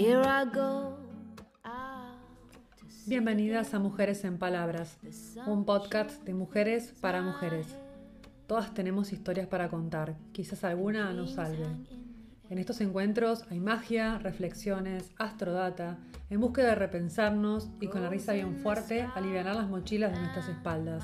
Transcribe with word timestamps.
Here 0.00 0.22
I 0.22 0.44
go. 0.54 0.96
Bienvenidas 3.06 3.74
a 3.74 3.80
Mujeres 3.80 4.22
en 4.22 4.38
Palabras, 4.38 4.96
un 5.44 5.64
podcast 5.64 6.22
de 6.22 6.34
mujeres 6.34 6.94
para 7.00 7.20
mujeres. 7.20 7.66
Todas 8.46 8.72
tenemos 8.74 9.12
historias 9.12 9.48
para 9.48 9.68
contar, 9.68 10.14
quizás 10.30 10.62
alguna 10.62 11.12
nos 11.14 11.32
salve. 11.32 11.66
En 12.48 12.58
estos 12.58 12.80
encuentros 12.80 13.44
hay 13.50 13.58
magia, 13.58 14.18
reflexiones, 14.18 15.10
astrodata, 15.18 15.98
en 16.30 16.38
búsqueda 16.38 16.68
de 16.68 16.74
repensarnos 16.76 17.68
y 17.80 17.88
con 17.88 18.00
la 18.00 18.08
risa 18.08 18.34
bien 18.34 18.54
fuerte 18.58 19.02
aliviar 19.16 19.46
las 19.46 19.68
mochilas 19.68 20.12
de 20.12 20.20
nuestras 20.20 20.48
espaldas. 20.48 21.02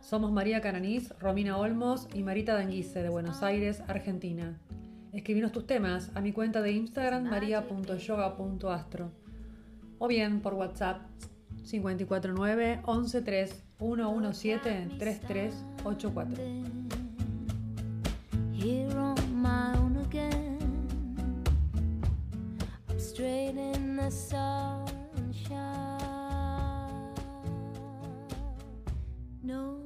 Somos 0.00 0.32
María 0.32 0.62
Cananís, 0.62 1.10
Romina 1.18 1.58
Olmos 1.58 2.08
y 2.14 2.22
Marita 2.22 2.54
Danguise 2.54 3.02
de 3.02 3.10
Buenos 3.10 3.42
Aires, 3.42 3.82
Argentina. 3.88 4.58
Escribinos 5.12 5.50
tus 5.50 5.66
temas 5.66 6.10
a 6.14 6.20
mi 6.20 6.32
cuenta 6.32 6.62
de 6.62 6.72
Instagram 6.72 7.24
maria.yoga.astro 7.24 9.10
o 9.98 10.06
bien 10.06 10.40
por 10.40 10.54
WhatsApp 10.54 11.02
549 11.64 12.80
113 12.84 13.54
117 13.78 14.98
3384. 14.98 16.36
Here 18.52 18.98
on 18.98 19.16
my 19.34 19.76
own 19.78 19.96
again. 20.06 20.58
I'm 22.88 22.98
straight 23.00 23.56
in 23.56 23.96
the 23.96 24.10
sunshine. 24.10 25.58
No 29.42 29.79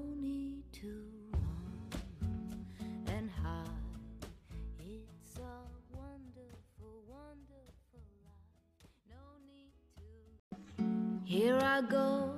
Here 11.34 11.58
I 11.58 11.82
go 11.82 12.30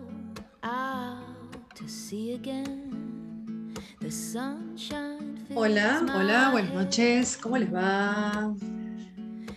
out 0.62 1.74
to 1.74 1.86
sea 1.86 2.32
again. 2.32 3.74
The 4.00 4.10
sunshine. 4.10 5.44
fills 5.46 5.58
Hola, 5.58 6.00
hola, 6.16 6.48
buenas 6.50 6.72
noches, 6.72 7.36
¿cómo 7.36 7.58
les 7.58 7.70
va? 7.70 8.54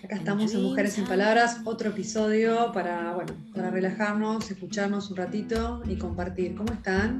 Acá 0.04 0.16
estamos 0.18 0.54
en 0.54 0.64
Mujeres 0.64 0.92
sin 0.92 1.06
Palabras, 1.06 1.62
otro 1.64 1.92
episodio 1.92 2.74
para, 2.74 3.14
bueno, 3.14 3.34
para 3.56 3.72
relajarnos, 3.72 4.52
escucharnos 4.52 5.10
un 5.10 5.16
ratito 5.16 5.84
y 5.86 5.96
compartir. 5.96 6.54
¿Cómo 6.56 6.74
están? 6.74 7.20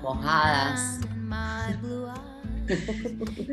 Mojadas. 0.00 1.00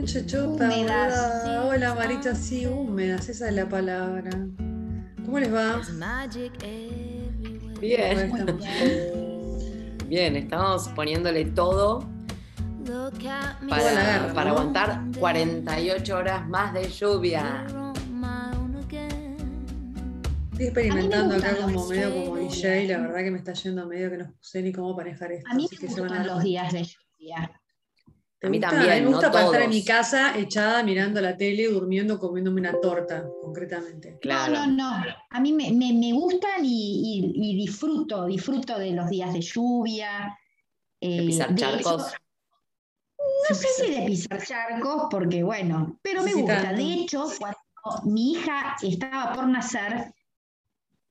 boluda. 1.41 1.65
Hola 1.65 1.95
Marita, 1.95 2.35
sí, 2.35 2.67
húmedas, 2.67 3.29
esa 3.29 3.49
es 3.49 3.55
la 3.55 3.67
palabra. 3.67 4.29
¿Cómo 5.27 5.39
les 5.39 5.53
va? 5.53 5.81
Bien, 7.81 8.31
bien, 10.07 10.35
estamos 10.37 10.87
poniéndole 10.95 11.43
todo 11.43 12.07
para, 13.67 14.31
para 14.33 14.51
aguantar 14.51 15.01
48 15.19 16.15
horas 16.15 16.47
más 16.47 16.73
de 16.73 16.87
lluvia. 16.87 17.65
Estoy 20.53 20.65
experimentando 20.65 21.35
acá 21.35 21.57
como 21.61 21.85
medio 21.87 22.09
como. 22.13 22.37
DJ, 22.37 22.87
la 22.87 22.99
verdad 22.99 23.17
que 23.17 23.31
me 23.31 23.37
está 23.39 23.51
yendo 23.51 23.85
medio 23.85 24.09
que 24.09 24.17
no 24.19 24.33
sé 24.39 24.61
ni 24.61 24.71
cómo 24.71 24.95
manejar 24.95 25.33
esto. 25.33 25.51
A 25.51 25.55
mí 25.55 25.65
así 25.65 25.75
me 25.75 25.81
que 25.81 25.87
se 25.89 25.99
van 25.99 26.09
gustan 26.09 26.25
dar 26.25 26.35
los 26.35 26.43
días 26.45 26.71
de 26.71 26.83
lluvia. 26.85 27.56
¿Te 28.39 28.47
A 28.47 28.49
mí 28.51 28.57
gusta? 28.59 28.69
también, 28.69 28.91
A 28.91 28.95
mí 28.95 29.01
me 29.01 29.09
no 29.09 29.17
gusta 29.17 29.43
estar 29.45 29.61
en 29.63 29.69
mi 29.69 29.83
casa 29.83 30.37
echada 30.37 30.83
mirando 30.83 31.19
la 31.21 31.35
tele, 31.35 31.67
durmiendo, 31.67 32.19
comiéndome 32.19 32.61
una 32.61 32.79
torta, 32.79 33.27
concretamente. 33.41 34.19
Claro. 34.21 34.53
No, 34.53 34.67
no, 34.67 34.99
no. 34.99 35.05
A 35.31 35.39
mí 35.39 35.53
me, 35.53 35.71
me- 35.71 35.93
me 35.93 36.13
gustan 36.13 36.63
y, 36.63 36.69
y- 37.19 37.51
y 37.51 37.55
disfruto, 37.55 38.25
disfruto 38.27 38.77
de 38.77 38.91
los 38.91 39.09
días 39.09 39.33
de 39.33 39.41
lluvia. 39.41 40.37
De 41.01 41.17
eh, 41.23 41.25
pisar 41.25 41.49
de 41.49 41.55
charcos. 41.61 42.07
hecho, 42.09 42.17
no 43.49 43.55
sé 43.55 43.67
si 43.85 43.91
de 43.91 44.05
pisar 44.05 44.43
charcos, 44.43 45.07
porque 45.09 45.41
bueno, 45.43 45.97
pero 46.03 46.21
me 46.23 46.31
Sí, 46.33 46.41
gusta. 46.41 46.61
tanto. 46.61 46.75
De 46.75 46.93
hecho, 46.93 47.25
cuando 47.39 47.57
mi 48.05 48.33
hija 48.33 48.75
estaba 48.83 49.33
por 49.33 49.47
nacer, 49.47 50.13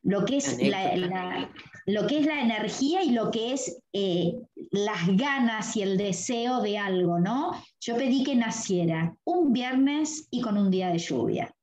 lo 0.03 0.25
que 0.25 0.37
es 0.37 0.59
la- 0.61 1.49
lo 1.87 2.07
que 2.07 2.19
es 2.19 2.27
la 2.27 2.41
energía 2.41 3.03
y 3.03 3.11
lo 3.11 3.31
que 3.31 3.53
es 3.53 3.79
eh, 3.93 4.35
las 4.73 5.07
ganas 5.17 5.77
y 5.77 5.83
el 5.83 5.97
deseo 5.97 6.61
de 6.61 6.79
algo, 6.79 7.19
¿no? 7.21 7.53
Yo 7.81 7.97
pedí 7.97 8.25
que 8.25 8.35
naciera 8.35 9.15
un 9.25 9.53
viernes 9.53 10.27
y 10.31 10.41
con 10.41 10.59
un 10.59 10.71
día 10.71 10.89
de 10.89 10.99
lluvia. 10.99 11.55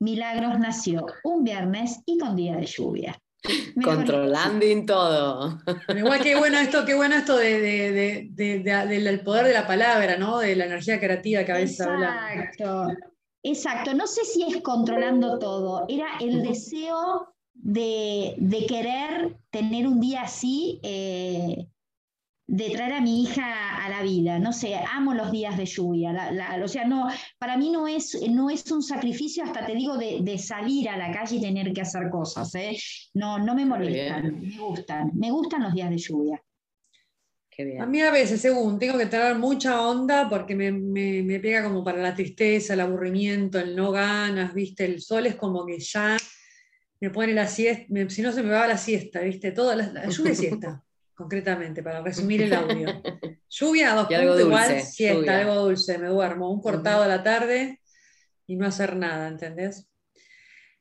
Milagros 0.00 0.58
nació 0.58 1.04
un 1.24 1.44
viernes 1.44 2.00
y 2.06 2.16
con 2.18 2.34
día 2.36 2.56
de 2.56 2.64
lluvia. 2.66 3.20
Mejor 3.74 3.96
Controlando 3.96 4.64
en 4.66 4.84
todo. 4.86 5.58
Igual 5.94 6.20
qué 6.22 6.36
bueno 6.36 6.58
esto, 6.58 6.84
qué 6.84 6.94
bueno 6.94 7.14
esto 7.16 7.36
de, 7.36 7.60
de- 7.60 7.92
de- 7.92 8.28
de- 8.32 8.58
de- 8.60 8.86
del 8.86 9.04
del 9.04 9.20
poder 9.20 9.46
de 9.46 9.52
la 9.52 9.66
palabra, 9.66 10.16
¿no? 10.16 10.38
De 10.38 10.56
la 10.56 10.66
energía 10.66 10.98
creativa 11.00 11.44
que 11.44 11.52
a 11.52 11.56
veces 11.56 11.80
hablamos. 11.82 12.20
Exacto, 12.34 12.88
exacto. 13.42 13.94
No 13.94 14.06
sé 14.06 14.24
si 14.24 14.42
es 14.42 14.62
controlando 14.62 15.38
todo, 15.38 15.84
era 15.88 16.06
el 16.20 16.42
deseo 16.42 17.29
de, 17.62 18.34
de 18.38 18.66
querer 18.66 19.36
tener 19.50 19.86
un 19.86 20.00
día 20.00 20.22
así, 20.22 20.80
eh, 20.82 21.66
de 22.46 22.70
traer 22.70 22.94
a 22.94 23.00
mi 23.00 23.22
hija 23.22 23.84
a 23.84 23.88
la 23.90 24.02
vida. 24.02 24.38
No 24.38 24.52
sé, 24.52 24.74
amo 24.74 25.14
los 25.14 25.30
días 25.30 25.56
de 25.56 25.66
lluvia. 25.66 26.12
la- 26.12 26.32
la- 26.32 26.64
o 26.64 26.68
sea, 26.68 26.84
no, 26.84 27.06
para 27.38 27.56
mí 27.56 27.70
no 27.70 27.86
es, 27.86 28.18
no 28.30 28.50
es 28.50 28.68
un 28.72 28.82
sacrificio, 28.82 29.44
hasta 29.44 29.64
te 29.66 29.74
digo, 29.74 29.96
de, 29.98 30.20
de 30.22 30.38
salir 30.38 30.88
a 30.88 30.96
la 30.96 31.12
calle 31.12 31.36
y 31.36 31.40
tener 31.40 31.72
que 31.72 31.82
hacer 31.82 32.10
cosas. 32.10 32.52
¿eh? 32.56 32.76
No, 33.14 33.38
no 33.38 33.54
me 33.54 33.64
molestan, 33.66 34.40
me 34.40 34.58
gustan, 34.58 35.10
me 35.14 35.30
gustan 35.30 35.62
los 35.62 35.74
días 35.74 35.90
de 35.90 35.98
lluvia. 35.98 36.42
Qué 37.50 37.78
A 37.78 37.86
mí 37.86 38.00
a 38.00 38.10
veces, 38.10 38.40
según, 38.40 38.78
tengo 38.78 38.96
que 38.98 39.06
tener 39.06 39.36
mucha 39.38 39.86
onda 39.86 40.28
porque 40.28 40.54
me, 40.56 40.72
me- 40.72 41.22
me 41.22 41.38
pega 41.40 41.62
como 41.62 41.84
para 41.84 42.00
la 42.00 42.14
tristeza, 42.14 42.74
el 42.74 42.80
aburrimiento, 42.80 43.58
el 43.60 43.76
no 43.76 43.92
ganas, 43.92 44.54
¿viste? 44.54 44.84
El 44.86 45.00
sol 45.00 45.26
es 45.26 45.36
como 45.36 45.66
que 45.66 45.78
ya 45.78 46.16
me 47.00 47.10
pone 47.10 47.32
la 47.34 47.46
siesta, 47.46 47.84
me- 47.88 48.10
si 48.10 48.22
no 48.22 48.32
se 48.32 48.42
me 48.42 48.50
va 48.50 48.66
la 48.68 48.76
siesta, 48.78 49.20
¿viste? 49.20 49.52
Todo, 49.52 49.74
la, 49.74 49.86
la 49.92 50.08
lluvia 50.08 50.32
y 50.32 50.36
siesta, 50.36 50.82
concretamente, 51.14 51.82
para 51.82 52.02
resumir 52.02 52.42
el 52.42 52.52
audio. 52.54 53.02
Lluvia, 53.52 53.94
dos 53.94 54.06
Y 54.10 54.14
algo 54.14 54.32
puntos 54.34 54.46
igual, 54.46 54.80
siesta, 54.82 55.16
lluvia. 55.16 55.38
algo 55.40 55.54
dulce, 55.64 55.98
me 55.98 56.08
duermo, 56.08 56.50
un 56.52 56.60
cortado 56.60 57.02
a 57.02 57.08
la 57.08 57.22
tarde 57.22 57.80
y 58.46 58.56
no 58.56 58.66
hacer 58.66 58.96
nada, 58.96 59.28
¿entendés? 59.28 59.88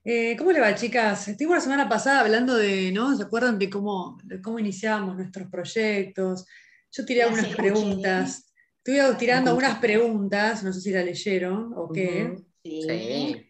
Eh, 0.03 0.35
¿Cómo 0.37 0.51
le 0.51 0.59
va, 0.59 0.73
chicas? 0.75 1.27
Estuvimos 1.27 1.57
la 1.57 1.61
semana 1.61 1.89
pasada 1.89 2.21
hablando 2.21 2.55
de, 2.55 2.91
¿no? 2.91 3.15
¿Se 3.15 3.23
acuerdan 3.23 3.59
de 3.59 3.69
cómo, 3.69 4.17
de 4.23 4.41
cómo 4.41 4.59
iniciábamos 4.59 5.15
nuestros 5.17 5.49
proyectos? 5.49 6.45
Yo 6.91 7.05
tiré 7.05 7.23
algunas 7.23 7.47
preguntas. 7.55 8.45
Estuve 8.83 9.15
tirando 9.17 9.51
algunas 9.51 9.77
preguntas, 9.79 10.63
no 10.63 10.71
sé 10.73 10.81
si 10.81 10.91
la 10.91 11.03
leyeron 11.03 11.73
o 11.75 11.91
qué. 11.91 12.31
Ujú. 12.33 12.45
Sí. 12.63 13.48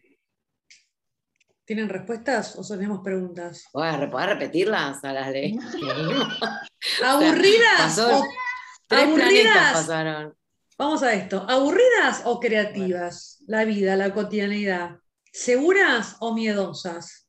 ¿Tienen 1.70 1.88
respuestas 1.88 2.56
o 2.58 2.66
tenemos 2.66 2.98
preguntas? 3.00 3.62
¿podés 3.70 3.96
repetirlas 4.10 5.04
a 5.04 5.12
las 5.12 5.28
de? 5.32 5.56
¿Aburridas? 7.04 7.96
o- 7.96 8.24
Tres 8.88 9.04
planetas 9.04 9.14
¿Aburridas? 9.14 9.72
pasaron. 9.74 10.34
Vamos 10.76 11.04
a 11.04 11.14
esto. 11.14 11.46
¿Aburridas 11.48 12.22
o 12.24 12.40
creativas? 12.40 13.44
La 13.46 13.64
vida, 13.64 13.94
la 13.94 14.12
cotidianidad. 14.12 14.98
¿Seguras 15.32 16.16
o 16.18 16.34
miedosas? 16.34 17.28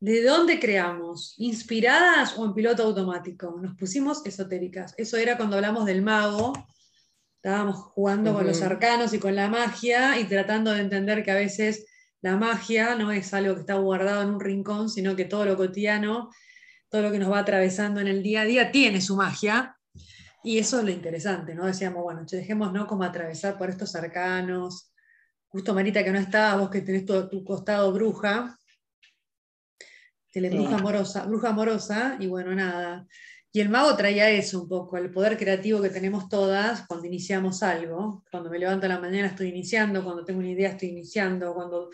¿De 0.00 0.24
dónde 0.24 0.58
creamos? 0.58 1.36
¿Inspiradas 1.38 2.36
o 2.36 2.44
en 2.44 2.52
piloto 2.52 2.82
automático? 2.82 3.56
Nos 3.62 3.76
pusimos 3.76 4.26
esotéricas. 4.26 4.92
Eso 4.96 5.18
era 5.18 5.36
cuando 5.36 5.54
hablamos 5.54 5.86
del 5.86 6.02
mago. 6.02 6.52
Estábamos 7.36 7.76
jugando 7.94 8.34
con 8.34 8.44
los 8.44 8.60
arcanos 8.60 9.14
y 9.14 9.20
con 9.20 9.36
la 9.36 9.48
magia 9.48 10.18
y 10.18 10.24
tratando 10.24 10.72
de 10.72 10.80
entender 10.80 11.22
que 11.22 11.30
a 11.30 11.36
veces 11.36 11.86
la 12.24 12.36
magia 12.36 12.94
no 12.94 13.12
es 13.12 13.34
algo 13.34 13.52
que 13.52 13.60
está 13.60 13.74
guardado 13.74 14.22
en 14.22 14.30
un 14.30 14.40
rincón, 14.40 14.88
sino 14.88 15.14
que 15.14 15.26
todo 15.26 15.44
lo 15.44 15.58
cotidiano, 15.58 16.30
todo 16.88 17.02
lo 17.02 17.12
que 17.12 17.18
nos 17.18 17.30
va 17.30 17.40
atravesando 17.40 18.00
en 18.00 18.06
el 18.06 18.22
día 18.22 18.40
a 18.40 18.44
día 18.46 18.72
tiene 18.72 19.02
su 19.02 19.14
magia. 19.14 19.76
Y 20.42 20.58
eso 20.58 20.78
es 20.78 20.86
lo 20.86 20.90
interesante, 20.90 21.54
¿no? 21.54 21.66
Decíamos, 21.66 22.02
bueno, 22.02 22.24
che, 22.24 22.38
dejémonos 22.38 22.86
como 22.86 23.04
atravesar 23.04 23.58
por 23.58 23.68
estos 23.68 23.94
arcanos. 23.94 24.90
Justo 25.48 25.74
Marita 25.74 26.02
que 26.02 26.12
no 26.12 26.18
está, 26.18 26.56
vos 26.56 26.70
que 26.70 26.80
tenés 26.80 27.04
tu, 27.04 27.28
tu 27.28 27.44
costado 27.44 27.92
bruja, 27.92 28.58
telebruja 30.32 30.70
Sí. 30.70 30.74
amorosa, 30.76 31.26
bruja 31.26 31.48
amorosa, 31.50 32.16
y 32.18 32.26
bueno, 32.26 32.54
nada. 32.54 33.06
Y 33.56 33.60
el 33.60 33.68
mago 33.68 33.96
traía 33.96 34.28
eso 34.30 34.62
un 34.62 34.68
poco, 34.68 34.96
el 34.96 35.12
poder 35.12 35.38
creativo 35.38 35.80
que 35.80 35.88
tenemos 35.88 36.28
todas 36.28 36.88
cuando 36.88 37.06
iniciamos 37.06 37.62
algo. 37.62 38.24
Cuando 38.28 38.50
me 38.50 38.58
levanto 38.58 38.86
a 38.86 38.88
la 38.88 38.98
mañana 38.98 39.28
estoy 39.28 39.50
iniciando, 39.50 40.02
cuando 40.02 40.24
tengo 40.24 40.40
una 40.40 40.50
idea 40.50 40.70
estoy 40.70 40.88
iniciando, 40.88 41.54
cuando, 41.54 41.88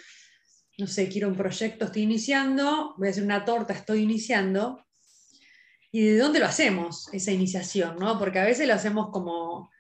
no 0.79 0.87
sé, 0.87 1.11
quiero 1.11 1.29
un 1.29 1.37
proyecto 1.37 1.85
estoy 1.85 2.05
iniciando, 2.05 2.95
voy 2.97 3.09
a 3.09 3.11
hacer 3.11 3.25
una 3.25 3.45
torta 3.45 3.75
estoy 3.75 4.05
iniciando. 4.05 4.83
¿Y 5.93 6.03
de 6.03 6.17
dónde 6.17 6.39
lo 6.39 6.47
hacemos, 6.47 7.13
esa 7.13 7.31
iniciación? 7.31 7.99
¿no? 7.99 8.19
Porque 8.19 8.39
a 8.39 8.45
veces 8.47 8.67
lo 8.67 8.73
hacemos 8.73 9.11
como 9.11 9.71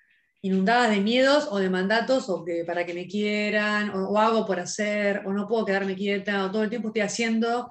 inundadas 0.42 0.90
de 0.90 1.00
miedos 1.00 1.48
o 1.50 1.60
de 1.60 1.70
mandatos 1.70 2.28
o 2.28 2.44
que 2.44 2.62
para 2.66 2.84
que 2.84 2.92
me 2.92 3.06
quieran, 3.06 3.88
o, 3.88 4.10
o 4.10 4.18
hago 4.18 4.44
por 4.44 4.60
hacer, 4.60 5.22
o 5.24 5.32
no 5.32 5.48
puedo 5.48 5.64
quedarme 5.64 5.96
quieta, 5.96 6.44
o 6.44 6.50
todo 6.50 6.62
el 6.62 6.68
tiempo 6.68 6.88
estoy 6.88 7.00
haciendo 7.00 7.70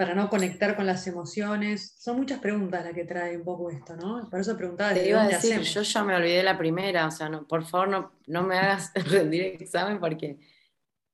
para 0.00 0.14
no 0.14 0.30
conectar 0.30 0.76
con 0.76 0.86
las 0.86 1.06
emociones. 1.06 1.94
Son 1.98 2.16
muchas 2.16 2.38
preguntas 2.38 2.82
las 2.82 2.94
que 2.94 3.04
trae 3.04 3.36
un 3.36 3.44
poco 3.44 3.68
esto, 3.68 3.94
¿no? 3.96 4.30
Por 4.30 4.40
eso 4.40 4.56
preguntaba 4.56 4.94
Te 4.94 5.06
iba 5.06 5.24
a 5.24 5.28
decir, 5.28 5.52
hacemos. 5.52 5.74
yo 5.74 5.82
ya 5.82 6.04
me 6.04 6.16
olvidé 6.16 6.42
la 6.42 6.56
primera, 6.56 7.06
o 7.06 7.10
sea, 7.10 7.28
no, 7.28 7.46
por 7.46 7.66
favor 7.66 7.88
no, 7.88 8.12
no 8.26 8.42
me 8.42 8.56
hagas 8.56 8.92
rendir 9.10 9.42
examen 9.60 10.00
porque 10.00 10.38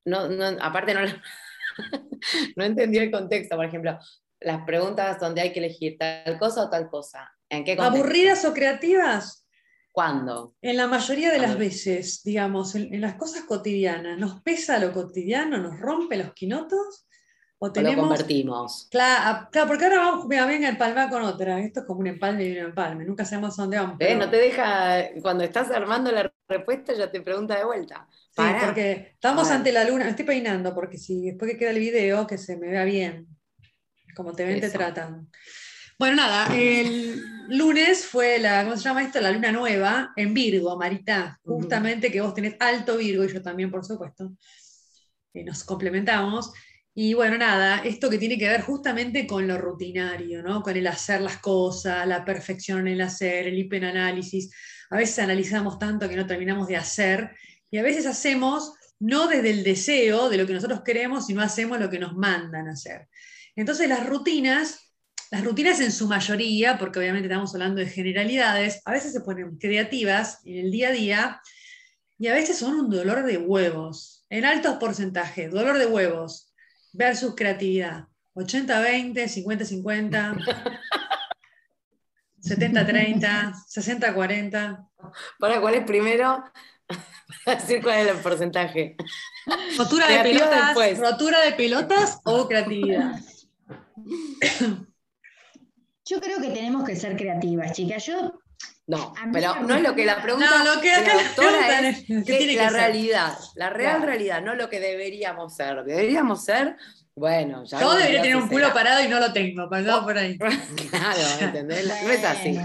no, 0.04 0.28
no, 0.28 0.44
aparte 0.60 0.94
no, 0.94 1.00
no 2.56 2.64
entendí 2.64 2.98
el 2.98 3.10
contexto, 3.10 3.56
por 3.56 3.64
ejemplo, 3.64 3.98
las 4.38 4.64
preguntas 4.64 5.18
donde 5.18 5.40
hay 5.40 5.52
que 5.52 5.58
elegir 5.58 5.98
tal 5.98 6.38
cosa 6.38 6.62
o 6.62 6.70
tal 6.70 6.88
cosa. 6.88 7.28
¿En 7.48 7.64
qué 7.64 7.76
contexto? 7.76 7.98
¿Aburridas 7.98 8.44
o 8.44 8.54
creativas? 8.54 9.48
¿Cuándo? 9.90 10.54
En 10.62 10.76
la 10.76 10.86
mayoría 10.86 11.32
de 11.32 11.40
las 11.40 11.58
veces, 11.58 12.22
digamos, 12.22 12.76
en, 12.76 12.94
en 12.94 13.00
las 13.00 13.16
cosas 13.16 13.42
cotidianas, 13.46 14.16
¿nos 14.16 14.42
pesa 14.42 14.78
lo 14.78 14.92
cotidiano? 14.92 15.58
¿Nos 15.58 15.76
rompe 15.80 16.16
los 16.16 16.32
quinotos? 16.34 17.06
¿O 17.58 17.66
¿O 17.66 17.68
lo 17.68 17.72
tenemos 17.72 18.06
convertimos? 18.06 18.86
Claro, 18.90 19.48
claro, 19.50 19.66
porque 19.66 19.84
ahora 19.84 19.98
vamos, 19.98 20.26
mira, 20.26 20.44
a 20.44 20.68
empalmar 20.68 21.08
con 21.08 21.22
otra. 21.22 21.58
Esto 21.60 21.80
es 21.80 21.86
como 21.86 22.00
un 22.00 22.06
empalme 22.08 22.44
y 22.44 22.52
un 22.52 22.66
empalme. 22.66 23.04
Nunca 23.04 23.24
sabemos 23.24 23.56
dónde 23.56 23.78
vamos. 23.78 23.98
No 23.98 24.30
te 24.30 24.36
deja, 24.36 25.08
cuando 25.22 25.42
estás 25.42 25.70
armando 25.70 26.12
la 26.12 26.30
respuesta 26.48 26.92
ya 26.92 27.10
te 27.10 27.22
pregunta 27.22 27.56
de 27.56 27.64
vuelta. 27.64 28.06
Sí, 28.10 28.34
Pará. 28.36 28.66
porque 28.66 29.10
estamos 29.14 29.50
ante 29.50 29.72
la 29.72 29.84
luna. 29.84 30.04
Me 30.04 30.10
estoy 30.10 30.26
peinando 30.26 30.74
porque 30.74 30.98
si 30.98 31.26
después 31.26 31.50
que 31.50 31.56
queda 31.56 31.70
el 31.70 31.78
video, 31.78 32.26
que 32.26 32.36
se 32.36 32.58
me 32.58 32.68
vea 32.68 32.84
bien. 32.84 33.26
Como 34.14 34.32
te 34.32 34.44
ven, 34.44 34.60
te 34.60 34.70
tratan. 34.70 35.30
Bueno, 35.98 36.16
nada, 36.16 36.54
el 36.54 37.22
lunes 37.48 38.04
fue 38.04 38.38
la, 38.38 38.64
¿cómo 38.64 38.76
se 38.76 38.82
llama 38.82 39.02
esto? 39.02 39.18
La 39.18 39.30
luna 39.30 39.50
nueva 39.50 40.12
en 40.14 40.34
Virgo, 40.34 40.76
Marita. 40.76 41.40
Justamente 41.42 42.12
que 42.12 42.20
vos 42.20 42.34
tenés 42.34 42.56
alto 42.60 42.98
Virgo 42.98 43.24
y 43.24 43.32
yo 43.32 43.40
también, 43.40 43.70
por 43.70 43.82
supuesto. 43.82 44.32
Eh, 45.32 45.42
nos 45.42 45.64
complementamos. 45.64 46.52
Y 46.98 47.12
bueno, 47.12 47.36
nada, 47.36 47.82
esto 47.84 48.08
que 48.08 48.16
tiene 48.16 48.38
que 48.38 48.48
ver 48.48 48.62
justamente 48.62 49.26
con 49.26 49.46
lo 49.46 49.58
rutinario, 49.58 50.42
¿no? 50.42 50.62
Con 50.62 50.78
el 50.78 50.86
hacer 50.86 51.20
las 51.20 51.36
cosas, 51.36 52.08
la 52.08 52.24
perfección 52.24 52.88
en 52.88 52.94
el 52.94 53.02
hacer, 53.02 53.46
el 53.46 53.58
hiperanálisis. 53.58 54.50
A 54.88 54.96
veces 54.96 55.18
analizamos 55.18 55.78
tanto 55.78 56.08
que 56.08 56.16
no 56.16 56.26
terminamos 56.26 56.68
de 56.68 56.78
hacer 56.78 57.36
y 57.70 57.76
a 57.76 57.82
veces 57.82 58.06
hacemos 58.06 58.72
no 58.98 59.26
desde 59.26 59.50
el 59.50 59.62
deseo 59.62 60.30
de 60.30 60.38
lo 60.38 60.46
que 60.46 60.54
nosotros 60.54 60.80
queremos, 60.80 61.26
sino 61.26 61.42
hacemos 61.42 61.78
lo 61.78 61.90
que 61.90 61.98
nos 61.98 62.14
mandan 62.14 62.66
hacer. 62.66 63.08
Entonces 63.56 63.90
las 63.90 64.06
rutinas, 64.06 64.90
las 65.30 65.44
rutinas 65.44 65.80
en 65.80 65.92
su 65.92 66.08
mayoría, 66.08 66.78
porque 66.78 66.98
obviamente 66.98 67.28
estamos 67.28 67.52
hablando 67.52 67.78
de 67.78 67.90
generalidades, 67.90 68.80
a 68.86 68.92
veces 68.92 69.12
se 69.12 69.20
ponen 69.20 69.58
creativas 69.58 70.40
en 70.46 70.64
el 70.64 70.70
día 70.70 70.88
a 70.88 70.92
día 70.92 71.40
y 72.18 72.28
a 72.28 72.32
veces 72.32 72.56
son 72.56 72.74
un 72.80 72.88
dolor 72.88 73.22
de 73.22 73.36
huevos, 73.36 74.24
en 74.30 74.46
altos 74.46 74.76
porcentajes, 74.76 75.50
dolor 75.50 75.76
de 75.76 75.84
huevos 75.84 76.45
versus 76.96 77.34
creatividad. 77.36 78.06
80-20, 78.34 79.14
50-50, 79.14 80.38
70-30, 82.42 83.54
60-40. 83.54 84.88
¿Para 85.38 85.60
cuál 85.60 85.74
es 85.74 85.84
primero? 85.84 86.44
Para 87.44 87.58
decir 87.60 87.82
cuál 87.82 87.98
es 88.00 88.08
el 88.08 88.18
porcentaje. 88.18 88.96
Rotura 89.78 90.06
de 90.08 90.32
después. 90.32 90.98
rotura 90.98 91.40
de 91.42 91.52
pelotas 91.52 92.20
o 92.24 92.46
creatividad. 92.46 93.20
Yo 96.04 96.20
creo 96.20 96.40
que 96.40 96.50
tenemos 96.50 96.84
que 96.84 96.94
ser 96.94 97.16
creativas, 97.16 97.72
chicas. 97.72 98.06
Yo, 98.06 98.38
No, 98.88 99.12
pero 99.32 99.56
no 99.62 99.74
es 99.74 99.82
lo 99.82 99.94
que 99.96 100.04
la 100.04 100.22
pregunta 100.22 100.48
No, 100.62 100.74
lo 100.76 100.80
que 100.80 100.90
la 100.92 101.14
doctora 101.14 101.80
es 101.80 101.98
es, 101.98 102.04
¿qué 102.06 102.22
que 102.24 102.38
tiene 102.38 102.52
que 102.52 102.56
la 102.58 102.70
ser? 102.70 102.72
realidad, 102.80 103.38
la 103.56 103.70
real 103.70 103.96
Claro. 103.96 104.06
realidad, 104.06 104.42
no 104.42 104.54
lo 104.54 104.68
que 104.70 104.78
deberíamos 104.78 105.56
ser. 105.56 105.82
Que 105.84 105.92
deberíamos 105.92 106.44
ser, 106.44 106.76
bueno, 107.16 107.64
ya 107.64 107.80
Yo 107.80 107.94
debería 107.94 108.22
tener 108.22 108.36
un 108.36 108.48
culo 108.48 108.66
será. 108.68 108.74
parado 108.74 109.02
y 109.02 109.08
no 109.08 109.18
lo 109.18 109.32
tengo, 109.32 109.68
pasado 109.68 110.04
por 110.04 110.16
ahí. 110.16 110.38
Claro, 110.90 111.20
¿entendés? 111.40 111.86
No 112.04 112.10
es 112.12 112.24
así. 112.24 112.58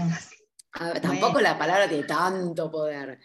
ver, 0.80 1.00
tampoco 1.00 1.40
la 1.40 1.58
palabra 1.58 1.88
tiene 1.88 2.04
tanto 2.04 2.70
poder. 2.70 3.18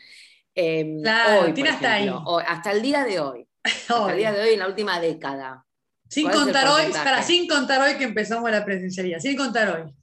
Eh, 0.55 0.97
Claro, 1.03 1.41
hoy, 1.45 1.53
tiene 1.53 1.69
hasta 1.69 1.97
ejemplo, 1.99 2.17
ahí. 2.19 2.23
hoy, 2.25 2.43
hasta 2.47 2.71
el 2.71 2.81
día 2.81 3.03
de 3.03 3.19
hoy. 3.19 3.47
Hasta 3.63 4.11
el 4.11 4.17
día 4.17 4.31
de 4.31 4.41
hoy, 4.41 4.49
en 4.53 4.59
la 4.59 4.67
última 4.67 4.99
década. 4.99 5.63
Sin 6.09 6.23
¿Cuál 6.23 6.33
es 6.35 6.39
el 6.39 6.45
contar 6.45 6.67
hoy, 6.69 6.91
para, 6.93 7.21
sin 7.21 7.47
contar 7.47 7.81
hoy 7.81 7.95
que 7.97 8.05
empezamos 8.05 8.49
la 8.49 8.63
presencialidad, 8.65 9.19
sin 9.19 9.35
contar 9.37 9.69
hoy. 9.69 9.93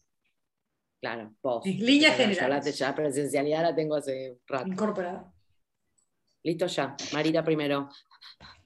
Claro, 1.05 1.35
vos. 1.43 1.67
En 1.67 1.85
líneas 1.85 2.13
yo 2.17 2.25
generales. 2.25 2.65
la, 2.65 2.71
ya 2.71 2.95
presencialidad 2.95 3.63
la 3.63 3.75
tengo 3.75 3.97
hace 3.97 4.39
rato. 4.47 4.67
Incorporada. 4.69 5.31
Listo 6.43 6.67
ya. 6.67 6.97
Marita 7.13 7.45
primero. 7.45 7.89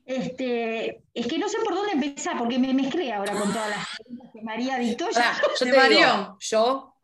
este, 0.06 1.02
es 1.12 1.26
que 1.26 1.36
no 1.38 1.48
sé 1.48 1.58
por 1.64 1.74
dónde 1.74 1.92
empezar, 1.92 2.38
porque 2.38 2.58
me 2.58 2.72
mezclé 2.72 3.12
ahora 3.12 3.32
con 3.32 3.52
todas 3.52 3.70
las 3.70 3.86
preguntas 3.98 4.30
que 4.32 4.42
María 4.42 4.78
dictó. 4.78 5.10
Ya 5.10 5.36
yo 5.42 5.48
te 5.58 5.64
digo, 5.66 5.76
mareó. 5.76 6.36
yo, 6.40 6.94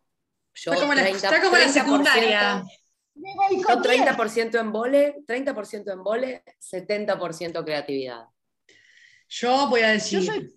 yo 0.54 0.72
Está 0.72 0.76
como, 0.84 0.94
la, 0.94 1.02
30, 1.02 1.26
está 1.28 1.42
como 1.42 1.56
la 1.56 1.64
30%, 1.66 1.68
secundaria. 1.72 2.64
Yo 3.16 3.22
boicoteé. 3.36 3.98
30% 4.04 4.60
en 4.60 4.72
vole, 4.72 5.16
30% 5.26 5.92
en 5.92 6.02
vole, 6.04 6.42
70% 6.60 7.64
creatividad. 7.64 8.24
Yo 9.28 9.68
voy 9.68 9.80
a 9.82 9.88
decir. 9.88 10.20
Yo 10.20 10.32
soy- 10.32 10.54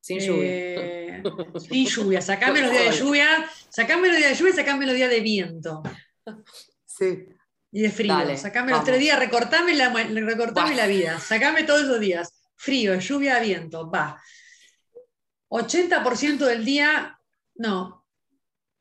Sin 0.00 0.20
lluvia. 0.20 0.44
eh, 0.44 1.22
sin 1.68 1.86
lluvia. 1.86 2.20
Sacame 2.20 2.60
los 2.62 2.70
días 2.70 2.84
de 2.84 2.92
lluvia, 3.04 3.50
sacame 3.76 4.08
los 4.08 4.16
días 4.16 4.30
de 4.30 4.36
lluvia 4.36 4.52
y 4.52 4.56
sacame 4.56 4.86
los 4.86 4.94
días 4.94 5.10
de 5.10 5.20
viento 5.20 5.82
Sí. 6.86 7.26
y 7.72 7.80
de 7.82 7.90
frío. 7.90 8.14
Dale, 8.14 8.36
sacame 8.38 8.72
los 8.72 8.84
tres 8.84 8.98
días, 8.98 9.18
recortame 9.18 9.74
la, 9.74 9.92
recortame 9.92 10.74
la 10.74 10.86
vida. 10.86 11.20
Sacame 11.20 11.64
todos 11.64 11.82
esos 11.82 12.00
días. 12.00 12.32
Frío, 12.56 12.98
lluvia, 12.98 13.38
viento. 13.40 13.90
Va. 13.90 14.20
80% 15.48 16.38
del 16.46 16.64
día, 16.64 17.18
no. 17.56 18.04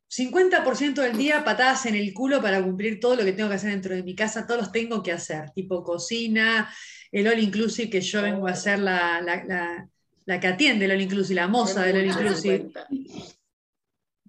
50% 0.09 1.01
del 1.01 1.17
día 1.17 1.43
patadas 1.43 1.85
en 1.87 1.95
el 1.95 2.13
culo 2.13 2.41
para 2.41 2.63
cumplir 2.63 2.99
todo 3.01 3.15
lo 3.17 3.23
que 3.25 3.33
tengo 3.33 3.49
que 3.49 3.55
hacer 3.55 3.71
dentro 3.71 3.93
de 3.95 4.03
mi 4.03 4.15
casa, 4.15 4.47
todos 4.47 4.61
los 4.61 4.71
tengo 4.71 5.03
que 5.03 5.11
hacer, 5.11 5.51
tipo 5.51 5.83
cocina, 5.83 6.73
el 7.11 7.27
all 7.27 7.39
inclusive 7.39 7.89
que 7.89 7.99
yo 8.01 8.21
vengo 8.21 8.47
a 8.47 8.55
ser 8.55 8.79
la, 8.79 9.19
la- 9.21 9.43
la- 9.43 9.89
la 10.27 10.39
que 10.39 10.47
atiende 10.47 10.85
el 10.85 10.91
all 10.91 11.01
inclusive, 11.01 11.35
la 11.35 11.47
moza 11.49 11.83
del 11.83 11.97
all 11.97 12.05
inclusive. 12.05 12.69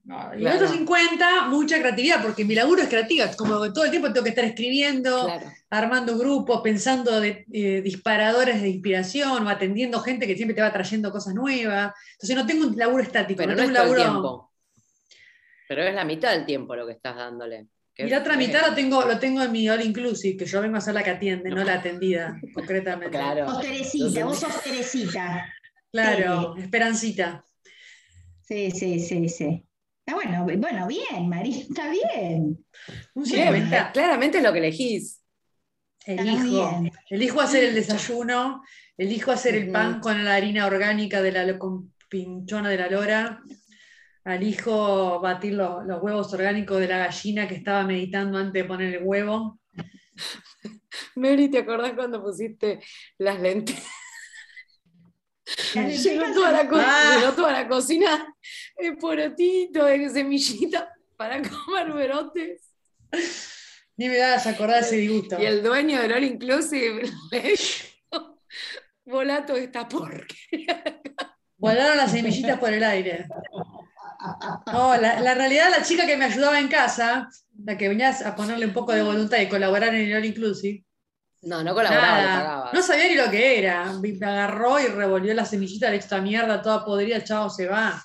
Y 0.09 0.13
el 0.43 0.47
otro 0.47 0.59
Claro. 0.61 0.69
50, 0.73 1.47
mucha 1.49 1.81
creatividad, 1.81 2.23
porque 2.23 2.45
mi 2.45 2.55
laburo 2.55 2.81
es 2.83 2.89
creativa, 2.89 3.29
como 3.37 3.73
todo 3.73 3.85
el 3.85 3.91
tiempo 3.91 4.13
tengo 4.13 4.23
que 4.23 4.31
estar 4.31 4.45
escribiendo, 4.45 5.25
Claro. 5.25 5.53
armando 5.69 6.17
grupos, 6.17 6.61
pensando 6.63 7.21
de, 7.21 7.45
eh, 7.53 7.81
disparadores 7.83 8.63
de 8.63 8.69
inspiración 8.69 9.45
o 9.45 9.49
atendiendo 9.51 9.99
gente 10.01 10.29
que 10.29 10.37
siempre 10.37 10.55
te 10.55 10.63
va 10.63 10.73
trayendo 10.73 11.11
cosas 11.11 11.35
nuevas. 11.35 11.93
Entonces 12.13 12.37
no 12.37 12.47
tengo 12.47 12.67
un 12.69 12.77
laburo 12.77 13.03
estático, 13.03 13.39
Pero 13.39 13.51
no 13.51 13.57
no 13.57 13.63
es 13.63 13.69
tengo 13.69 13.81
todo 13.83 13.91
un 13.93 13.97
el 13.99 14.05
laburo. 14.05 14.21
tiempo. 14.23 14.53
Pero 15.69 15.83
es 15.83 15.95
la 15.95 16.05
mitad 16.05 16.31
del 16.33 16.47
tiempo 16.47 16.77
lo 16.77 16.87
que 16.87 16.93
estás 16.93 17.17
dándole. 17.17 17.67
Y 17.99 18.05
la 18.09 18.19
otra 18.19 18.37
mitad 18.37 18.65
lo 18.69 18.75
tengo, 18.75 19.03
lo 19.05 19.19
tengo 19.19 19.43
en 19.43 19.51
mi 19.51 19.69
all 19.69 19.81
inclusive, 19.85 20.37
que 20.37 20.45
yo 20.45 20.61
vengo 20.61 20.77
a 20.77 20.81
ser 20.83 20.95
la 20.95 21.03
que 21.03 21.11
atiende, 21.11 21.49
no, 21.51 21.57
No. 21.57 21.65
la 21.65 21.75
atendida, 21.75 22.39
concretamente. 22.55 23.17
Claro. 23.17 23.47
Vos 23.47 23.61
Teresita, 23.61 24.25
vos 24.25 24.39
sos 24.39 24.63
Teresita. 24.63 25.53
Claro, 25.91 26.55
Esperancita. 26.59 27.43
Sí, 28.43 28.71
sí, 28.71 29.01
sí, 29.01 29.29
sí. 29.29 29.66
Ah, 30.09 30.15
bueno, 30.15 30.45
bueno, 30.45 30.87
bien, 30.87 31.29
María, 31.29 31.59
está 31.63 31.91
bien. 31.91 32.65
Un 33.15 33.27
50. 33.27 33.91
claramente 33.93 34.39
es 34.39 34.45
lo 34.45 34.53
que 34.53 34.59
elegís. 34.61 35.21
Elijo. 36.05 36.83
Elijo 37.11 37.41
hacer 37.41 37.65
el 37.65 37.75
desayuno, 37.75 38.63
elijo 38.97 39.33
hacer 39.33 39.57
el 39.57 39.73
pan 39.73 39.99
con 39.99 40.25
la 40.25 40.35
harina 40.37 40.67
orgánica 40.67 41.21
de 41.21 41.33
la 41.33 41.59
con 41.59 41.93
pinchona 42.09 42.71
de 42.71 42.77
la 42.77 42.89
lora, 42.89 43.43
elijo 44.25 45.21
batir 45.21 45.55
lo- 45.55 45.83
los 45.83 46.01
huevos 46.01 46.33
orgánicos 46.33 46.79
de 46.79 46.87
la 46.87 46.99
gallina 46.99 47.49
que 47.49 47.57
estaba 47.57 47.83
meditando 47.83 48.39
antes 48.39 48.63
de 48.63 48.69
poner 48.69 48.95
el 48.95 49.03
huevo. 49.03 49.59
Mary, 51.17 51.49
¿te 51.51 51.59
acordás 51.59 51.95
cuando 51.95 52.23
pusiste 52.23 52.79
las 53.19 53.41
lentes? 53.41 53.77
Llegó 55.75 56.25
toda 56.35 56.53
la, 56.53 56.69
Ah. 56.73 57.17
llegó 57.21 57.33
toda 57.33 57.53
la 57.53 57.69
cocina 57.69 58.35
de 58.79 58.93
porotito, 58.97 59.85
de 59.85 60.09
semillita 60.11 60.93
para 61.17 61.41
comer 61.43 61.93
brotes. 61.93 62.63
Ni 63.97 64.09
me 64.09 64.19
das 64.19 64.47
a 64.47 64.51
acordar 64.51 64.83
ese 64.83 64.97
disgusto. 64.97 65.41
Y 65.41 65.47
el 65.47 65.63
dueño 65.63 66.01
del 66.03 66.13
All 66.13 66.25
Inclusive 66.25 67.03
le 67.31 67.41
dijo, 67.41 68.41
volato 69.05 69.57
esta 69.57 69.89
porquería. 69.89 71.01
Volaron 71.57 71.97
las 71.97 72.13
semillitas 72.13 72.59
por 72.59 72.73
el 72.73 72.85
aire. 72.85 73.27
No, 74.73 74.97
la, 74.97 75.21
la 75.21 75.35
realidad, 75.35 75.71
la 75.71 75.83
chica 75.83 76.05
que 76.05 76.17
me 76.17 76.27
ayudaba 76.27 76.59
en 76.59 76.69
casa, 76.69 77.29
la 77.65 77.79
que 77.79 77.89
venía 77.89 78.11
a 78.11 78.37
ponerle 78.37 78.67
un 78.67 78.73
poco 78.73 78.93
de 78.93 79.03
voluntad 79.03 79.39
y 79.39 79.49
colaborar 79.49 79.95
en 79.95 80.07
el 80.11 80.17
All 80.17 80.25
Inclusive, 80.25 80.85
No, 81.43 81.63
no 81.63 81.75
colaboraba, 81.75 82.19
Nada, 82.23 82.39
pagaba. 82.41 82.71
no 82.75 82.83
sabía 82.83 83.09
ni 83.09 83.15
lo 83.15 83.31
que 83.31 83.59
era. 83.59 83.93
Me 83.95 84.19
agarró 84.27 84.79
y 84.81 84.87
revolvió 84.87 85.33
la 85.33 85.45
semillita 85.47 85.91
de 85.91 85.97
esta 85.97 86.21
mierda 86.21 86.61
toda 86.61 86.85
podrida, 86.85 87.23
chao, 87.25 87.49
se 87.49 87.67
va. 87.67 88.03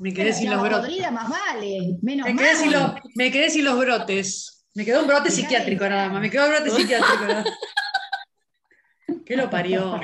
Me 0.00 0.12
quedé 0.14 0.32
sin 0.32 0.50
los 0.50 0.60
brotes. 0.62 0.80
podrida 0.88 1.10
más 1.10 1.28
vale, 1.28 1.98
menos 2.02 2.26
Me 2.26 2.34
quedé, 2.36 2.56
sin 2.56 2.72
los, 2.72 2.92
me 3.14 3.30
quedé 3.30 3.50
sin 3.50 3.64
los 3.64 3.78
brotes. 3.78 4.64
Me 4.74 4.84
quedó 4.84 5.00
un 5.02 5.06
brote 5.06 5.30
psiquiátrico 5.30 5.88
nada 5.88 6.08
más, 6.08 6.20
me 6.22 6.30
quedó 6.30 6.44
un 6.46 6.50
brote 6.52 6.70
psiquiátrico. 6.70 7.26
nada 7.26 7.44
más. 7.44 7.54
¿Qué 9.26 9.36
lo 9.36 9.50
parió? 9.50 10.00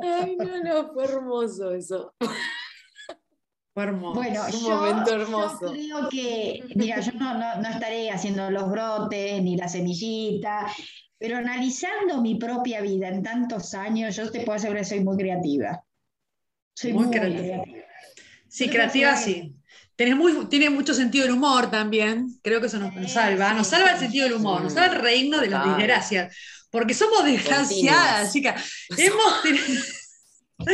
Ay, 0.00 0.36
no, 0.36 0.62
no, 0.64 0.92
fue 0.92 1.04
hermoso 1.04 1.72
eso. 1.74 2.14
Fue 3.74 3.82
hermoso. 3.82 4.14
Bueno, 4.14 4.42
Un 4.46 4.52
yo, 4.60 4.70
momento 4.70 5.10
yo 5.16 5.22
hermoso. 5.22 5.72
creo 5.72 6.08
que, 6.08 6.64
mira, 6.74 7.00
yo 7.00 7.12
no, 7.12 7.34
no- 7.34 7.60
no 7.60 7.68
estaré 7.68 8.10
haciendo 8.10 8.50
los 8.50 8.70
brotes 8.70 9.42
ni 9.42 9.56
la 9.56 9.68
semillita, 9.68 10.66
pero 11.18 11.36
analizando 11.36 12.20
mi 12.22 12.36
propia 12.36 12.80
vida 12.80 13.08
en 13.08 13.22
tantos 13.22 13.74
años, 13.74 14.16
yo 14.16 14.30
te 14.30 14.40
puedo 14.40 14.56
asegurar 14.56 14.82
que 14.84 14.88
soy 14.88 15.00
muy 15.04 15.16
creativa. 15.16 15.84
Soy 16.74 16.92
Muy 16.92 17.06
muy, 17.06 17.16
creativa. 17.16 17.42
creativa. 17.62 17.77
Sí, 18.58 18.68
creativa 18.68 19.16
sí. 19.16 19.54
Tenés 19.94 20.16
muy, 20.16 20.46
tiene 20.46 20.70
mucho 20.70 20.94
sentido 20.94 21.24
del 21.26 21.34
humor 21.34 21.70
también. 21.70 22.28
Creo 22.42 22.60
que 22.60 22.66
eso 22.66 22.78
nos, 22.78 23.12
salva. 23.12 23.52
Nos 23.54 23.68
salva 23.68 23.92
el 23.92 23.98
sentido 23.98 24.24
del 24.24 24.34
humor, 24.34 24.62
nos 24.62 24.72
salva 24.72 24.94
el 24.96 25.02
reino 25.02 25.40
de 25.40 25.48
las 25.48 25.64
desgracias. 25.64 26.36
Porque 26.70 26.94
somos 26.94 27.24
desgraciadas, 27.24 28.32
chicas. 28.32 28.64
Hemos, 28.96 29.32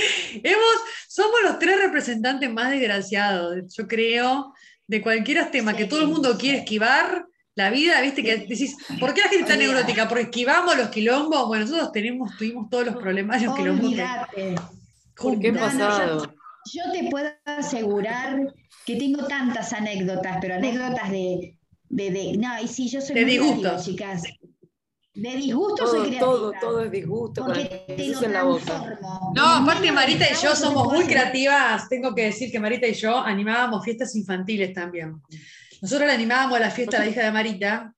hemos, 0.42 0.74
somos 1.08 1.36
los 1.42 1.58
tres 1.58 1.78
representantes 1.78 2.50
más 2.52 2.70
desgraciados, 2.70 3.74
yo 3.76 3.86
creo, 3.86 4.54
de 4.86 5.02
cualquier 5.02 5.50
tema 5.50 5.74
que 5.74 5.84
todo 5.84 6.00
el 6.00 6.08
mundo 6.08 6.36
quiere 6.38 6.58
esquivar. 6.58 7.26
La 7.56 7.70
vida, 7.70 8.00
viste, 8.00 8.24
que 8.24 8.38
decís, 8.38 8.76
¿por 8.98 9.14
qué 9.14 9.20
la 9.20 9.28
gente 9.28 9.44
está 9.44 9.56
neurótica? 9.56 10.08
Porque 10.08 10.24
esquivamos 10.24 10.76
los 10.76 10.88
quilombos. 10.88 11.46
Bueno, 11.46 11.64
nosotros 11.64 11.92
tenemos, 11.92 12.36
tuvimos 12.36 12.68
todos 12.68 12.86
los 12.86 12.96
problemas 12.96 13.40
y 13.40 13.44
los 13.44 13.54
quilombos. 13.54 13.94
que-. 14.34 14.56
¿Por 15.14 15.38
qué 15.38 15.52
No, 15.52 15.60
no, 15.60 15.66
yo- 15.66 15.70
pasado? 15.70 16.34
Yo 16.72 16.82
te 16.92 17.08
puedo 17.10 17.28
asegurar 17.44 18.54
que 18.86 18.96
tengo 18.96 19.26
tantas 19.26 19.72
anécdotas, 19.72 20.38
pero 20.40 20.54
anécdotas 20.54 21.10
de, 21.10 21.58
de, 21.88 22.10
de- 22.10 22.36
no, 22.36 22.60
y 22.62 22.68
sí, 22.68 22.88
yo 22.88 23.00
soy 23.00 23.14
De 23.14 23.24
disgustos. 23.24 23.84
chicas. 23.84 24.22
De 25.14 25.36
disgusto 25.36 25.86
soy 25.86 25.98
Todo, 25.98 26.06
creativa. 26.08 26.20
todo, 26.26 26.52
todo 26.60 26.84
es 26.84 26.90
disgusto 26.90 27.42
con 27.44 27.52
Porque 27.54 27.84
el 27.88 27.96
te 27.96 28.02
lo 28.08 28.08
beso 28.14 28.24
en 28.24 28.32
la 28.32 28.42
boca. 28.42 28.64
transformo. 28.64 29.32
No, 29.36 29.46
aparte 29.48 29.92
Marita 29.92 30.24
y 30.28 30.34
yo 30.42 30.56
somos 30.56 30.92
muy 30.92 31.04
creativas. 31.04 31.88
Tengo 31.88 32.14
que 32.14 32.24
decir 32.24 32.50
que 32.50 32.58
Marita 32.58 32.86
y 32.88 32.94
yo 32.94 33.16
animábamos 33.18 33.84
fiestas 33.84 34.14
infantiles 34.16 34.72
también. 34.72 35.20
Nosotros 35.80 36.08
le 36.08 36.14
animábamos 36.14 36.56
a 36.56 36.60
la 36.60 36.70
fiesta 36.70 36.96
a 36.96 37.00
la 37.00 37.06
hija 37.10 37.22
de 37.24 37.30
Marita 37.30 37.94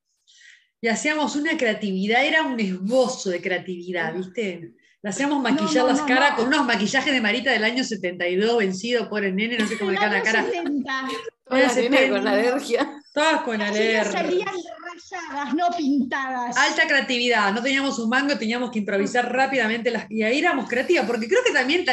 y 0.81 0.89
hacíamos 0.89 1.37
una 1.37 1.57
creatividad, 1.57 2.23
era 2.23 2.43
un 2.43 2.61
esbozo 2.61 3.31
de 3.31 3.41
creatividad, 3.41 4.13
¿viste? 4.15 4.75
Hacíamos 5.07 5.41
maquillar 5.41 5.85
no, 5.85 5.91
las 5.91 6.01
no, 6.01 6.07
caras 6.07 6.31
no. 6.31 6.37
con 6.37 6.47
unos 6.49 6.67
maquillajes 6.67 7.13
de 7.13 7.21
Marita 7.21 7.51
del 7.51 7.65
año 7.65 7.85
72, 7.85 8.59
vencido 8.59 9.09
por 9.09 9.25
el 9.25 9.37
nene, 9.37 9.57
no 9.59 9.67
sé 9.67 9.79
cómo 9.79 9.91
le 9.93 9.99
la 9.99 10.23
cara. 10.23 10.45
70, 10.45 11.09
Toda 11.45 11.61
la 11.61 11.67
Ese 11.67 11.83
nena 11.83 11.97
tema. 11.97 12.19
con 12.19 12.29
alergia. 12.29 13.03
Todas 13.15 13.41
con 13.43 13.59
las 13.59 13.71
alergia. 13.71 14.05
salían 14.05 14.49
no 15.55 15.69
pintadas. 15.77 16.57
Alta 16.57 16.87
creatividad, 16.87 17.53
no 17.53 17.63
teníamos 17.63 17.99
un 17.99 18.09
mango, 18.09 18.37
teníamos 18.39 18.71
que 18.71 18.79
improvisar 18.81 19.33
rápidamente 19.33 19.91
las, 19.91 20.07
y 20.11 20.23
ahí 20.23 20.39
éramos 20.39 20.69
creativas, 20.69 21.07
porque 21.07 21.29
creo 21.29 21.43
que 21.45 21.53
también 21.53 21.85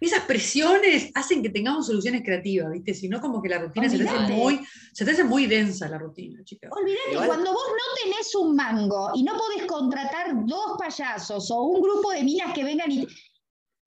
esas 0.00 0.20
presiones 0.24 1.10
hacen 1.14 1.42
que 1.42 1.50
tengamos 1.50 1.86
soluciones 1.86 2.22
creativas, 2.22 2.70
¿viste? 2.72 2.94
Si 2.94 3.08
no, 3.08 3.20
como 3.20 3.42
que 3.42 3.48
la 3.48 3.58
rutina 3.58 3.88
se 3.88 3.98
te, 3.98 4.08
hace 4.08 4.32
muy, 4.32 4.60
se 4.92 5.04
te 5.04 5.10
hace 5.12 5.24
muy 5.24 5.46
densa 5.46 5.88
la 5.88 5.98
rutina, 5.98 6.42
chicas. 6.44 6.70
Olvídate, 6.72 7.12
Igual- 7.12 7.26
cuando 7.28 7.52
vos 7.52 7.66
no 7.68 8.02
tenés 8.10 8.34
un 8.34 8.54
mango 8.56 9.10
y 9.14 9.22
no 9.22 9.36
podés 9.36 9.66
contratar 9.66 10.28
dos 10.46 10.76
payasos 10.78 11.50
o 11.50 11.62
un 11.62 11.80
grupo 11.80 12.10
de 12.12 12.22
minas 12.22 12.52
que 12.54 12.64
vengan 12.64 12.90
y... 12.90 13.06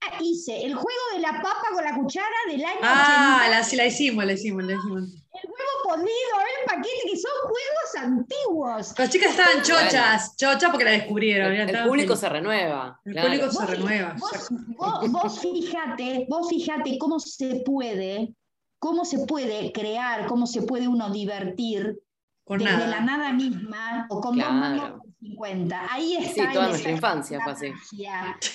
Ah, 0.04 0.18
hice 0.20 0.66
el 0.66 0.74
juego 0.74 1.00
de 1.14 1.20
la 1.20 1.34
papa 1.44 1.68
con 1.72 1.84
la 1.84 1.96
cuchara 1.96 2.26
del 2.50 2.66
año 2.66 2.80
Ah, 2.82 3.42
80, 3.44 3.50
la, 3.56 3.64
sí, 3.64 3.76
la 3.76 3.86
hicimos, 3.86 4.26
la 4.26 4.34
hicimos, 4.34 4.64
la 4.64 4.74
hicimos. 4.74 5.21
El 5.44 5.50
huevo 5.50 5.84
podido, 5.84 6.08
el 6.08 6.66
paquete, 6.66 7.10
que 7.10 7.18
son 7.18 7.32
juegos 7.42 7.96
antiguos. 7.98 8.94
Las 9.00 9.10
chicas 9.10 9.32
estaban 9.32 9.64
chochas, 9.64 10.36
chochas 10.38 10.70
porque 10.70 10.86
la 10.86 10.92
descubrieron. 10.92 11.54
El, 11.54 11.84
público 11.88 12.16
se 12.16 12.30
renueva. 12.30 13.00
El 13.06 13.14
claro. 13.14 13.28
público 13.28 13.52
se 13.52 13.60
Vos- 13.60 13.70
renueva. 13.70 14.16
Vos, 14.20 14.50
vos- 14.78 15.12
vos 15.12 15.40
fíjate, 15.40 16.26
vos 16.30 16.48
fíjate 16.50 16.98
cómo 16.98 17.20
se 17.20 17.62
puede, 17.66 18.34
cómo 18.80 19.06
se 19.06 19.20
puede 19.26 19.72
crear, 19.72 20.28
cómo 20.28 20.46
se 20.48 20.62
puede 20.64 20.88
uno 20.88 21.10
divertir 21.12 22.00
desde 22.48 22.66
nada. 22.66 22.88
la 22.88 23.00
nada 23.02 23.32
misma 23.32 24.08
o 24.10 24.20
con 24.20 24.36
dos 24.38 24.44
Claro. 24.46 24.54
mangos 24.60 24.92
por 25.00 25.12
50. 25.22 25.88
Ahí 25.94 26.18
está 26.18 26.34
Sí, 26.34 26.40
el 26.42 26.52
toda 26.52 26.68
nuestra 26.68 26.92
infancia 26.92 27.38
la 27.38 27.44
fue 27.44 27.54
así. 27.54 27.68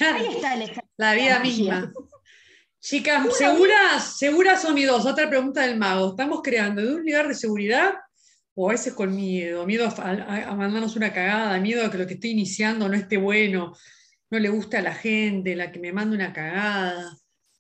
Ahí 0.05 0.26
está 0.35 0.55
el 0.55 0.73
la 0.99 1.14
vida 1.14 1.38
misma. 1.40 1.93
Chicas, 2.80 3.37
¿seguras? 3.37 4.18
¿Seguras 4.18 4.62
son 4.62 4.76
dos? 4.87 5.06
Otra 5.06 5.28
pregunta 5.28 5.62
del 5.66 5.76
mago. 5.76 6.11
¿Estamos 6.11 6.40
creando 6.42 6.83
de 6.83 6.95
un 6.95 7.02
lugar 7.04 7.26
de 7.28 7.35
seguridad 7.35 7.95
o 8.54 8.68
a 8.68 8.73
veces 8.73 8.95
con 8.95 9.14
miedo? 9.14 9.66
Miedo 9.66 9.87
a, 9.88 9.90
a- 10.02 10.50
a 10.50 10.54
mandarnos 10.54 10.95
una 10.97 11.12
cagada, 11.12 11.59
miedo 11.59 11.85
a 11.85 11.90
que 11.90 11.99
lo 11.99 12.06
que 12.06 12.14
estoy 12.14 12.30
iniciando 12.30 12.88
no 12.88 12.95
esté 12.95 13.16
bueno, 13.16 13.75
no 14.30 14.38
le 14.38 14.49
guste 14.50 14.76
a 14.76 14.83
la 14.83 14.95
gente, 14.95 15.56
la 15.56 15.73
que 15.73 15.80
me 15.80 15.92
manda 15.92 16.14
una 16.14 16.33
cagada. 16.33 17.11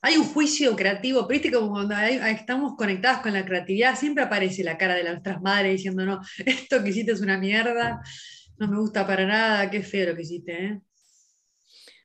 Hay 0.02 0.16
un 0.16 0.24
juicio 0.26 0.76
creativo, 0.76 1.26
pero 1.26 1.40
viste 1.40 1.50
como 1.56 1.72
cuando 1.72 1.96
hay- 1.96 2.20
estamos 2.34 2.74
conectadas 2.76 3.20
con 3.22 3.32
la 3.32 3.44
creatividad, 3.44 3.96
siempre 3.98 4.22
aparece 4.24 4.62
la 4.62 4.78
cara 4.78 4.94
de 4.94 5.02
nuestras 5.04 5.40
madres 5.42 5.72
diciendo, 5.72 6.04
no, 6.06 6.20
esto 6.46 6.82
que 6.84 6.90
hiciste 6.90 7.12
es 7.12 7.20
una 7.20 7.36
mierda, 7.38 8.00
no 8.58 8.68
me 8.68 8.78
gusta 8.78 9.04
para 9.06 9.26
nada, 9.26 9.68
qué 9.70 9.82
feo 9.82 10.10
lo 10.10 10.14
que 10.16 10.22
hiciste, 10.22 10.64
¿eh? 10.66 10.80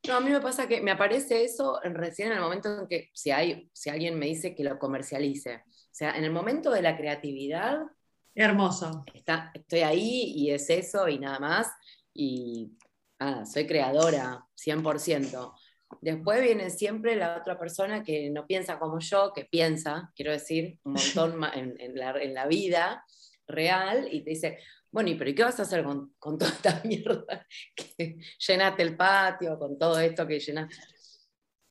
No, 0.08 0.16
a 0.16 0.20
mí 0.20 0.32
me 0.32 0.42
pasa 0.42 0.68
que 0.68 0.82
me 0.82 0.92
aparece 0.92 1.44
eso 1.44 1.80
recién 1.84 2.30
en 2.30 2.38
el 2.38 2.44
momento 2.44 2.80
en 2.80 2.88
que 2.88 3.12
si, 3.14 3.32
hay, 3.32 3.70
si 3.74 3.90
alguien 3.90 4.18
me 4.18 4.26
dice 4.26 4.56
que 4.56 4.64
lo 4.64 4.80
comercialice. 4.80 5.64
O 5.68 5.94
sea, 5.94 6.18
en 6.18 6.24
el 6.24 6.32
momento 6.32 6.72
de 6.72 6.82
la 6.82 6.98
creatividad, 6.98 7.82
Hermoso. 8.34 9.04
está, 9.14 9.52
estoy 9.54 9.82
ahí 9.82 10.34
y 10.36 10.52
es 10.52 10.70
eso 10.70 11.08
y 11.08 11.20
nada 11.20 11.40
más. 11.40 11.68
Y 12.14 12.72
soy 13.46 13.68
creadora, 13.68 14.46
100%. 14.56 15.54
Después 16.02 16.42
viene 16.42 16.70
siempre 16.70 17.16
la 17.16 17.38
otra 17.38 17.60
persona 17.60 18.04
que 18.04 18.30
no 18.30 18.48
piensa 18.48 18.80
como 18.80 19.00
yo, 19.00 19.34
que 19.34 19.46
piensa, 19.46 20.12
quiero 20.16 20.32
decir, 20.32 20.80
un 20.84 20.94
montón 21.34 21.44
en, 21.54 21.80
en 21.80 21.96
la, 21.96 22.12
en 22.22 22.34
la 22.34 22.48
vida 22.48 23.06
real 23.48 24.08
y 24.12 24.24
te 24.24 24.32
dice, 24.32 24.58
bueno, 24.92 25.10
¿y 25.10 25.16
pero 25.16 25.30
¿y 25.30 25.36
qué 25.36 25.44
vas 25.44 25.60
a 25.60 25.64
hacer 25.64 25.84
con, 25.84 26.14
con 26.20 26.38
toda 26.38 26.52
esta 26.52 26.82
mierda 26.86 27.48
que 27.76 28.18
llenaste 28.48 28.84
el 28.84 28.98
patio, 28.98 29.58
con 29.58 29.78
todo 29.78 30.00
esto 30.00 30.28
que 30.28 30.40
llenaste? 30.40 30.76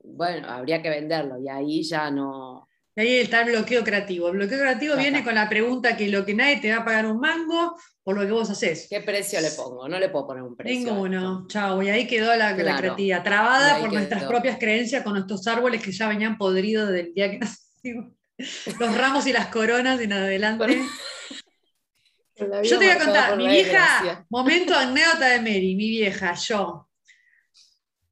Bueno, 0.02 0.48
habría 0.48 0.80
que 0.80 0.88
venderlo 0.88 1.38
y 1.38 1.48
ahí 1.48 1.82
ya 1.82 2.10
no... 2.10 2.66
Y 2.96 3.00
ahí 3.02 3.14
está 3.18 3.42
el 3.42 3.52
bloqueo 3.52 3.84
creativo. 3.84 4.28
El 4.28 4.36
bloqueo 4.36 4.58
creativo 4.58 4.96
viene 4.96 5.22
con 5.22 5.34
la 5.34 5.48
pregunta 5.48 5.96
que 5.96 6.08
lo 6.08 6.24
que 6.24 6.34
nadie 6.34 6.56
te 6.58 6.70
va 6.72 6.78
a 6.78 6.84
pagar 6.84 7.06
un 7.06 7.20
mango 7.20 7.76
por 8.02 8.16
lo 8.16 8.26
que 8.26 8.32
vos 8.32 8.50
haces. 8.50 8.88
¿Qué 8.90 9.00
precio 9.00 9.40
le 9.40 9.50
pongo? 9.52 9.88
No 9.88 9.98
le 9.98 10.08
puedo 10.08 10.26
poner 10.26 10.42
un 10.42 10.56
precio. 10.56 10.90
Ninguno. 10.90 11.46
Chao. 11.48 11.80
Y 11.82 11.88
ahí 11.88 12.06
quedó 12.06 12.34
la, 12.34 12.50
la 12.56 12.76
creatividad, 12.76 13.22
trabada 13.22 13.78
por 13.78 13.92
nuestras 13.92 14.22
quedó. 14.22 14.30
propias 14.30 14.58
creencias, 14.58 15.04
con 15.04 15.12
nuestros 15.12 15.46
árboles 15.46 15.82
que 15.82 15.92
ya 15.92 16.08
venían 16.08 16.36
podridos 16.36 16.88
del 16.90 17.14
día 17.14 17.30
que 17.30 17.38
nacimos. 17.38 18.12
Los 18.78 18.96
ramos 18.98 19.26
y 19.26 19.32
las 19.32 19.46
coronas 19.46 20.00
en 20.00 20.12
adelante. 20.12 20.82
Yo 22.62 22.78
te 22.78 22.84
voy 22.86 22.88
a 22.88 22.98
contar, 22.98 23.36
mi 23.36 23.46
vieja, 23.46 24.26
momento 24.30 24.74
anécdota 24.74 25.28
de 25.28 25.38
Mary, 25.38 25.74
mi 25.76 25.90
vieja, 25.90 26.34
yo, 26.34 26.88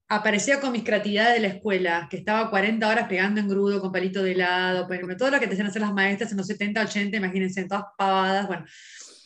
aparecía 0.09 0.61
con 0.61 0.73
mis 0.73 0.85
creatividades 0.85 1.35
de 1.35 1.49
la 1.49 1.55
escuela, 1.55 2.09
que 2.11 2.17
estaba 2.19 2.49
40 2.49 2.89
horas 2.89 3.09
pegando 3.09 3.41
en 3.41 3.49
grudo 3.49 3.81
con 3.81 3.93
palito 3.93 4.23
de 4.23 4.33
helado, 4.33 4.87
bueno, 4.87 5.17
todo 5.17 5.31
lo 5.31 5.41
que 5.41 5.47
te 5.47 5.53
hacían 5.53 5.69
hacer 5.69 5.83
las 5.83 5.93
maestras 5.93 6.31
en 6.31 6.39
los 6.39 6.47
70, 6.47 6.83
80, 6.83 7.17
imagínense, 7.17 7.65
todas 7.65 7.85
pavadas, 7.97 8.47
bueno. 8.47 8.65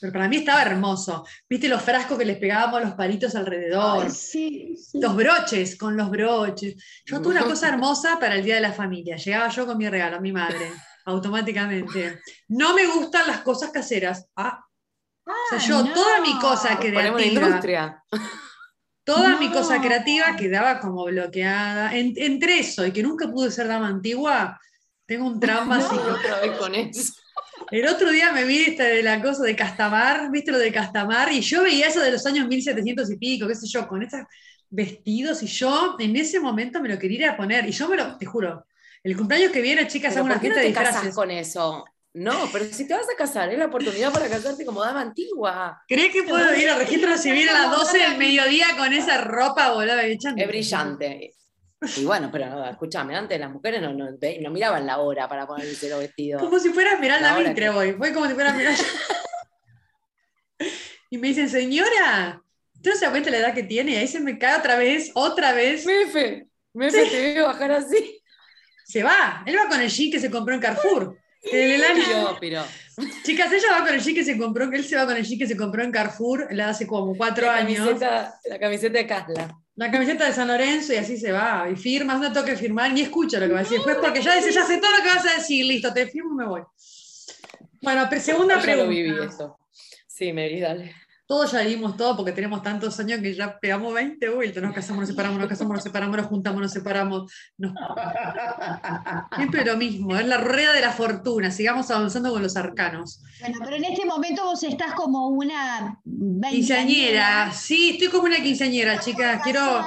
Pero 0.00 0.14
para 0.14 0.28
mí 0.28 0.38
estaba 0.38 0.62
hermoso. 0.62 1.24
¿Viste 1.48 1.68
los 1.68 1.80
frascos 1.80 2.18
que 2.18 2.24
les 2.24 2.36
pegábamos 2.36 2.82
los 2.82 2.94
palitos 2.94 3.36
alrededor? 3.36 4.06
Ay, 4.06 4.10
sí, 4.10 4.76
sí. 4.76 5.00
Los 5.00 5.14
broches, 5.14 5.76
con 5.76 5.96
los 5.96 6.10
broches. 6.10 6.74
Yo 7.06 7.22
tuve 7.22 7.34
una 7.36 7.44
cosa 7.44 7.68
hermosa 7.68 8.18
para 8.18 8.34
el 8.34 8.42
Día 8.42 8.56
de 8.56 8.62
la 8.62 8.72
Familia. 8.72 9.14
Llegaba 9.14 9.48
yo 9.48 9.64
con 9.64 9.78
mi 9.78 9.88
regalo 9.88 10.16
a 10.16 10.20
mi 10.20 10.32
madre, 10.32 10.72
automáticamente. 11.04 12.18
No 12.48 12.74
me 12.74 12.84
gustan 12.88 13.28
las 13.28 13.42
cosas 13.42 13.70
caseras. 13.70 14.26
Ah, 14.34 14.64
o 15.26 15.32
sea, 15.50 15.58
yo 15.58 15.82
no. 15.84 15.92
toda 15.92 16.20
mi 16.20 16.38
cosa 16.38 16.78
creativa, 16.78 17.22
industria. 17.22 18.02
toda 19.04 19.36
mi 19.38 19.46
No. 19.48 19.52
cosa 19.54 19.80
creativa 19.80 20.36
quedaba 20.36 20.80
como 20.80 21.04
bloqueada. 21.04 21.94
En- 21.96 22.14
entre 22.16 22.58
eso 22.60 22.86
y 22.86 22.92
que 22.92 23.02
nunca 23.02 23.28
pude 23.30 23.50
ser 23.50 23.68
dama 23.68 23.88
antigua, 23.88 24.60
tengo 25.06 25.26
un 25.26 25.40
trauma 25.40 25.78
No, 25.78 25.86
así. 25.86 25.96
otra 25.96 26.40
vez 26.40 26.56
con 26.58 26.74
eso. 26.74 27.12
El 27.70 27.86
otro 27.88 28.10
día 28.10 28.32
me 28.32 28.44
vi 28.44 28.64
esta 28.64 28.84
de 28.84 29.02
la 29.02 29.22
cosa 29.22 29.44
de 29.44 29.56
Castamar, 29.56 30.30
¿viste 30.30 30.52
lo 30.52 30.58
de 30.58 30.72
Castamar? 30.72 31.32
Y 31.32 31.40
yo 31.40 31.62
veía 31.62 31.88
eso 31.88 32.00
de 32.00 32.10
los 32.12 32.24
años 32.26 32.46
1700 32.48 33.10
y 33.10 33.16
pico, 33.16 33.46
qué 33.48 33.54
sé 33.54 33.66
yo, 33.66 33.86
con 33.88 34.02
esos 34.02 34.20
vestidos, 34.68 35.42
y 35.42 35.46
yo 35.46 35.96
en 35.98 36.16
ese 36.16 36.40
momento 36.40 36.80
me 36.80 36.88
lo 36.88 36.98
quería 36.98 37.18
ir 37.18 37.26
a 37.28 37.36
poner. 37.36 37.66
Y 37.68 37.72
yo 37.72 37.88
me 37.88 37.96
lo, 37.96 38.16
te 38.18 38.26
juro, 38.26 38.66
el 39.02 39.16
cumpleaños 39.16 39.52
que 39.52 39.60
viene, 39.60 39.86
chicas, 39.86 40.16
hago 40.16 40.26
una 40.26 40.34
¿Por 40.34 40.42
qué 40.42 40.48
no 40.48 40.54
fiesta 40.54 40.60
de 40.80 40.86
disfraces. 40.88 41.14
con 41.14 41.30
eso? 41.30 41.84
No, 42.14 42.48
pero 42.52 42.66
si 42.66 42.86
te 42.86 42.92
vas 42.92 43.06
a 43.08 43.16
casar, 43.16 43.50
es 43.50 43.58
la 43.58 43.66
oportunidad 43.66 44.12
para 44.12 44.28
casarte 44.28 44.66
como 44.66 44.82
dama 44.82 45.00
antigua. 45.00 45.82
¿Crees 45.88 46.12
que 46.12 46.22
puedo 46.24 46.54
ir 46.54 46.68
al 46.68 46.78
registro 46.80 47.16
civil 47.16 47.48
a 47.48 47.52
las 47.52 47.70
12 47.70 47.98
del 47.98 48.18
mediodía 48.18 48.66
con 48.76 48.92
esa 48.92 49.22
ropa 49.22 49.72
hecha? 50.04 50.34
Es 50.36 50.46
brillante. 50.46 51.34
Y 51.96 52.04
bueno, 52.04 52.28
pero 52.30 52.64
escúchame, 52.66 53.16
antes 53.16 53.40
las 53.40 53.50
mujeres 53.50 53.80
no, 53.80 53.92
no, 53.92 54.50
miraban 54.50 54.86
la 54.86 54.98
hora 54.98 55.28
para 55.28 55.46
ponerse 55.46 55.88
los 55.88 55.98
vestidos. 56.00 56.42
Como 56.42 56.58
si 56.58 56.68
fuera 56.68 56.92
Esmeralda 56.92 57.36
Mitre 57.38 57.54
que- 57.54 57.68
hoy. 57.70 57.92
Fue 57.94 58.12
como 58.12 58.28
si 58.28 58.34
fuera 58.34 58.50
Esmeralda. 58.50 58.78
Y 61.10 61.18
me 61.18 61.28
dicen, 61.28 61.50
señora, 61.50 62.42
¿usted 62.74 62.92
no 62.92 62.96
se 62.96 63.10
cuenta 63.10 63.30
de 63.30 63.38
la 63.38 63.46
edad 63.46 63.54
que 63.54 63.64
tiene? 63.64 63.92
Y 63.92 63.96
ahí 63.96 64.08
se 64.08 64.18
me 64.18 64.38
cae 64.38 64.58
otra 64.58 64.76
vez, 64.76 65.10
otra 65.12 65.52
vez. 65.52 65.84
Mefe, 65.84 66.46
Mefe, 66.72 67.04
te 67.04 67.34
veo 67.34 67.48
bajar 67.48 67.70
así. 67.72 68.22
Se 68.86 69.02
va. 69.02 69.42
Él 69.44 69.54
va 69.58 69.68
con 69.68 69.78
el 69.78 69.90
jean 69.90 70.10
que 70.10 70.18
se 70.18 70.30
compró 70.30 70.54
en 70.54 70.60
Carrefour. 70.62 71.18
El 71.42 71.82
año- 71.82 72.36
Pero, 72.40 72.64
Chicas, 73.24 73.50
ella 73.52 73.68
va 73.72 73.84
con 73.84 73.94
el 73.94 74.00
jean 74.00 74.14
que 74.14 74.24
se 74.24 74.38
compró, 74.38 74.70
él 74.72 74.84
se 74.84 74.96
va 74.96 75.06
con 75.06 75.16
el 75.16 75.24
jean 75.24 75.38
que 75.38 75.46
se 75.48 75.56
compró 75.56 75.82
en 75.82 75.90
Carrefour, 75.90 76.46
la 76.52 76.68
hace 76.68 76.86
como 76.86 77.16
cuatro 77.16 77.46
la 77.46 77.56
años. 77.56 77.78
camiseta, 77.78 78.38
la 78.44 78.58
camiseta 78.58 78.98
de 78.98 79.06
Casla. 79.06 79.58
La 79.74 79.90
camiseta 79.90 80.26
de 80.26 80.32
San 80.34 80.48
Lorenzo 80.48 80.92
y 80.92 80.96
así 80.96 81.16
se 81.16 81.32
va. 81.32 81.66
Y 81.72 81.76
firma, 81.76 82.14
no 82.16 82.30
tengo 82.32 82.44
que 82.46 82.56
firmar, 82.56 82.92
ni 82.92 83.00
escucho 83.00 83.40
lo 83.40 83.46
que 83.46 83.52
va 83.54 83.60
a 83.60 83.62
decir 83.62 83.78
después, 83.78 83.96
porque 84.00 84.20
ya 84.22 84.36
dice, 84.36 84.52
ya 84.52 84.64
sé 84.66 84.76
todo 84.78 84.90
lo 84.90 85.02
que 85.02 85.08
vas 85.08 85.26
a 85.26 85.36
decir, 85.38 85.64
listo, 85.64 85.92
te 85.92 86.06
firmo 86.06 86.34
y 86.34 86.36
me 86.36 86.46
voy. 86.46 86.62
Bueno, 87.80 88.08
segunda 88.20 88.54
Yo 88.54 88.60
ya 88.60 88.64
pregunta. 88.64 88.84
lo 88.84 88.90
viví 88.90 89.10
eso. 89.26 89.58
Sí, 90.06 90.32
Mary, 90.32 90.60
dale. 90.60 90.94
Todos 91.26 91.52
ya 91.52 91.60
vivimos 91.62 91.96
todo 91.96 92.16
porque 92.16 92.32
tenemos 92.32 92.62
tantos 92.62 92.98
años 93.00 93.20
que 93.20 93.34
ya 93.34 93.58
pegamos 93.58 93.94
20 93.94 94.28
vueltas. 94.28 94.62
Nos 94.62 94.74
casamos, 94.74 95.00
nos 95.00 95.08
separamos, 95.08 95.38
nos 95.38 95.48
casamos, 95.48 95.74
nos 95.74 95.82
separamos, 95.82 96.16
nos 96.16 96.26
juntamos, 96.26 96.60
nos 96.60 96.72
separamos. 96.72 97.32
nos- 97.58 97.72
Siempre 99.36 99.64
lo 99.64 99.76
mismo, 99.76 100.16
es 100.16 100.26
la 100.26 100.36
rueda 100.38 100.72
de 100.72 100.80
la 100.80 100.90
fortuna. 100.92 101.50
Sigamos 101.50 101.90
avanzando 101.90 102.30
con 102.32 102.42
los 102.42 102.56
arcanos. 102.56 103.22
Bueno, 103.40 103.58
pero 103.64 103.76
en 103.76 103.84
este 103.84 104.04
momento 104.04 104.44
vos 104.44 104.62
estás 104.62 104.92
como 104.94 105.28
una 105.28 105.98
Quinceañera, 106.50 107.52
sí, 107.52 107.90
estoy 107.90 108.08
como 108.08 108.24
una 108.24 108.42
quinceañera, 108.42 108.98
chicas. 109.00 109.40
Quiero, 109.42 109.84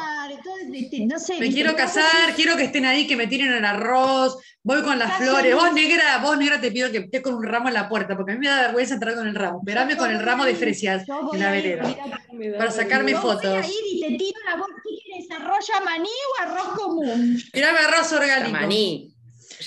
No 1.08 1.20
sé, 1.20 1.40
me 1.40 1.50
quiero 1.52 1.76
casar, 1.76 2.34
quiero 2.36 2.56
que 2.56 2.66
estén 2.66 2.86
ahí, 2.86 3.08
que 3.08 3.16
me 3.16 3.28
tiren 3.28 3.52
el 3.52 3.66
arroz. 3.66 4.38
Voy 4.64 4.82
con 4.84 4.98
las 4.98 5.18
flores. 5.18 5.56
Vos, 5.56 5.74
negra, 5.74 6.18
vos, 6.20 6.38
negra, 6.38 6.60
te 6.60 6.72
pido 6.72 6.92
que 6.92 7.00
estés 7.00 7.22
con 7.22 7.36
un 7.36 7.44
ramo 7.44 7.68
en 7.68 7.74
la 7.74 7.88
puerta, 7.88 8.16
porque 8.16 8.32
a 8.32 8.36
mí 8.36 8.42
me 8.42 8.48
da 8.48 8.62
vergüenza 8.64 8.96
entrar 8.96 9.16
con 9.16 9.28
el 9.28 9.36
ramo. 9.36 9.60
Esperame 9.60 9.98
con 9.98 10.10
el 10.12 10.20
ramo 10.20 10.46
de 10.46 10.56
fresias 10.56 11.04
en 11.34 11.40
la 11.40 11.56
ir, 11.58 11.64
vereda. 11.64 12.58
Para 12.58 12.72
sacarme 12.72 13.12
yo 13.12 13.22
voy 13.22 13.34
fotos. 13.34 13.66
a 13.66 13.68
ir 13.68 13.74
y 13.92 14.02
te 14.02 14.18
tiro 14.18 14.40
la 14.46 14.56
voz. 14.58 14.68
¿Qué 14.84 14.96
quieres? 15.04 15.32
¿Arroz 15.32 15.68
maní 15.84 16.10
o 16.10 16.42
arroz 16.44 16.68
común? 16.76 17.42
Tirame 17.52 17.80
arroz 17.80 18.12
orgánico. 18.14 18.52
Yamaní. 18.52 19.16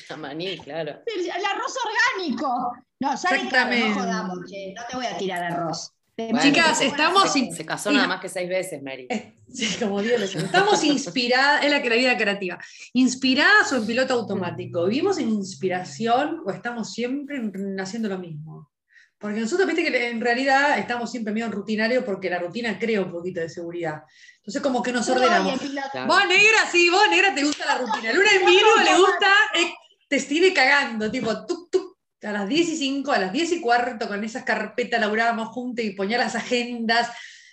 Yamaní, 0.08 0.58
claro. 0.58 1.00
El, 1.06 1.20
el 1.20 1.44
arroz 1.44 1.74
orgánico. 1.84 2.72
No, 3.00 3.16
sale 3.16 3.36
caro, 3.36 3.46
Exactamente. 3.46 3.88
no 3.88 3.94
jodamos, 3.94 4.38
che. 4.50 4.74
No 4.76 4.82
te 4.90 4.96
voy 4.96 5.06
a 5.06 5.16
tirar 5.16 5.44
arroz. 5.44 5.92
Bueno, 6.18 6.40
Chicas, 6.42 6.80
estamos 6.80 7.32
se, 7.32 7.64
casó 7.64 7.92
nada 7.92 8.08
más 8.08 8.20
que 8.20 8.28
seis 8.28 8.48
veces, 8.48 8.82
Mary. 8.82 9.06
Sí, 9.50 9.66
como 9.80 10.02
Dios. 10.02 10.34
Estamos 10.34 10.84
inspiradas, 10.84 11.64
es 11.64 11.70
la, 11.70 11.78
vida 11.78 12.18
creativa. 12.18 12.58
¿Inspiradas 12.92 13.72
o 13.72 13.76
en 13.76 13.86
piloto 13.86 14.12
automático? 14.12 14.84
¿Vivimos 14.84 15.16
en 15.18 15.30
inspiración 15.30 16.42
o 16.44 16.50
estamos 16.50 16.92
siempre 16.92 17.38
en- 17.38 17.80
haciendo 17.80 18.10
lo 18.10 18.18
mismo? 18.18 18.70
Porque 19.16 19.40
nosotros, 19.40 19.66
viste 19.66 19.90
que 19.90 20.08
en 20.10 20.20
realidad 20.20 20.78
estamos 20.78 21.10
siempre 21.10 21.32
medio 21.32 21.46
en 21.46 21.52
rutinario 21.52 22.04
porque 22.04 22.28
la 22.28 22.40
rutina 22.40 22.78
crea 22.78 23.00
un 23.00 23.10
poquito 23.10 23.40
de 23.40 23.48
seguridad. 23.48 24.02
Entonces, 24.36 24.60
como 24.60 24.82
que 24.82 24.92
nos 24.92 25.08
ordenamos. 25.08 25.58
Vos, 25.60 26.26
negra, 26.28 26.70
sí, 26.70 26.90
vos, 26.90 27.08
negra, 27.08 27.34
te 27.34 27.44
gusta 27.44 27.64
la 27.64 27.78
rutina. 27.78 28.12
Luna 28.12 28.28
en 28.32 28.44
Virgo 28.44 28.70
le 28.84 28.98
gusta, 28.98 29.32
eh, 29.54 29.72
te 30.08 30.16
estive 30.16 30.52
cagando, 30.52 31.10
tipo, 31.10 31.46
tuk, 31.46 31.70
tuk, 31.70 31.87
a 32.22 32.32
las 32.32 32.48
10 32.48 32.68
y 32.68 32.76
5, 32.76 33.12
a 33.12 33.18
las 33.18 33.32
10 33.32 33.52
y 33.52 33.60
cuarto, 33.60 34.08
con 34.08 34.24
esas 34.24 34.42
carpetas 34.44 35.00
laburábamos 35.00 35.48
juntas 35.48 35.84
y 35.84 35.90
ponía 35.90 36.18
las 36.18 36.34
agendas 36.34 37.08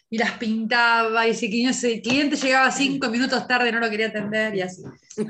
y 0.09 0.17
las 0.17 0.31
pintaba, 0.33 1.27
y 1.27 1.31
ese 1.31 1.49
cliente 1.49 2.35
llegaba 2.35 2.71
cinco 2.71 3.09
minutos 3.09 3.47
tarde, 3.47 3.71
no 3.71 3.79
lo 3.79 3.89
quería 3.89 4.07
atender, 4.07 4.55
y 4.55 4.61
así. 4.61 4.83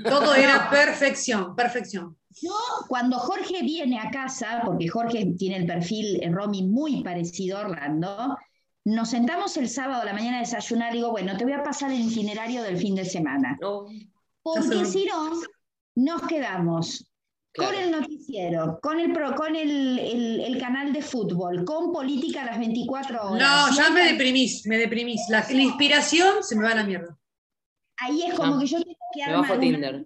Todo 0.03 0.35
era 0.35 0.69
perfección, 0.69 1.55
perfección. 1.55 2.17
Yo, 2.41 2.53
cuando 2.87 3.17
Jorge 3.17 3.61
viene 3.63 3.99
a 3.99 4.11
casa, 4.11 4.61
porque 4.65 4.89
Jorge 4.89 5.33
tiene 5.37 5.57
el 5.57 5.65
perfil 5.65 6.21
eh, 6.21 6.29
Romy 6.29 6.63
muy 6.63 7.01
parecido 7.01 7.57
a 7.57 7.61
Orlando, 7.61 8.37
nos 8.83 9.09
sentamos 9.09 9.55
el 9.57 9.69
sábado 9.69 10.01
a 10.01 10.05
la 10.05 10.13
mañana 10.13 10.37
a 10.37 10.41
desayunar 10.41 10.93
y 10.93 10.97
digo, 10.97 11.11
bueno, 11.11 11.37
te 11.37 11.45
voy 11.45 11.53
a 11.53 11.63
pasar 11.63 11.91
el 11.91 12.01
itinerario 12.01 12.61
del 12.61 12.77
fin 12.77 12.93
de 12.93 13.05
semana. 13.05 13.57
No, 13.61 13.85
Porque 14.43 14.67
seguro. 14.67 14.85
si 14.85 15.05
no, 15.05 15.31
nos 15.95 16.21
quedamos 16.27 17.09
claro. 17.55 17.71
con 17.73 17.81
el 17.83 17.91
noticiero, 17.91 18.79
con 18.81 18.99
el 18.99 19.11
pro, 19.13 19.33
con 19.35 19.55
el, 19.55 19.97
el- 19.99 20.41
el 20.41 20.57
canal 20.59 20.93
de 20.93 21.01
fútbol, 21.01 21.63
con 21.65 21.91
política 21.91 22.41
a 22.43 22.45
las 22.45 22.59
24 22.59 23.29
horas. 23.31 23.41
No, 23.71 23.75
ya 23.75 23.89
me 23.89 24.03
deprimís, 24.11 24.65
me 24.67 24.77
deprimís. 24.77 25.21
La, 25.29 25.45
la 25.49 25.61
inspiración 25.61 26.43
se 26.43 26.55
me 26.55 26.63
va 26.63 26.71
a 26.71 26.75
la 26.75 26.83
mierda. 26.83 27.17
Ahí 27.97 28.23
es 28.23 28.33
como 28.33 28.55
No. 28.55 28.59
que 28.59 28.67
yo 28.67 28.77
tengo 28.83 28.97
que 29.13 29.19
Me 29.19 29.23
armar 29.25 29.41
bajo 29.41 29.53
una- 29.53 29.61
Tinder. 29.61 30.05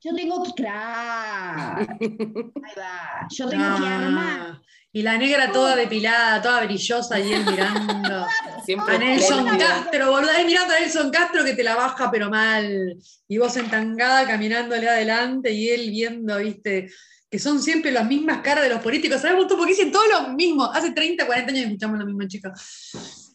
Yo 0.00 0.14
tengo 0.14 0.42
que. 0.44 0.52
Claro. 0.52 1.86
Ahí 2.00 2.72
va. 2.78 3.26
Yo 3.30 3.48
tengo 3.48 3.76
que 3.80 3.86
armar. 3.86 4.60
Y 4.92 5.02
la 5.02 5.18
negra 5.18 5.50
toda 5.50 5.74
depilada, 5.74 6.40
toda 6.40 6.64
brillosa, 6.64 7.18
y 7.18 7.32
él 7.32 7.44
mirando. 7.44 8.26
Siempre 8.64 8.94
A 8.94 8.98
Nelson 8.98 9.38
espléndida. 9.40 9.68
Castro, 9.68 10.10
boludo, 10.10 10.30
ahí 10.30 10.44
mirando 10.44 10.74
a 10.74 10.80
Nelson 10.80 11.10
Castro 11.10 11.44
que 11.44 11.54
te 11.54 11.62
la 11.62 11.76
baja 11.76 12.10
pero 12.10 12.30
mal. 12.30 12.96
Y 13.28 13.38
vos 13.38 13.56
entangada 13.56 14.26
caminándole 14.26 14.88
adelante 14.88 15.52
y 15.52 15.68
él 15.70 15.90
viendo, 15.90 16.38
viste, 16.38 16.90
que 17.30 17.38
son 17.38 17.60
siempre 17.62 17.90
las 17.90 18.06
mismas 18.06 18.38
caras 18.42 18.64
de 18.64 18.70
los 18.70 18.80
políticos. 18.80 19.20
¿Sabemos 19.20 19.46
tú? 19.46 19.56
Porque 19.56 19.72
dicen 19.72 19.90
todo 19.92 20.06
lo 20.06 20.28
mismo. 20.28 20.64
Hace 20.64 20.92
30, 20.92 21.26
40 21.26 21.50
años 21.50 21.62
que 21.62 21.66
escuchamos 21.68 21.98
lo 21.98 22.06
mismo, 22.06 22.28
chicos. 22.28 22.52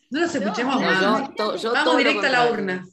No 0.10 0.22
los 0.22 0.34
escuchemos 0.34 0.76
no, 0.76 0.82
más. 0.82 1.02
No, 1.02 1.20
yo 1.28 1.34
to- 1.36 1.56
yo 1.58 1.72
Vamos 1.74 1.98
directo 1.98 2.26
a 2.26 2.30
la 2.30 2.52
urna. 2.52 2.86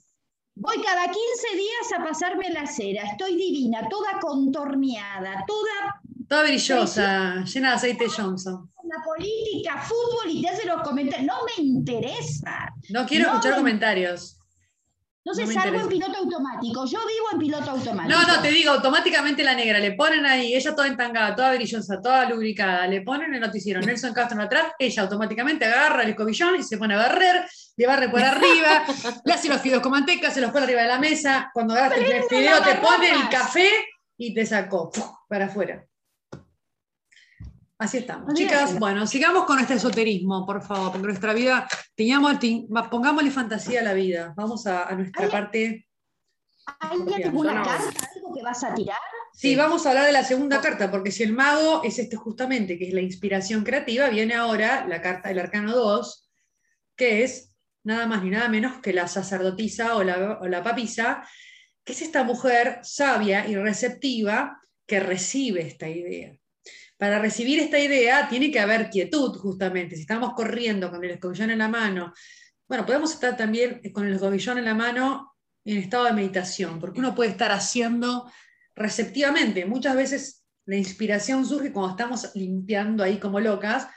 Voy 0.58 0.82
cada 0.82 1.04
15 1.04 1.16
días 1.54 1.92
a 1.98 2.02
pasarme 2.04 2.48
la 2.50 2.66
cera. 2.66 3.04
Estoy 3.04 3.36
divina, 3.36 3.88
toda 3.88 4.18
contorneada, 4.20 5.44
toda 5.46 6.00
Toda 6.28 6.42
brillosa, 6.42 7.44
llena 7.44 7.68
de 7.70 7.74
aceite 7.76 8.06
Johnson. 8.08 8.68
Política, 9.16 9.78
fútbol 9.82 10.30
y 10.30 10.42
te 10.42 10.48
hace 10.48 10.66
los 10.66 10.82
comentarios. 10.82 11.26
No 11.26 11.34
me 11.44 11.62
interesa. 11.64 12.72
No 12.90 13.06
quiero 13.06 13.26
No, 13.26 13.30
escuchar 13.32 13.52
me- 13.52 13.58
comentarios. 13.58 14.32
Entonces 15.24 15.48
No 15.56 15.60
salgo 15.60 15.74
en 15.80 15.82
interesa. 15.86 16.06
piloto 16.06 16.18
automático. 16.24 16.84
Yo 16.86 16.98
vivo 17.00 17.26
en 17.32 17.38
piloto 17.40 17.70
automático. 17.72 18.16
No, 18.16 18.26
no, 18.28 18.40
te 18.40 18.48
digo, 18.48 18.70
automáticamente 18.70 19.42
la 19.42 19.54
negra, 19.54 19.80
le 19.80 19.90
ponen 19.94 20.24
ahí, 20.24 20.54
ella 20.54 20.72
toda 20.72 20.86
entangada, 20.86 21.34
toda 21.34 21.52
brillosa, 21.54 22.00
toda 22.00 22.28
lubricada, 22.30 22.86
le 22.86 23.00
ponen 23.00 23.34
el 23.34 23.40
noticiero, 23.40 23.80
Nelson 23.80 24.14
Castro 24.14 24.40
atrás, 24.40 24.66
ella 24.78 25.02
automáticamente 25.02 25.64
agarra 25.64 26.04
el 26.04 26.10
escobillón 26.10 26.54
y 26.54 26.62
se 26.62 26.78
pone 26.78 26.94
a 26.94 26.98
barrer, 26.98 27.44
le 27.76 27.86
barre 27.88 28.08
por 28.08 28.22
arriba, 28.22 28.84
le 29.24 29.32
hace 29.32 29.48
los 29.48 29.60
fideos 29.60 29.82
con 29.82 29.90
manteca, 29.90 30.30
se 30.30 30.40
los 30.40 30.52
pone 30.52 30.64
arriba 30.64 30.82
de 30.82 30.88
la 30.88 31.00
mesa, 31.00 31.50
cuando 31.52 31.74
agarras 31.74 31.98
el 31.98 32.22
fideo 32.28 32.62
te 32.62 32.74
pone 32.76 33.10
el 33.10 33.28
café 33.28 33.68
y 34.16 34.32
te 34.32 34.46
sacó 34.46 34.92
para 35.28 35.46
afuera. 35.46 35.84
Así 37.78 37.98
estamos. 37.98 38.32
Chicas, 38.32 38.78
bueno, 38.78 39.06
sigamos 39.06 39.44
con 39.44 39.58
este 39.58 39.74
esoterismo, 39.74 40.46
por 40.46 40.62
favor, 40.62 40.92
porque 40.92 41.08
nuestra 41.08 41.34
vida, 41.34 41.68
teníamos, 41.94 42.38
pongámosle 42.90 43.30
fantasía 43.30 43.80
a 43.80 43.84
la 43.84 43.92
vida. 43.92 44.32
Vamos 44.34 44.66
a, 44.66 44.84
a 44.84 44.94
nuestra 44.94 45.24
Ay, 45.24 45.30
parte. 45.30 45.88
¿Hay 46.80 46.98
no. 46.98 47.04
carta, 47.44 47.76
algo 48.16 48.34
que 48.34 48.42
vas 48.42 48.64
a 48.64 48.74
tirar? 48.74 48.98
Sí, 49.34 49.54
vamos 49.54 49.84
a 49.84 49.90
hablar 49.90 50.06
de 50.06 50.12
la 50.12 50.24
segunda 50.24 50.62
carta, 50.62 50.90
porque 50.90 51.12
si 51.12 51.22
el 51.22 51.34
mago 51.34 51.82
es 51.84 51.98
este 51.98 52.16
justamente, 52.16 52.78
que 52.78 52.88
es 52.88 52.94
la 52.94 53.02
inspiración 53.02 53.62
creativa, 53.62 54.08
viene 54.08 54.34
ahora 54.34 54.86
la 54.88 55.02
carta 55.02 55.28
del 55.28 55.38
arcano 55.38 55.76
2, 55.76 56.30
que 56.96 57.22
es 57.22 57.54
nada 57.84 58.06
más 58.06 58.24
ni 58.24 58.30
nada 58.30 58.48
menos 58.48 58.80
que 58.80 58.94
la 58.94 59.06
sacerdotisa 59.06 59.96
o 59.96 60.02
la, 60.02 60.38
o 60.40 60.48
la 60.48 60.62
papisa, 60.62 61.28
que 61.84 61.92
es 61.92 62.00
esta 62.00 62.24
mujer 62.24 62.80
sabia 62.82 63.46
y 63.46 63.54
receptiva 63.54 64.58
que 64.86 64.98
recibe 64.98 65.60
esta 65.60 65.88
idea. 65.88 66.34
Para 66.96 67.18
recibir 67.18 67.60
esta 67.60 67.78
idea 67.78 68.28
tiene 68.28 68.50
que 68.50 68.60
haber 68.60 68.88
quietud, 68.88 69.36
justamente. 69.36 69.96
Si 69.96 70.02
estamos 70.02 70.32
corriendo 70.34 70.90
con 70.90 71.04
el 71.04 71.10
escobillón 71.10 71.50
en 71.50 71.58
la 71.58 71.68
mano, 71.68 72.12
bueno, 72.66 72.86
podemos 72.86 73.12
estar 73.12 73.36
también 73.36 73.80
con 73.92 74.06
el 74.06 74.14
escobillón 74.14 74.58
en 74.58 74.64
la 74.64 74.74
mano 74.74 75.34
en 75.64 75.78
estado 75.78 76.04
de 76.04 76.12
meditación, 76.12 76.80
porque 76.80 77.00
uno 77.00 77.14
puede 77.14 77.30
estar 77.30 77.52
haciendo 77.52 78.30
receptivamente. 78.74 79.66
Muchas 79.66 79.94
veces 79.96 80.44
la 80.64 80.76
inspiración 80.76 81.44
surge 81.44 81.72
cuando 81.72 81.90
estamos 81.90 82.30
limpiando 82.34 83.04
ahí 83.04 83.18
como 83.18 83.40
locas, 83.40 83.88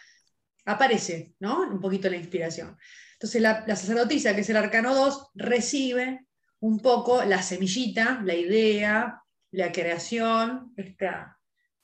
aparece, 0.66 1.34
¿no? 1.40 1.62
Un 1.62 1.80
poquito 1.80 2.10
la 2.10 2.18
inspiración. 2.18 2.78
Entonces 3.14 3.42
la, 3.42 3.64
la 3.68 3.76
sacerdotisa, 3.76 4.36
que 4.36 4.42
es 4.42 4.50
el 4.50 4.58
arcano 4.58 4.94
2, 4.94 5.32
recibe 5.36 6.26
un 6.60 6.80
poco 6.80 7.24
la 7.24 7.42
semillita, 7.42 8.22
la 8.24 8.36
idea, 8.36 9.22
la 9.52 9.72
creación, 9.72 10.74
esta, 10.76 11.39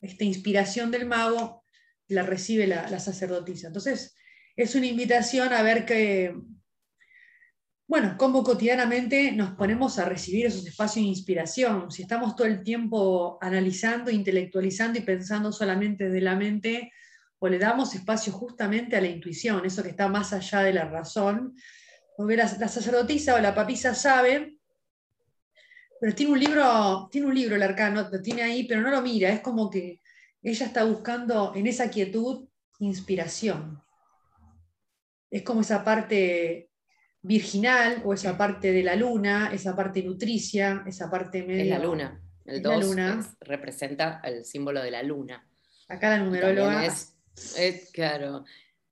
esta 0.05 0.23
inspiración 0.23 0.91
del 0.91 1.05
mago, 1.05 1.63
la 2.07 2.23
recibe 2.23 2.67
la, 2.67 2.99
sacerdotisa. 2.99 3.67
Entonces 3.67 4.15
es 4.55 4.75
una 4.75 4.85
invitación 4.85 5.53
a 5.53 5.61
ver 5.61 5.85
que, 5.85 6.35
bueno, 7.87 8.15
cómo 8.17 8.43
cotidianamente 8.43 9.31
nos 9.31 9.51
ponemos 9.51 9.99
a 9.99 10.05
recibir 10.05 10.45
esos 10.45 10.65
espacios 10.65 11.03
de 11.03 11.09
inspiración. 11.09 11.91
Si 11.91 12.03
estamos 12.03 12.35
todo 12.35 12.47
el 12.47 12.63
tiempo 12.63 13.37
analizando, 13.41 14.11
intelectualizando 14.11 14.99
y 14.99 15.03
pensando 15.03 15.51
solamente 15.51 16.09
de 16.09 16.21
la 16.21 16.35
mente, 16.35 16.91
o 17.37 17.49
le 17.49 17.59
damos 17.59 17.93
espacio 17.93 18.31
justamente 18.31 18.95
a 18.95 19.01
la 19.01 19.07
intuición, 19.07 19.65
eso 19.65 19.83
que 19.83 19.89
está 19.89 20.07
más 20.07 20.31
allá 20.33 20.61
de 20.61 20.73
la 20.73 20.85
razón. 20.85 21.55
Porque 22.15 22.37
la, 22.37 22.51
la 22.59 22.67
sacerdotisa 22.67 23.35
o 23.35 23.39
la 23.39 23.53
papisa 23.53 23.93
sabe, 23.93 24.54
pero 26.05 26.13
tiene 26.13 26.33
un 26.33 26.39
libro, 26.39 27.09
tiene 27.11 27.25
un 27.25 27.33
libro 27.33 27.55
el 27.55 27.63
arcano, 27.63 28.07
lo 28.11 28.21
tiene 28.21 28.43
ahí, 28.43 28.65
pero 28.65 28.79
no 28.79 28.91
lo 28.91 29.01
mira, 29.01 29.29
es 29.29 29.39
como 29.39 29.71
que 29.71 30.01
ella 30.43 30.67
está 30.67 30.83
buscando 30.83 31.51
en 31.55 31.65
esa 31.65 31.89
quietud 31.89 32.47
inspiración. 32.77 33.81
es 35.31 35.41
como 35.41 35.61
esa 35.61 35.83
parte 35.83 36.69
virginal 37.23 38.03
o 38.05 38.13
esa 38.13 38.37
parte 38.37 38.71
de 38.71 38.83
la 38.83 38.95
luna, 38.95 39.49
esa 39.51 39.75
parte 39.75 40.03
nutricia, 40.03 40.83
esa 40.85 41.09
parte 41.09 41.41
medio... 41.41 41.63
Es 41.63 41.69
la 41.71 41.79
luna. 41.79 42.21
El 42.45 42.57
Es 42.57 42.61
la 42.61 42.75
2 42.75 42.85
luna. 42.85 43.35
representa 43.39 44.21
el 44.23 44.45
símbolo 44.45 44.83
de 44.83 44.91
la 44.91 45.01
luna. 45.01 45.49
Acá 45.87 46.11
la 46.11 46.19
numeróloga... 46.19 46.85
Es, 46.85 47.17
es 47.57 47.89
claro, 47.89 48.45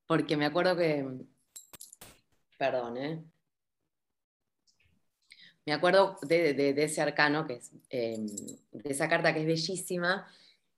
porque 0.07 0.35
me 0.35 0.47
acuerdo 0.47 0.75
que, 0.75 1.05
perdón, 2.57 2.97
¿eh? 2.97 3.23
Me 5.65 5.73
acuerdo 5.73 6.17
de, 6.23 6.53
de- 6.53 6.73
de 6.73 6.83
ese 6.83 7.01
arcano, 7.01 7.45
que 7.47 7.53
es, 7.55 7.71
eh, 7.89 8.17
de 8.71 8.89
esa 8.91 9.07
carta 9.07 9.33
que 9.33 9.41
es 9.41 9.45
bellísima, 9.47 10.27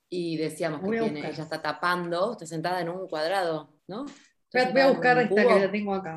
y 0.09 0.37
decíamos 0.37 0.81
que 0.81 0.99
tiene- 0.99 1.27
ella 1.27 1.43
está 1.43 1.61
tapando, 1.61 2.33
está 2.33 2.45
sentada 2.45 2.81
en 2.81 2.89
un 2.89 3.07
cuadrado, 3.07 3.69
¿no? 3.87 4.05
Voy 4.05 4.13
Está 4.61 4.69
a, 4.69 4.71
voy 4.85 4.93
buscar 4.93 5.17
esta 5.17 5.29
cubo. 5.43 5.53
que 5.55 5.59
la 5.65 5.71
tengo 5.71 5.93
acá. 5.95 6.15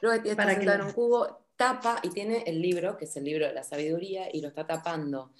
Que 0.00 0.30
está 0.30 0.36
para 0.36 0.54
que 0.54 0.60
sentada 0.60 0.78
la- 0.78 0.82
en 0.84 0.88
un 0.88 0.92
cubo, 0.94 1.46
tapa 1.56 2.00
y 2.02 2.08
tiene 2.08 2.42
el 2.46 2.62
libro, 2.62 2.96
que 2.96 3.04
es 3.04 3.14
el 3.16 3.24
libro 3.24 3.46
de 3.46 3.52
la 3.52 3.62
sabiduría, 3.62 4.28
y 4.32 4.40
lo 4.40 4.48
está 4.48 4.66
tapando, 4.66 5.34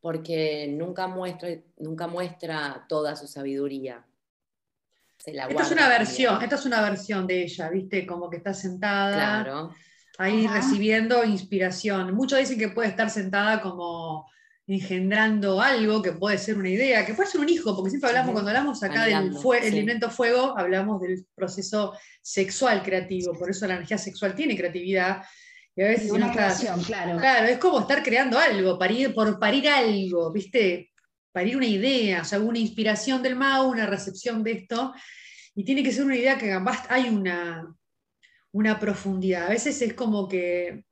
porque 0.00 0.66
nunca 0.68 1.06
muestra, 1.06 1.50
nunca 1.76 2.06
muestra 2.06 2.86
toda 2.88 3.14
su 3.14 3.26
sabiduría. 3.26 4.06
Se 5.18 5.34
la 5.34 5.46
Esta 5.46 5.62
es 5.62 5.70
una 5.72 5.80
también. 5.82 5.98
versión, 6.00 6.42
esta 6.42 6.54
es 6.54 6.64
una 6.64 6.80
versión 6.80 7.26
de 7.26 7.42
ella, 7.42 7.68
¿viste? 7.68 8.06
Como 8.06 8.30
que 8.30 8.38
está 8.38 8.54
sentada 8.54 9.42
Claro, 9.44 9.74
ahí 10.18 10.44
Ajá. 10.46 10.56
recibiendo 10.56 11.24
inspiración. 11.24 12.14
Muchos 12.14 12.38
dicen 12.38 12.58
que 12.58 12.68
puede 12.68 12.88
estar 12.88 13.08
sentada 13.08 13.60
como 13.60 14.28
engendrando 14.66 15.62
algo, 15.62 16.02
que 16.02 16.12
puede 16.12 16.36
ser 16.36 16.58
una 16.58 16.68
idea, 16.68 17.06
que 17.06 17.14
puede 17.14 17.30
ser 17.30 17.40
un 17.40 17.48
hijo, 17.48 17.74
porque 17.74 17.88
siempre 17.88 18.10
hablamos, 18.10 18.32
cuando 18.32 18.50
hablamos 18.50 18.82
acá 18.82 19.06
del 19.06 19.32
fue- 19.32 19.66
el 19.66 19.72
elemento 19.72 20.10
fuego, 20.10 20.58
hablamos 20.58 21.00
del 21.00 21.24
proceso 21.34 21.94
sexual 22.20 22.82
creativo, 22.82 23.32
por 23.32 23.48
eso 23.48 23.66
la 23.66 23.76
energía 23.76 23.96
sexual 23.96 24.34
tiene 24.34 24.56
creatividad. 24.56 25.22
Y 25.74 25.82
a 25.82 25.86
veces 25.86 26.08
Y 26.08 26.10
una 26.10 26.32
creación, 26.32 26.82
claro. 26.82 27.18
Claro, 27.18 27.46
es 27.46 27.56
como 27.58 27.80
estar 27.80 28.02
creando 28.02 28.38
algo, 28.38 28.78
parir, 28.78 29.14
por 29.14 29.38
parir 29.38 29.68
algo, 29.68 30.30
¿viste? 30.32 30.90
Parir 31.32 31.56
una 31.56 31.66
idea, 31.66 32.22
o 32.22 32.24
sea, 32.24 32.40
una 32.40 32.58
inspiración 32.58 33.22
del 33.22 33.36
Mao, 33.36 33.68
una 33.68 33.86
recepción 33.86 34.42
de 34.42 34.52
esto, 34.52 34.92
y 35.54 35.64
tiene 35.64 35.82
que 35.82 35.92
ser 35.92 36.04
una 36.04 36.16
idea 36.16 36.36
que 36.36 36.52
hay 36.90 37.08
una, 37.08 37.74
una 38.52 38.78
profundidad. 38.78 39.46
A 39.46 39.50
veces 39.50 39.80
es 39.82 39.94
como 39.94 40.28
que 40.28 40.84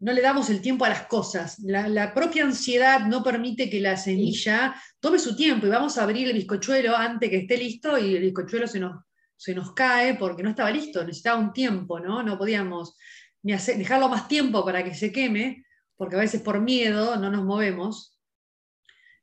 no 0.00 0.12
le 0.12 0.22
damos 0.22 0.48
el 0.48 0.62
tiempo 0.62 0.84
a 0.84 0.88
las 0.88 1.02
cosas. 1.06 1.58
La, 1.60 1.86
la 1.88 2.14
propia 2.14 2.44
ansiedad 2.44 3.00
no 3.06 3.22
permite 3.22 3.68
que 3.68 3.80
la 3.80 3.96
semilla 3.96 4.74
tome 4.98 5.18
su 5.18 5.36
tiempo 5.36 5.66
y 5.66 5.70
vamos 5.70 5.98
a 5.98 6.04
abrir 6.04 6.28
el 6.28 6.34
bizcochuelo 6.34 6.96
antes 6.96 7.28
que 7.28 7.36
esté 7.38 7.58
listo 7.58 7.98
y 7.98 8.16
el 8.16 8.22
bizcochuelo 8.22 8.66
se 8.66 8.80
nos, 8.80 9.04
se 9.36 9.54
nos 9.54 9.72
cae 9.74 10.14
porque 10.14 10.42
no 10.42 10.50
estaba 10.50 10.70
listo, 10.70 11.04
necesitaba 11.04 11.38
un 11.38 11.52
tiempo, 11.52 12.00
¿no? 12.00 12.22
No 12.22 12.38
podíamos 12.38 12.96
ni 13.42 13.52
hacer- 13.52 13.76
dejarlo 13.76 14.08
más 14.08 14.26
tiempo 14.26 14.64
para 14.64 14.82
que 14.82 14.94
se 14.94 15.12
queme, 15.12 15.64
porque 15.96 16.16
a 16.16 16.20
veces 16.20 16.40
por 16.40 16.60
miedo 16.60 17.16
no 17.16 17.30
nos 17.30 17.44
movemos. 17.44 18.16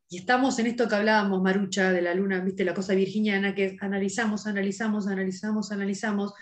Y 0.09 0.19
estamos 0.19 0.57
en 0.59 0.67
esto 0.67 0.87
que 0.87 0.95
hablábamos, 0.95 1.41
Marucha, 1.41 1.91
de 1.91 2.01
la 2.01 2.13
luna, 2.13 2.39
viste, 2.39 2.63
la 2.63 2.73
cosa 2.73 2.93
virginiana, 2.93 3.53
que 3.53 3.77
analizamos, 3.81 4.47
analizamos, 4.47 5.07
analizamos, 5.07 5.71
analizamos, 5.71 6.33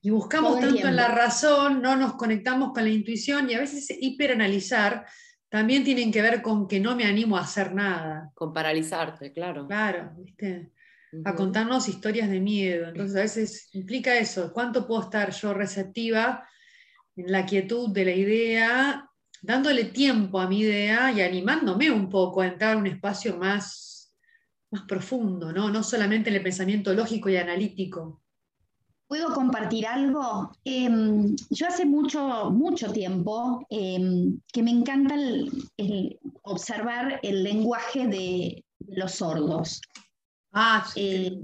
y 0.00 0.10
buscamos 0.10 0.60
tanto 0.60 0.86
en 0.86 0.96
la 0.96 1.08
razón, 1.08 1.82
no 1.82 1.96
nos 1.96 2.14
conectamos 2.14 2.72
con 2.72 2.84
la 2.84 2.90
intuición, 2.90 3.50
y 3.50 3.54
a 3.54 3.60
veces 3.60 3.84
ese 3.90 3.98
hiperanalizar 4.00 5.06
también 5.48 5.82
tienen 5.82 6.12
que 6.12 6.22
ver 6.22 6.42
con 6.42 6.68
que 6.68 6.78
no 6.78 6.94
me 6.94 7.04
animo 7.04 7.36
a 7.36 7.42
hacer 7.42 7.74
nada. 7.74 8.30
con 8.34 8.52
paralizarte, 8.52 9.32
claro. 9.32 9.66
Claro, 9.66 10.12
¿viste? 10.16 10.72
a 11.24 11.34
contarnos 11.34 11.88
historias 11.88 12.28
de 12.28 12.40
miedo. 12.40 12.88
Entonces 12.88 13.16
a 13.16 13.20
veces 13.20 13.68
implica 13.72 14.16
eso, 14.16 14.52
cuánto 14.52 14.86
puedo 14.86 15.02
estar 15.02 15.30
yo 15.32 15.54
receptiva 15.54 16.46
en 17.16 17.32
la 17.32 17.46
quietud 17.46 17.90
de 17.90 18.04
la 18.04 18.12
idea, 18.12 19.10
dándole 19.42 19.84
tiempo 19.84 20.40
a 20.40 20.48
mi 20.48 20.60
idea 20.60 21.10
y 21.12 21.20
animándome 21.20 21.90
un 21.90 22.08
poco 22.08 22.42
a 22.42 22.46
entrar 22.46 22.74
a 22.74 22.78
un 22.78 22.86
espacio 22.86 23.36
más, 23.36 24.14
más 24.70 24.82
profundo, 24.82 25.52
¿no? 25.52 25.70
no 25.70 25.82
solamente 25.82 26.30
en 26.30 26.36
el 26.36 26.42
pensamiento 26.42 26.92
lógico 26.92 27.28
y 27.28 27.36
analítico. 27.36 28.22
¿Puedo 29.08 29.32
compartir 29.32 29.86
algo? 29.86 30.52
Em, 30.64 31.34
yo 31.48 31.66
hace 31.66 31.86
mucho, 31.86 32.50
mucho 32.50 32.92
tiempo 32.92 33.66
em, 33.70 34.38
que 34.52 34.62
me 34.62 34.70
encanta 34.70 35.14
el- 35.14 35.50
el 35.78 36.18
observar 36.42 37.18
el 37.22 37.42
lenguaje 37.42 38.06
de 38.06 38.64
los 38.86 39.12
sordos. 39.12 39.80
Ah, 40.52 40.84
sí, 40.92 41.00
Eh, 41.00 41.40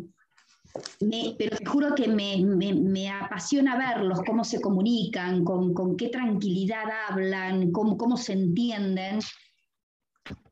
me- 1.01 1.35
pero 1.39 1.57
te 1.57 1.65
juro 1.65 1.95
que 1.95 2.07
me, 2.09 2.37
me- 2.45 2.75
me 2.75 3.09
apasiona 3.09 3.77
verlos, 3.79 4.21
cómo 4.27 4.45
se 4.45 4.61
comunican, 4.61 5.43
con, 5.45 5.73
con 5.73 5.97
qué 5.97 6.09
tranquilidad 6.09 6.85
hablan, 7.09 7.71
cómo, 7.73 7.97
cómo 7.97 8.17
se 8.19 8.33
entienden. 8.35 9.21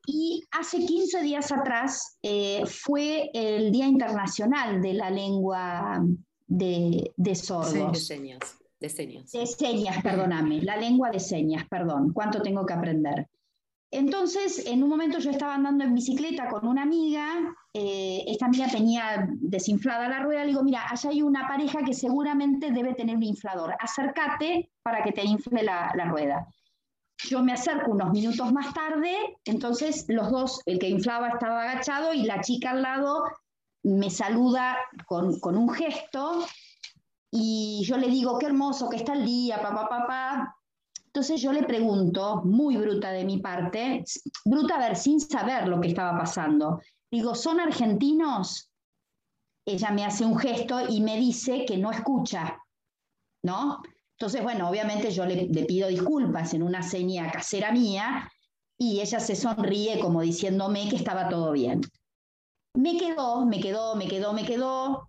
Y 0.06 0.42
hace 0.50 0.78
15 0.86 1.22
días 1.22 1.52
atrás 1.52 2.18
eh, 2.22 2.62
fue 2.66 3.30
el 3.34 3.70
Día 3.70 3.86
Internacional 3.86 4.80
de 4.80 4.94
la 4.94 5.10
Lengua 5.10 6.02
de, 6.52 7.12
de 7.16 7.30
De 7.30 7.34
Sordos. 7.34 8.06
señas, 8.06 8.40
de 8.78 8.88
señas. 8.88 9.32
De 9.32 9.46
señas, 9.46 10.02
perdóname, 10.02 10.60
la 10.60 10.76
lengua 10.76 11.10
de 11.10 11.18
señas, 11.20 11.66
perdón, 11.68 12.12
cuánto 12.12 12.42
tengo 12.42 12.66
que 12.66 12.74
aprender. 12.74 13.28
Entonces, 13.90 14.66
en 14.66 14.82
un 14.82 14.88
momento 14.88 15.18
yo 15.18 15.30
estaba 15.30 15.54
andando 15.54 15.84
en 15.84 15.94
bicicleta 15.94 16.48
con 16.48 16.66
una 16.66 16.82
amiga, 16.82 17.54
eh, 17.74 18.24
esta 18.26 18.46
amiga 18.46 18.66
tenía 18.68 19.28
desinflada 19.40 20.08
la 20.08 20.20
rueda, 20.20 20.42
le 20.42 20.48
digo, 20.48 20.62
mira, 20.62 20.86
allá 20.90 21.10
hay 21.10 21.22
una 21.22 21.46
pareja 21.46 21.80
que 21.84 21.92
seguramente 21.92 22.70
debe 22.70 22.94
tener 22.94 23.16
un 23.16 23.22
inflador, 23.22 23.74
acércate 23.78 24.70
para 24.82 25.02
que 25.02 25.12
te 25.12 25.24
infle 25.24 25.62
la, 25.62 25.90
la 25.94 26.06
rueda. 26.06 26.46
Yo 27.28 27.42
me 27.42 27.52
acerco 27.52 27.92
unos 27.92 28.10
minutos 28.12 28.52
más 28.52 28.74
tarde, 28.74 29.14
entonces 29.44 30.06
los 30.08 30.30
dos, 30.30 30.60
el 30.66 30.78
que 30.78 30.88
inflaba 30.88 31.28
estaba 31.28 31.62
agachado 31.62 32.12
y 32.14 32.24
la 32.24 32.40
chica 32.40 32.70
al 32.70 32.82
lado 32.82 33.22
me 33.84 34.10
saluda 34.10 34.76
con, 35.06 35.38
con 35.40 35.56
un 35.56 35.68
gesto 35.70 36.44
y 37.30 37.82
yo 37.84 37.96
le 37.96 38.08
digo, 38.08 38.38
qué 38.38 38.46
hermoso 38.46 38.88
que 38.88 38.96
está 38.96 39.14
el 39.14 39.24
día, 39.24 39.60
papá, 39.60 39.88
papá. 39.88 40.56
Entonces 41.06 41.40
yo 41.40 41.52
le 41.52 41.62
pregunto, 41.64 42.42
muy 42.44 42.76
bruta 42.76 43.10
de 43.10 43.24
mi 43.24 43.38
parte, 43.38 44.04
bruta 44.44 44.76
a 44.76 44.78
ver, 44.78 44.96
sin 44.96 45.20
saber 45.20 45.68
lo 45.68 45.80
que 45.80 45.88
estaba 45.88 46.18
pasando, 46.18 46.80
digo, 47.10 47.34
¿son 47.34 47.60
argentinos? 47.60 48.70
Ella 49.66 49.90
me 49.90 50.04
hace 50.04 50.24
un 50.24 50.38
gesto 50.38 50.80
y 50.88 51.00
me 51.00 51.18
dice 51.18 51.64
que 51.64 51.76
no 51.76 51.90
escucha, 51.90 52.58
¿no? 53.42 53.82
Entonces, 54.18 54.42
bueno, 54.42 54.68
obviamente 54.68 55.10
yo 55.10 55.26
le, 55.26 55.48
le 55.48 55.64
pido 55.64 55.88
disculpas 55.88 56.54
en 56.54 56.62
una 56.62 56.82
seña 56.82 57.30
casera 57.30 57.72
mía 57.72 58.30
y 58.78 59.00
ella 59.00 59.20
se 59.20 59.36
sonríe 59.36 60.00
como 60.00 60.20
diciéndome 60.22 60.88
que 60.88 60.96
estaba 60.96 61.28
todo 61.28 61.52
bien. 61.52 61.82
Me 62.74 62.96
quedó, 62.96 63.44
me 63.44 63.60
quedó, 63.60 63.96
me 63.96 64.08
quedó, 64.08 64.32
me 64.32 64.44
quedó. 64.44 65.08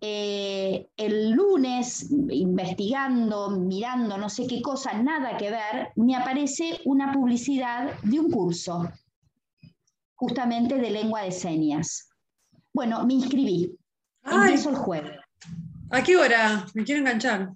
Eh, 0.00 0.88
el 0.96 1.30
lunes, 1.30 2.10
investigando, 2.10 3.50
mirando 3.50 4.18
no 4.18 4.28
sé 4.28 4.46
qué 4.46 4.60
cosa, 4.60 4.92
nada 4.92 5.36
que 5.36 5.50
ver, 5.50 5.92
me 5.96 6.14
aparece 6.14 6.80
una 6.84 7.12
publicidad 7.12 7.98
de 8.02 8.20
un 8.20 8.30
curso, 8.30 8.90
justamente 10.14 10.76
de 10.76 10.90
lengua 10.90 11.22
de 11.22 11.32
señas. 11.32 12.10
Bueno, 12.72 13.04
me 13.06 13.14
inscribí. 13.14 13.76
Ay, 14.22 14.50
Empiezo 14.50 14.70
el 14.70 14.76
jueves. 14.76 15.18
¿A 15.90 16.02
qué 16.02 16.16
hora? 16.16 16.66
Me 16.74 16.84
quiero 16.84 17.00
enganchar. 17.00 17.54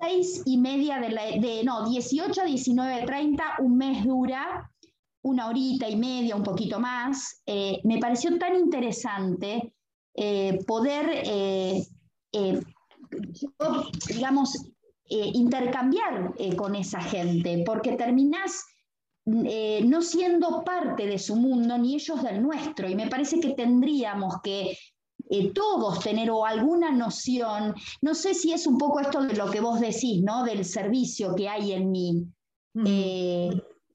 Seis 0.00 0.42
y 0.44 0.58
media 0.58 1.00
de, 1.00 1.08
la, 1.10 1.24
de 1.24 1.62
no, 1.64 1.88
18 1.88 2.42
a 2.42 2.44
19.30, 2.44 3.42
un 3.60 3.76
mes 3.76 4.04
dura, 4.04 4.70
una 5.26 5.48
horita 5.48 5.88
y 5.88 5.96
media, 5.96 6.36
un 6.36 6.42
poquito 6.42 6.78
más. 6.78 7.42
Eh, 7.46 7.80
me 7.84 7.98
pareció 7.98 8.38
tan 8.38 8.54
interesante 8.56 9.74
eh, 10.14 10.58
poder, 10.66 11.22
eh, 11.24 11.84
yo, 12.32 13.50
digamos, 14.08 14.72
intercambiar 15.08 16.34
con 16.56 16.74
esa 16.74 17.00
gente, 17.00 17.62
porque 17.64 17.92
terminás 17.92 18.64
eh, 19.26 19.82
no 19.84 20.02
siendo 20.02 20.62
parte 20.64 21.06
de 21.06 21.18
su 21.18 21.36
mundo, 21.36 21.78
ni 21.78 21.94
ellos 21.94 22.22
del 22.22 22.42
nuestro, 22.42 22.88
y 22.88 22.94
me 22.94 23.08
parece 23.08 23.40
que 23.40 23.54
tendríamos 23.54 24.40
que 24.42 24.76
eh, 25.30 25.52
todos 25.52 26.00
tener 26.00 26.30
o 26.30 26.44
alguna 26.44 26.92
noción, 26.92 27.74
no 28.02 28.14
sé 28.14 28.34
si 28.34 28.52
es 28.52 28.66
un 28.66 28.78
poco 28.78 29.00
esto 29.00 29.22
de 29.22 29.34
lo 29.34 29.50
que 29.50 29.60
vos 29.60 29.80
decís, 29.80 30.22
¿no? 30.22 30.44
Del 30.44 30.64
servicio 30.64 31.34
que 31.34 31.48
hay 31.48 31.72
en 31.72 31.90
mí, 31.90 32.26
Mm. 32.76 32.86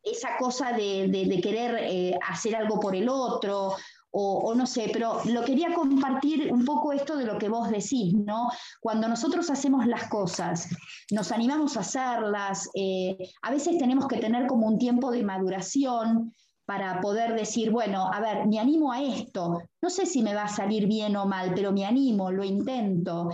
Esa 0.03 0.37
cosa 0.37 0.73
de, 0.73 1.39
querer 1.41 1.77
eh, 1.81 2.19
hacer 2.27 2.55
algo 2.55 2.79
por 2.79 2.95
el 2.95 3.07
otro, 3.09 3.75
o, 4.11 4.39
o 4.39 4.55
no 4.55 4.65
sé, 4.65 4.89
pero 4.91 5.21
lo 5.25 5.43
quería 5.43 5.73
compartir 5.73 6.51
un 6.51 6.65
poco 6.65 6.91
esto 6.91 7.15
de 7.15 7.25
lo 7.25 7.37
que 7.37 7.49
vos 7.49 7.69
decís, 7.69 8.13
¿no? 8.13 8.49
Cuando 8.81 9.07
nosotros 9.07 9.49
hacemos 9.49 9.87
las 9.87 10.09
cosas, 10.09 10.67
nos 11.11 11.31
animamos 11.31 11.77
a 11.77 11.81
hacerlas, 11.81 12.69
eh, 12.73 13.17
a 13.41 13.51
veces 13.51 13.77
tenemos 13.77 14.07
que 14.07 14.17
tener 14.17 14.47
como 14.47 14.67
un 14.67 14.77
tiempo 14.77 15.11
de 15.11 15.23
maduración 15.23 16.33
para 16.65 17.01
poder 17.01 17.33
decir, 17.35 17.71
bueno, 17.71 18.11
a 18.13 18.19
ver, 18.19 18.47
me 18.47 18.59
animo 18.59 18.91
a 18.91 19.01
esto, 19.01 19.61
no 19.81 19.89
sé 19.89 20.05
si 20.05 20.21
me 20.21 20.35
va 20.35 20.43
a 20.43 20.47
salir 20.47 20.87
bien 20.87 21.15
o 21.15 21.25
mal, 21.25 21.53
pero 21.55 21.71
me 21.71 21.85
animo, 21.85 22.31
lo 22.31 22.43
intento. 22.43 23.29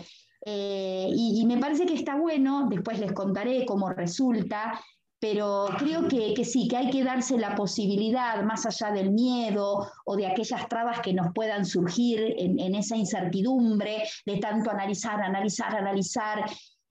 Eh, 0.45 1.07
y, 1.09 1.41
y 1.41 1.45
me 1.45 1.57
parece 1.57 1.85
que 1.85 1.95
está 1.95 2.15
bueno, 2.15 2.67
después 2.69 2.99
les 2.99 3.11
contaré 3.11 3.65
cómo 3.65 3.89
resulta, 3.89 4.79
pero 5.19 5.67
creo 5.79 6.07
que, 6.07 6.33
que, 6.35 6.45
sí, 6.45 6.67
que 6.67 6.77
hay 6.77 6.89
que 6.89 7.03
darse 7.03 7.37
la 7.37 7.55
posibilidad, 7.55 8.43
más 8.43 8.65
allá 8.65 8.91
del 8.91 9.11
miedo 9.11 9.89
o 10.05 10.15
de 10.15 10.27
aquellas 10.27 10.67
trabas 10.69 10.99
que 11.01 11.13
nos 11.13 11.33
puedan 11.33 11.65
surgir 11.65 12.35
en, 12.37 12.59
en 12.59 12.75
esa 12.75 12.95
incertidumbre 12.95 14.03
de 14.25 14.37
tanto 14.37 14.69
analizar, 14.69 15.21
analizar, 15.21 15.75
analizar. 15.75 16.45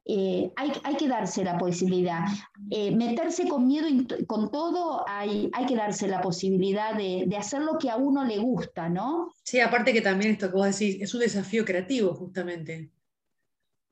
Eh, 0.09 0.51
hay, 0.55 0.73
hay, 0.85 0.97
que 0.97 1.09
darse 1.09 1.43
la 1.45 1.59
posibilidad. 1.59 2.25
Eh, 2.71 2.95
meterse 2.95 3.49
con 3.49 3.67
miedo 3.67 3.89
con 4.27 4.51
todo, 4.51 5.05
hay, 5.09 5.51
hay, 5.53 5.67
que 5.67 5.75
darse 5.75 6.07
la 6.07 6.21
posibilidad 6.21 6.95
de, 6.95 7.25
de, 7.27 7.37
hacer 7.37 7.62
lo 7.62 7.77
que 7.77 7.91
a 7.91 7.97
uno 7.97 8.25
le 8.25 8.39
gusta, 8.39 8.89
¿no? 8.89 9.33
Sí, 9.43 9.59
aparte 9.59 9.93
que 9.93 10.01
también 10.01 10.33
esto 10.33 10.49
que 10.49 10.57
vos 10.57 10.67
decís, 10.67 10.99
es 11.01 11.12
un 11.12 11.21
desafío 11.21 11.65
creativo 11.65 12.15
justamente 12.15 12.91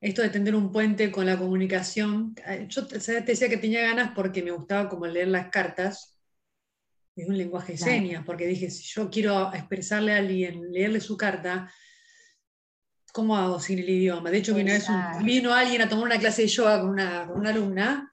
esto 0.05 0.21
de 0.21 0.29
tender 0.29 0.55
un 0.55 0.71
puente 0.71 1.11
con 1.11 1.25
la 1.25 1.38
comunicación. 1.38 2.35
Eh, 2.47 2.67
yo 2.69 2.87
te 2.87 2.99
decía 2.99 3.49
que 3.49 3.57
tenía 3.57 3.81
ganas 3.81 4.12
porque 4.14 4.43
me 4.43 4.51
gustaba 4.51 4.87
como 4.87 5.07
leer 5.07 5.29
las 5.29 5.49
cartas, 5.49 6.21
es 7.17 7.27
un 7.27 7.38
lenguaje 7.38 7.73
de 7.73 7.79
señas, 7.79 8.23
porque 8.27 8.47
dije, 8.47 8.71
si 8.71 8.83
yo 8.83 9.09
quiero 9.09 9.51
expresarle 9.55 10.12
a 10.12 10.19
alguien, 10.19 10.71
leerle 10.73 11.01
su 11.01 11.17
carta, 11.17 11.73
¿cómo 13.14 13.35
hago 13.35 13.59
sin 13.59 13.79
el 13.79 13.88
idioma? 13.88 14.31
De 14.31 14.38
hecho, 14.38 14.55
vino, 14.55 14.73
vino 15.23 15.55
alguien 15.55 15.81
a 15.81 15.88
tomar 15.88 16.05
una 16.05 16.19
clase 16.19 16.43
de 16.43 16.49
yoga 16.49 16.83
con 16.83 16.90
una, 16.90 17.27
con 17.27 17.38
una 17.38 17.51
alumna, 17.51 18.12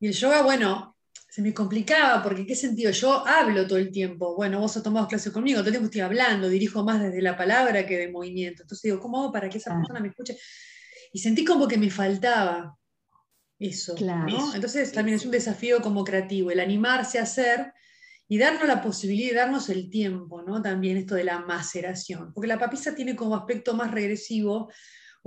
y 0.00 0.08
el 0.08 0.12
yoga, 0.12 0.42
bueno, 0.42 0.97
se 1.38 1.42
me 1.42 1.54
complicaba, 1.54 2.20
porque 2.20 2.44
¿qué 2.44 2.56
sentido? 2.56 2.90
Yo 2.90 3.24
hablo 3.24 3.64
todo 3.64 3.78
el 3.78 3.92
tiempo. 3.92 4.34
Bueno, 4.34 4.58
vos 4.58 4.76
has 4.76 4.82
tomado 4.82 5.06
clases 5.06 5.32
conmigo, 5.32 5.60
todo 5.60 5.68
el 5.68 5.74
tiempo 5.74 5.86
estoy 5.86 6.00
hablando, 6.00 6.48
dirijo 6.48 6.82
más 6.82 7.00
desde 7.00 7.22
la 7.22 7.36
palabra 7.36 7.86
que 7.86 7.96
de 7.96 8.10
movimiento. 8.10 8.64
Entonces 8.64 8.82
digo, 8.82 8.98
¿cómo 8.98 9.20
hago 9.20 9.32
para 9.32 9.48
que 9.48 9.58
esa 9.58 9.72
persona 9.72 10.00
me 10.00 10.08
escuche? 10.08 10.36
Y 11.12 11.20
sentí 11.20 11.44
como 11.44 11.68
que 11.68 11.78
me 11.78 11.90
faltaba 11.90 12.76
eso. 13.56 13.94
¿no? 14.00 14.52
Entonces 14.52 14.90
también 14.90 15.16
es 15.16 15.24
un 15.24 15.30
desafío 15.30 15.80
como 15.80 16.02
creativo, 16.02 16.50
el 16.50 16.58
animarse 16.58 17.20
a 17.20 17.22
hacer 17.22 17.72
y 18.26 18.36
darnos 18.36 18.66
la 18.66 18.82
posibilidad 18.82 19.30
de 19.30 19.36
darnos 19.36 19.68
el 19.68 19.90
tiempo, 19.90 20.42
¿no? 20.42 20.60
También 20.60 20.96
esto 20.96 21.14
de 21.14 21.22
la 21.22 21.38
maceración, 21.38 22.32
porque 22.34 22.48
la 22.48 22.58
papisa 22.58 22.96
tiene 22.96 23.14
como 23.14 23.36
aspecto 23.36 23.74
más 23.74 23.92
regresivo 23.92 24.72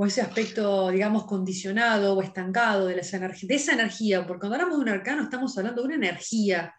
o 0.01 0.05
ese 0.07 0.21
aspecto, 0.21 0.89
digamos, 0.89 1.25
condicionado 1.25 2.15
o 2.15 2.23
estancado 2.23 2.87
de, 2.87 2.99
esa 2.99 3.73
energía, 3.73 4.25
porque 4.25 4.39
cuando 4.39 4.55
hablamos 4.55 4.77
de 4.77 4.81
un 4.81 4.89
arcano 4.89 5.21
estamos 5.21 5.55
hablando 5.55 5.83
de 5.83 5.89
una 5.89 5.95
energía, 5.95 6.73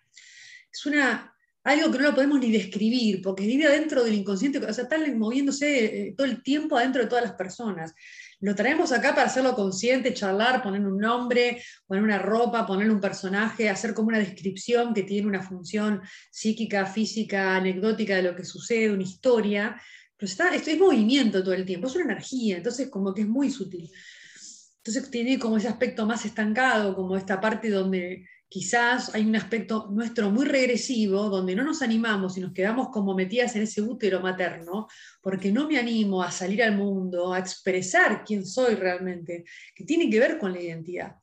es 0.73 0.87
una, 0.87 1.33
algo 1.63 1.93
que 1.93 1.99
no 1.99 2.09
lo 2.09 2.15
podemos 2.17 2.41
ni 2.41 2.51
describir, 2.51 3.23
porque 3.23 3.47
vive 3.47 3.67
adentro 3.67 4.03
del 4.03 4.15
inconsciente, 4.15 4.59
o 4.59 4.75
sea, 4.75 4.83
está 4.83 4.99
moviéndose 5.15 5.85
eh, 6.09 6.15
todo 6.17 6.27
el 6.27 6.43
tiempo 6.43 6.77
adentro 6.77 7.01
de 7.01 7.09
todas 7.09 7.23
las 7.23 7.35
personas. 7.35 7.95
Lo 8.41 8.57
traemos 8.57 8.91
acá 8.91 9.15
para 9.15 9.29
hacerlo 9.29 9.55
consciente, 9.55 10.15
charlar, 10.15 10.61
poner 10.61 10.85
un 10.85 10.99
nombre, 10.99 11.63
poner 11.87 12.03
una 12.03 12.19
ropa, 12.19 12.67
ponerle 12.67 12.93
un 12.93 13.01
personaje, 13.01 13.71
hacer 13.71 13.95
como 13.95 14.09
una 14.09 14.19
descripción 14.19 14.93
que 14.93 15.05
tiene 15.05 15.29
una 15.29 15.43
función 15.45 16.03
psíquica, 16.29 16.87
física, 16.87 17.55
anecdótica 17.55 18.17
de 18.17 18.23
lo 18.25 18.35
que 18.35 18.45
sucede, 18.45 18.91
una 18.91 19.05
historia, 19.05 19.81
pero 20.23 20.31
está, 20.31 20.55
esto 20.55 20.71
es 20.71 20.79
movimiento 20.79 21.43
todo 21.43 21.53
el 21.53 21.67
tiempo, 21.67 21.89
es 21.89 21.97
una 21.97 22.05
energía, 22.05 22.59
entonces 22.59 22.89
como 22.89 23.13
que 23.13 23.23
es 23.23 23.29
muy 23.29 23.51
sutil. 23.51 23.91
Entonces 24.77 25.11
tiene 25.11 25.37
como 25.37 25.57
ese 25.57 25.67
aspecto 25.67 26.07
más 26.07 26.25
estancado, 26.25 26.95
como 26.95 27.17
esta 27.17 27.41
parte 27.41 27.71
donde 27.71 28.29
quizás 28.49 29.13
hay 29.17 29.27
un 29.27 29.35
aspecto 29.35 29.89
nuestro 29.91 30.31
muy 30.31 30.47
regresivo, 30.47 31.29
donde 31.29 31.57
no 31.57 31.65
nos 31.65 31.83
animamos 31.83 32.39
y 32.39 32.41
nos 32.41 32.53
quedamos 32.53 32.91
como 32.91 33.17
metidas 33.17 33.57
en 33.57 33.63
ese 33.63 33.83
útero 33.83 34.21
materno, 34.21 34.87
porque 35.21 35.51
no 35.51 35.67
me 35.67 35.77
animo 35.77 36.23
a 36.23 36.31
salir 36.31 36.63
al 36.63 36.77
mundo, 36.77 37.35
a 37.35 37.41
expresar 37.41 38.23
quién 38.25 38.47
soy 38.47 38.77
realmente, 38.77 39.43
que 39.75 39.85
tiene 39.85 40.09
que 40.09 40.21
ver 40.21 40.39
con 40.39 40.53
la 40.53 40.63
identidad 40.63 41.17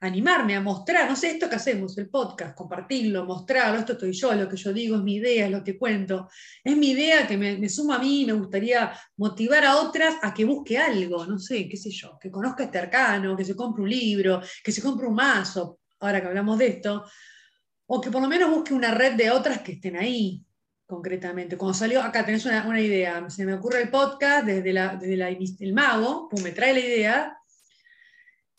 animarme 0.00 0.54
a 0.54 0.60
mostrar, 0.60 1.08
no 1.08 1.16
sé, 1.16 1.30
esto 1.32 1.48
que 1.48 1.56
hacemos, 1.56 1.98
el 1.98 2.08
podcast, 2.08 2.54
compartirlo, 2.54 3.24
mostrarlo, 3.24 3.80
esto 3.80 3.92
estoy 3.92 4.12
yo, 4.12 4.32
lo 4.32 4.48
que 4.48 4.56
yo 4.56 4.72
digo, 4.72 4.96
es 4.96 5.02
mi 5.02 5.16
idea, 5.16 5.46
es 5.46 5.50
lo 5.50 5.64
que 5.64 5.76
cuento, 5.76 6.28
es 6.62 6.76
mi 6.76 6.90
idea 6.90 7.26
que 7.26 7.36
me, 7.36 7.58
me 7.58 7.68
suma 7.68 7.96
a 7.96 7.98
mí, 7.98 8.24
me 8.24 8.32
gustaría 8.32 8.92
motivar 9.16 9.64
a 9.64 9.76
otras 9.76 10.16
a 10.22 10.32
que 10.32 10.44
busque 10.44 10.78
algo, 10.78 11.26
no 11.26 11.38
sé, 11.38 11.68
qué 11.68 11.76
sé 11.76 11.90
yo, 11.90 12.16
que 12.20 12.30
conozca 12.30 12.64
este 12.64 12.78
arcano, 12.78 13.36
que 13.36 13.44
se 13.44 13.56
compre 13.56 13.82
un 13.82 13.90
libro, 13.90 14.40
que 14.62 14.70
se 14.70 14.82
compre 14.82 15.08
un 15.08 15.14
mazo, 15.14 15.80
ahora 16.00 16.20
que 16.20 16.28
hablamos 16.28 16.58
de 16.58 16.66
esto, 16.68 17.04
o 17.86 18.00
que 18.00 18.10
por 18.10 18.22
lo 18.22 18.28
menos 18.28 18.50
busque 18.50 18.74
una 18.74 18.92
red 18.92 19.14
de 19.14 19.30
otras 19.30 19.62
que 19.62 19.72
estén 19.72 19.96
ahí, 19.96 20.44
concretamente. 20.86 21.56
Cuando 21.56 21.74
salió, 21.74 22.02
acá 22.02 22.24
tenés 22.24 22.46
una, 22.46 22.66
una 22.66 22.80
idea, 22.80 23.28
se 23.28 23.44
me 23.44 23.54
ocurre 23.54 23.82
el 23.82 23.90
podcast 23.90 24.46
desde, 24.46 24.72
la, 24.72 24.96
desde 24.96 25.16
la, 25.16 25.28
el 25.28 25.72
mago, 25.72 26.28
pum, 26.28 26.42
me 26.42 26.52
trae 26.52 26.72
la 26.72 26.80
idea, 26.80 27.38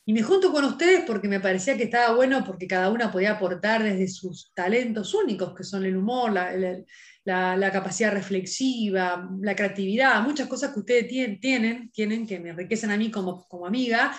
y 0.10 0.14
me 0.14 0.24
junto 0.24 0.52
con 0.52 0.66
ustedes 0.66 1.04
porque 1.06 1.28
me 1.28 1.40
parecía 1.40 1.78
que 1.78 1.84
estaba 1.84 2.16
bueno 2.16 2.44
porque 2.44 2.66
cada 2.66 2.90
una 2.90 3.12
podía 3.12 3.34
aportar 3.34 3.84
desde 3.84 4.08
sus 4.08 4.52
talentos 4.56 5.14
únicos, 5.14 5.54
que 5.56 5.64
son 5.64 5.86
el 5.86 5.96
humor, 5.96 6.34
la, 6.34 7.72
capacidad 7.72 8.12
reflexiva, 8.12 9.30
la 9.40 9.56
creatividad, 9.56 10.24
muchas 10.24 10.48
cosas 10.48 10.74
que 10.74 10.80
ustedes 10.80 11.08
tienen, 11.08 11.40
tienen, 11.40 11.92
tienen 11.92 12.26
que 12.26 12.40
me 12.40 12.50
enriquecen 12.50 12.90
a 12.90 12.98
mí 12.98 13.12
como, 13.12 13.48
como 13.48 13.68
amiga, 13.68 14.12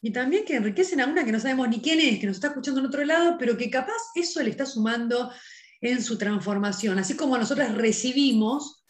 y 0.00 0.12
también 0.12 0.44
que 0.44 0.54
enriquecen 0.54 1.00
a 1.00 1.06
una 1.06 1.24
que 1.24 1.32
no 1.32 1.40
sabemos 1.40 1.68
ni 1.70 1.80
quién 1.80 1.98
es, 1.98 2.20
que 2.20 2.28
nos 2.28 2.36
está 2.36 2.46
escuchando 2.46 2.78
en 2.78 2.86
otro 2.86 3.04
lado, 3.04 3.34
pero 3.36 3.56
que 3.56 3.68
capaz 3.68 4.00
eso 4.14 4.40
le 4.44 4.50
está 4.50 4.64
sumando 4.64 5.32
en 5.80 6.04
su 6.04 6.16
transformación. 6.18 7.00
Así 7.00 7.16
como 7.16 7.36
nosotras 7.36 7.74
recibimos, 7.74 8.84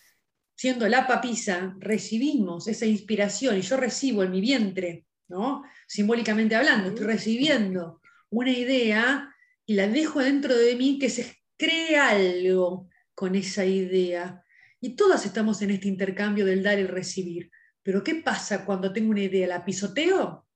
siendo 0.55 0.87
la 0.87 1.07
papisa, 1.07 1.75
recibimos 1.79 2.68
esa 2.68 2.85
inspiración 2.85 3.57
y 3.57 3.62
yo 3.62 3.79
recibo 3.79 4.22
en 4.22 4.33
mi 4.33 4.42
vientre 4.42 5.06
¿no? 5.29 5.65
Simbólicamente 5.87 6.55
hablando, 6.55 6.89
estoy 6.89 7.07
recibiendo 7.07 8.01
una 8.31 8.51
idea 8.51 9.35
y 9.65 9.75
la 9.75 9.89
dejo 9.89 10.21
dentro 10.21 10.57
de 10.57 10.77
mí 10.77 10.99
que 10.99 11.11
se 11.11 11.37
cree 11.57 11.97
algo 11.97 12.89
con 13.15 13.35
esa 13.35 13.65
idea. 13.65 14.43
Y 14.81 14.95
todas 14.95 15.25
estamos 15.27 15.62
en 15.62 15.71
este 15.71 15.89
intercambio 15.89 16.45
del 16.45 16.62
dar 16.62 16.79
y 16.79 16.83
el 16.83 16.89
recibir. 16.89 17.51
Pero 17.83 18.05
¿qué 18.05 18.17
pasa 18.17 18.65
cuando 18.65 18.93
tengo 18.93 19.11
una 19.11 19.23
idea? 19.23 19.47
¿La 19.47 19.65
pisoteo? 19.65 20.47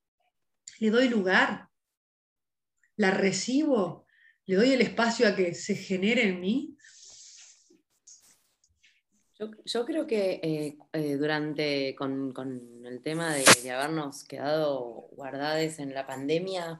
¿Le 0.79 0.89
doy 0.89 1.09
lugar? 1.09 1.69
¿La 2.95 3.11
recibo? 3.11 4.05
¿Le 4.45 4.55
doy 4.55 4.71
el 4.71 4.81
espacio 4.81 5.27
a 5.27 5.35
que 5.35 5.53
se 5.53 5.75
genere 5.75 6.27
en 6.27 6.39
mí? 6.39 6.77
Yo, 9.65 9.85
creo 9.85 10.05
que 10.05 10.39
eh, 10.43 10.77
eh, 10.93 11.17
durante, 11.17 11.95
con, 11.95 12.31
el 12.85 13.01
tema 13.01 13.33
de, 13.33 13.71
habernos 13.71 14.23
quedado 14.23 15.07
guardadas 15.13 15.79
en 15.79 15.95
la 15.95 16.05
pandemia, 16.05 16.79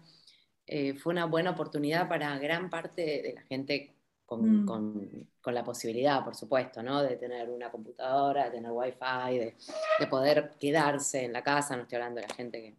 eh, 0.67 0.93
fue 0.93 1.12
una 1.12 1.26
buena 1.26 1.52
oportunidad 1.52 2.08
para 2.08 2.38
gran 2.38 2.69
parte 2.69 3.02
de 3.02 3.34
la 3.34 3.41
gente 3.43 3.95
con, 4.28 4.65
mm. 4.65 5.28
la 5.45 5.63
posibilidad, 5.63 6.24
por 6.24 6.36
supuesto, 6.36 6.84
¿no? 6.84 7.02
de 7.02 7.15
tener 7.15 7.50
una 7.50 7.71
computadora, 7.71 8.45
de 8.45 8.52
tener 8.52 8.71
wifi, 8.71 9.39
de, 9.39 9.56
de 10.00 10.08
poder 10.08 10.52
quedarse 10.60 11.26
en 11.26 11.34
la 11.34 11.43
casa, 11.43 11.76
no 11.76 11.84
estoy 11.84 11.95
hablando 11.95 12.21
de 12.21 12.28
la 12.28 12.34
gente 12.36 12.62
que, 12.62 12.76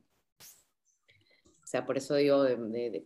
sea, 1.73 1.87
por 1.87 1.97
eso 1.97 2.17
digo, 2.17 2.45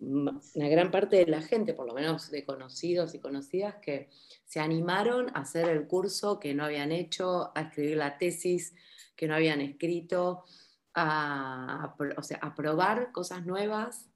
una 0.00 0.68
gran 0.68 0.90
parte 0.90 1.16
de 1.16 1.26
la 1.26 1.40
gente, 1.40 1.72
por 1.72 1.86
lo 1.86 1.94
menos 1.94 2.32
de 2.32 2.44
conocidos 2.44 3.14
y 3.14 3.20
conocidas, 3.20 3.76
que 3.76 4.10
se 4.44 4.58
animaron 4.58 5.28
a 5.34 5.42
hacer 5.42 5.68
el 5.68 5.86
curso 5.86 6.40
que 6.40 6.52
no 6.52 6.64
habían 6.64 6.90
hecho, 6.90 7.52
a 7.56 7.60
escribir 7.60 7.96
la 7.96 8.18
tesis 8.18 8.74
que 9.14 9.28
no 9.28 9.36
habían 9.36 9.60
escrito, 9.60 10.42
a, 10.94 11.94
o 12.16 12.22
sea, 12.24 12.38
a 12.38 12.56
probar 12.56 13.12
cosas 13.12 13.46
nuevas 13.46 14.10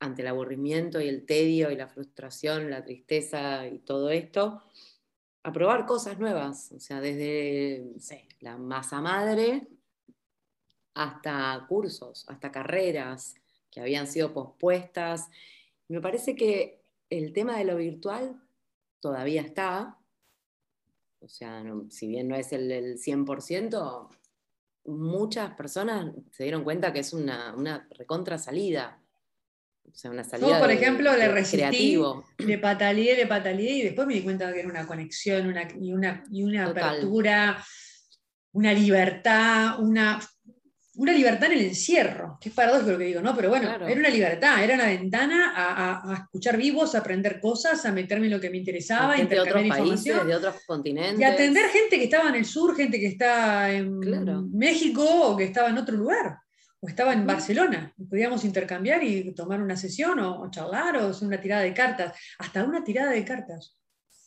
ante 0.00 0.22
el 0.22 0.28
aburrimiento 0.28 1.00
y 1.00 1.06
el 1.06 1.24
tedio 1.24 1.70
y 1.70 1.76
la 1.76 1.86
frustración, 1.86 2.70
la 2.70 2.82
tristeza 2.82 3.68
y 3.68 3.78
todo 3.78 4.10
esto, 4.10 4.64
a 5.44 5.52
probar 5.52 5.86
cosas 5.86 6.18
nuevas, 6.18 6.72
o 6.72 6.80
sea, 6.80 7.00
desde 7.00 7.86
la 8.40 8.58
masa 8.58 9.00
madre 9.00 9.68
hasta 10.94 11.64
cursos, 11.68 12.24
hasta 12.28 12.52
carreras 12.52 13.34
que 13.70 13.80
habían 13.80 14.06
sido 14.06 14.32
pospuestas. 14.32 15.28
Me 15.88 16.00
parece 16.00 16.36
que 16.36 16.82
el 17.10 17.32
tema 17.32 17.58
de 17.58 17.64
lo 17.64 17.76
virtual 17.76 18.40
todavía 19.00 19.42
está, 19.42 19.98
o 21.20 21.28
sea, 21.28 21.62
si 21.90 22.08
bien 22.08 22.28
no 22.28 22.36
es 22.36 22.52
el, 22.52 22.98
100%, 22.98 24.08
muchas 24.86 25.54
personas 25.54 26.12
se 26.32 26.42
dieron 26.42 26.64
cuenta 26.64 26.92
que 26.92 27.00
es 27.00 27.12
una, 27.12 27.54
una 27.54 27.86
recontra 27.90 28.38
salida. 28.38 28.98
O 29.84 29.94
sea, 29.94 30.10
una 30.10 30.24
salida. 30.24 30.48
Yo, 30.48 30.58
por 30.58 30.70
ejemplo, 30.70 31.16
le 31.16 31.28
resistí, 31.28 31.98
le 32.38 32.58
pataleé, 32.58 33.16
le 33.16 33.26
pataleé 33.26 33.72
y 33.72 33.82
después 33.82 34.06
me 34.06 34.14
di 34.14 34.22
cuenta 34.22 34.52
que 34.52 34.60
era 34.60 34.68
una 34.68 34.86
conexión 34.86 35.46
una, 35.46 35.68
y 35.78 35.92
una, 35.92 36.24
y 36.30 36.42
una 36.42 36.66
apertura, 36.66 37.64
una 38.52 38.72
libertad, 38.72 39.80
una 39.80 40.20
una 41.02 41.12
libertad 41.12 41.50
en 41.50 41.58
el 41.58 41.64
encierro, 41.66 42.38
que 42.40 42.48
es 42.50 42.54
paradójico 42.54 42.92
lo 42.92 42.98
que 42.98 43.04
digo, 43.06 43.20
¿no? 43.20 43.34
Pero 43.34 43.48
bueno, 43.48 43.66
Claro. 43.68 43.88
era 43.88 43.98
una 44.00 44.08
libertad, 44.08 44.62
era 44.62 44.74
una 44.76 44.86
ventana 44.86 45.52
a, 45.54 45.90
a- 45.90 46.12
a 46.12 46.14
escuchar 46.14 46.56
vivos, 46.56 46.94
a 46.94 46.98
aprender 46.98 47.40
cosas, 47.40 47.84
a 47.84 47.92
meterme 47.92 48.26
en 48.26 48.32
lo 48.32 48.40
que 48.40 48.50
me 48.50 48.58
interesaba, 48.58 49.16
de 49.16 49.22
otros 49.24 49.32
intercambiar 49.38 49.78
países, 49.78 50.06
información. 50.06 50.28
de 50.28 50.34
otros 50.36 50.62
continentes. 50.66 51.18
Y 51.20 51.24
atender 51.24 51.68
gente 51.70 51.98
que 51.98 52.04
estaba 52.04 52.28
en 52.28 52.34
el 52.36 52.44
sur, 52.44 52.76
gente 52.76 53.00
que 53.00 53.06
está 53.08 53.70
en 53.72 54.00
Claro. 54.00 54.44
México 54.52 55.02
o 55.04 55.36
que 55.36 55.44
estaba 55.44 55.68
en 55.70 55.78
otro 55.78 55.96
lugar, 55.96 56.38
o 56.80 56.88
estaba 56.88 57.12
en. 57.12 57.26
Barcelona. 57.26 57.92
Podíamos 58.08 58.44
intercambiar 58.44 59.02
y 59.02 59.34
tomar 59.34 59.60
una 59.60 59.76
sesión 59.76 60.18
o, 60.20 60.40
o 60.42 60.50
charlar 60.50 60.96
o 60.98 61.08
hacer 61.08 61.26
una 61.28 61.40
tirada 61.40 61.62
de 61.62 61.74
cartas. 61.74 62.16
Hasta 62.38 62.62
una 62.64 62.82
tirada 62.84 63.10
de 63.10 63.24
cartas. 63.24 63.76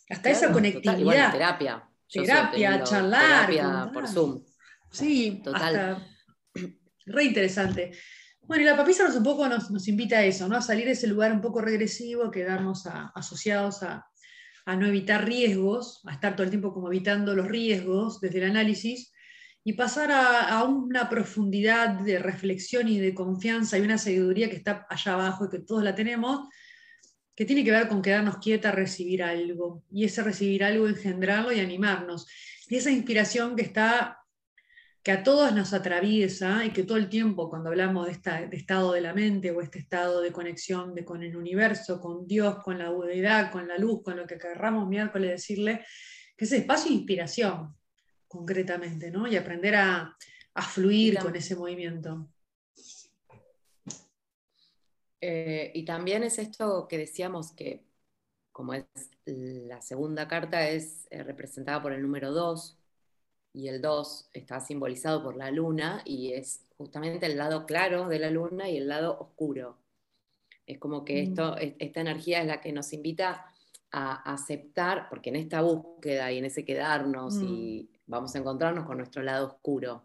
Hasta 0.10 0.30
esa 0.30 0.40
Claro, 0.42 0.54
conectividad. 0.56 1.04
Bueno, 1.04 1.32
terapia. 1.32 1.84
Yo 2.10 2.22
Terapia, 2.24 2.84
charlar, 2.84 3.48
Terapia 3.48 3.90
por 3.94 4.08
Zoom. 4.08 4.44
Sí, 4.92 5.42
Total. 5.44 5.62
hasta- 5.76 6.08
re 7.06 7.24
interesante. 7.24 7.92
Bueno, 8.42 8.64
y 8.64 8.66
la 8.66 8.78
papisa 8.78 9.08
un 9.16 9.24
poco 9.24 9.48
nos, 9.48 9.72
nos 9.72 9.88
invita 9.88 10.20
a 10.20 10.26
eso, 10.26 10.48
¿no? 10.48 10.58
A 10.58 10.62
salir 10.62 10.86
de 10.86 10.92
ese 10.92 11.08
lugar 11.08 11.32
un 11.32 11.42
poco 11.42 11.62
regresivo, 11.62 12.30
quedarnos 12.30 12.86
a- 12.86 13.12
asociados 13.16 13.82
a, 13.82 14.06
a 14.66 14.76
no 14.76 14.86
evitar 14.86 15.26
riesgos, 15.26 16.02
a 16.06 16.14
estar 16.14 16.36
todo 16.36 16.44
el 16.44 16.52
tiempo 16.52 16.74
como 16.74 16.88
evitando 16.88 17.36
los 17.36 17.48
riesgos 17.48 18.20
desde 18.20 18.40
el 18.40 18.52
análisis, 18.52 19.12
y 19.64 19.74
pasar 19.74 20.12
a, 20.12 20.48
a 20.50 20.64
una 20.64 21.10
profundidad 21.10 21.90
de 22.02 22.20
reflexión 22.20 22.88
y 22.88 23.00
de 23.00 23.16
confianza 23.16 23.80
y 23.80 23.82
una 23.82 23.98
sabiduría 23.98 24.48
que 24.48 24.58
está 24.58 24.86
allá 24.88 25.14
abajo 25.14 25.46
y 25.46 25.50
que 25.50 25.60
todos 25.60 25.84
la 25.84 25.96
tenemos, 25.96 26.48
que 27.36 27.46
tiene 27.46 27.64
que 27.64 27.72
ver 27.72 27.88
con 27.88 28.02
quedarnos 28.04 28.38
quieta, 28.38 28.72
recibir 28.72 29.24
algo, 29.24 29.84
y 29.92 30.06
ese 30.06 30.22
recibir 30.22 30.64
algo, 30.64 30.88
engendrarlo 30.88 31.52
y 31.52 31.60
animarnos. 31.60 32.28
Y 32.70 32.76
esa 32.76 32.92
inspiración 32.92 33.56
que 33.56 33.64
está 33.64 34.20
que 35.06 35.12
a 35.12 35.22
todos 35.22 35.54
nos 35.54 35.72
atraviesa 35.72 36.66
y 36.66 36.74
que 36.74 36.82
todo 36.82 36.98
el 36.98 37.10
tiempo 37.10 37.48
cuando 37.48 37.70
hablamos 37.70 38.08
de, 38.08 38.12
esta, 38.12 38.42
de 38.42 38.58
estado 38.58 38.92
de 38.92 39.02
la 39.02 39.14
mente 39.14 39.52
o 39.52 39.62
este 39.62 39.78
estado 39.78 40.20
de 40.20 40.32
conexión 40.32 40.96
de, 40.96 41.06
con 41.06 41.22
el 41.22 41.38
universo, 41.38 42.02
con 42.02 42.26
Dios, 42.26 42.58
con 42.64 42.80
la 42.80 42.92
deidad, 42.92 43.52
con 43.52 43.68
la 43.68 43.78
luz, 43.78 44.02
con 44.02 44.18
lo 44.18 44.26
que 44.26 44.40
querramos 44.40 44.90
miércoles 44.90 45.30
decirle, 45.30 45.86
que 46.36 46.46
ese 46.46 46.58
espacio 46.58 46.90
de 46.90 46.98
inspiración, 46.98 47.78
concretamente, 48.28 49.12
¿no? 49.12 49.28
Y 49.28 49.36
aprender 49.36 49.76
a, 49.76 50.18
a 50.56 50.62
fluir 50.64 51.20
con 51.20 51.36
ese 51.36 51.56
movimiento. 51.56 52.28
Eh, 55.22 55.72
y 55.76 55.86
también 55.86 56.24
es 56.24 56.40
esto 56.40 56.88
que 56.88 56.98
decíamos 56.98 57.54
que, 57.54 57.86
como 58.52 58.74
es 58.74 58.86
la 59.26 59.84
segunda 59.84 60.28
carta, 60.28 60.68
es 60.68 61.06
eh, 61.12 61.22
representada 61.22 61.80
por 61.80 61.94
el 61.94 62.02
número 62.02 62.32
2, 62.32 62.80
y 63.56 63.68
el 63.70 63.82
2 63.82 64.30
está 64.34 64.60
simbolizado 64.60 65.24
por 65.24 65.36
la 65.38 65.50
luna, 65.50 66.02
y 66.06 66.34
es 66.34 66.66
justamente 66.78 67.26
el 67.26 67.38
lado 67.38 67.66
claro 67.66 68.08
de 68.10 68.20
la 68.20 68.30
luna 68.30 68.70
y 68.70 68.78
el 68.78 68.88
lado 68.90 69.18
oscuro. 69.20 69.78
Es 70.68 70.78
como 70.78 71.06
que 71.06 71.24
Mm. 71.24 71.28
esto, 71.30 71.58
es- 71.58 71.76
esta 71.80 72.02
energía 72.02 72.42
es 72.42 72.48
la 72.48 72.60
que 72.60 72.74
nos 72.74 72.92
invita 72.92 73.46
a 73.92 74.34
aceptar, 74.34 75.08
porque 75.10 75.30
en 75.30 75.38
esta 75.38 75.62
búsqueda 75.62 76.32
y 76.32 76.40
en 76.40 76.46
ese 76.46 76.66
quedarnos, 76.66 77.36
Mm. 77.36 77.44
y 77.48 77.90
vamos 78.08 78.36
a 78.36 78.40
encontrarnos 78.40 78.86
con 78.86 78.98
nuestro 78.98 79.24
lado 79.24 79.48
oscuro. 79.48 80.04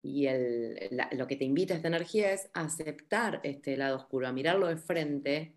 Y 0.00 0.26
el- 0.26 0.88
la- 0.92 1.08
lo 1.12 1.26
que 1.26 1.34
te 1.36 1.44
invita 1.44 1.74
esta 1.74 1.88
energía 1.88 2.30
es 2.32 2.48
a 2.54 2.60
aceptar 2.62 3.40
este 3.42 3.76
lado 3.76 3.96
oscuro, 3.96 4.28
a 4.28 4.32
mirarlo 4.32 4.68
de 4.68 4.76
frente, 4.76 5.54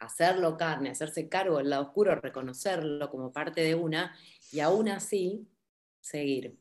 hacerlo 0.00 0.56
carne, 0.56 0.90
hacerse 0.90 1.28
cargo 1.28 1.58
del 1.58 1.70
lado 1.70 1.82
oscuro, 1.84 2.14
reconocerlo 2.16 3.08
como 3.10 3.30
parte 3.32 3.60
de 3.60 3.74
una, 3.76 4.16
y 4.50 4.60
aún 4.60 4.88
así 4.88 5.46
seguir. 6.00 6.58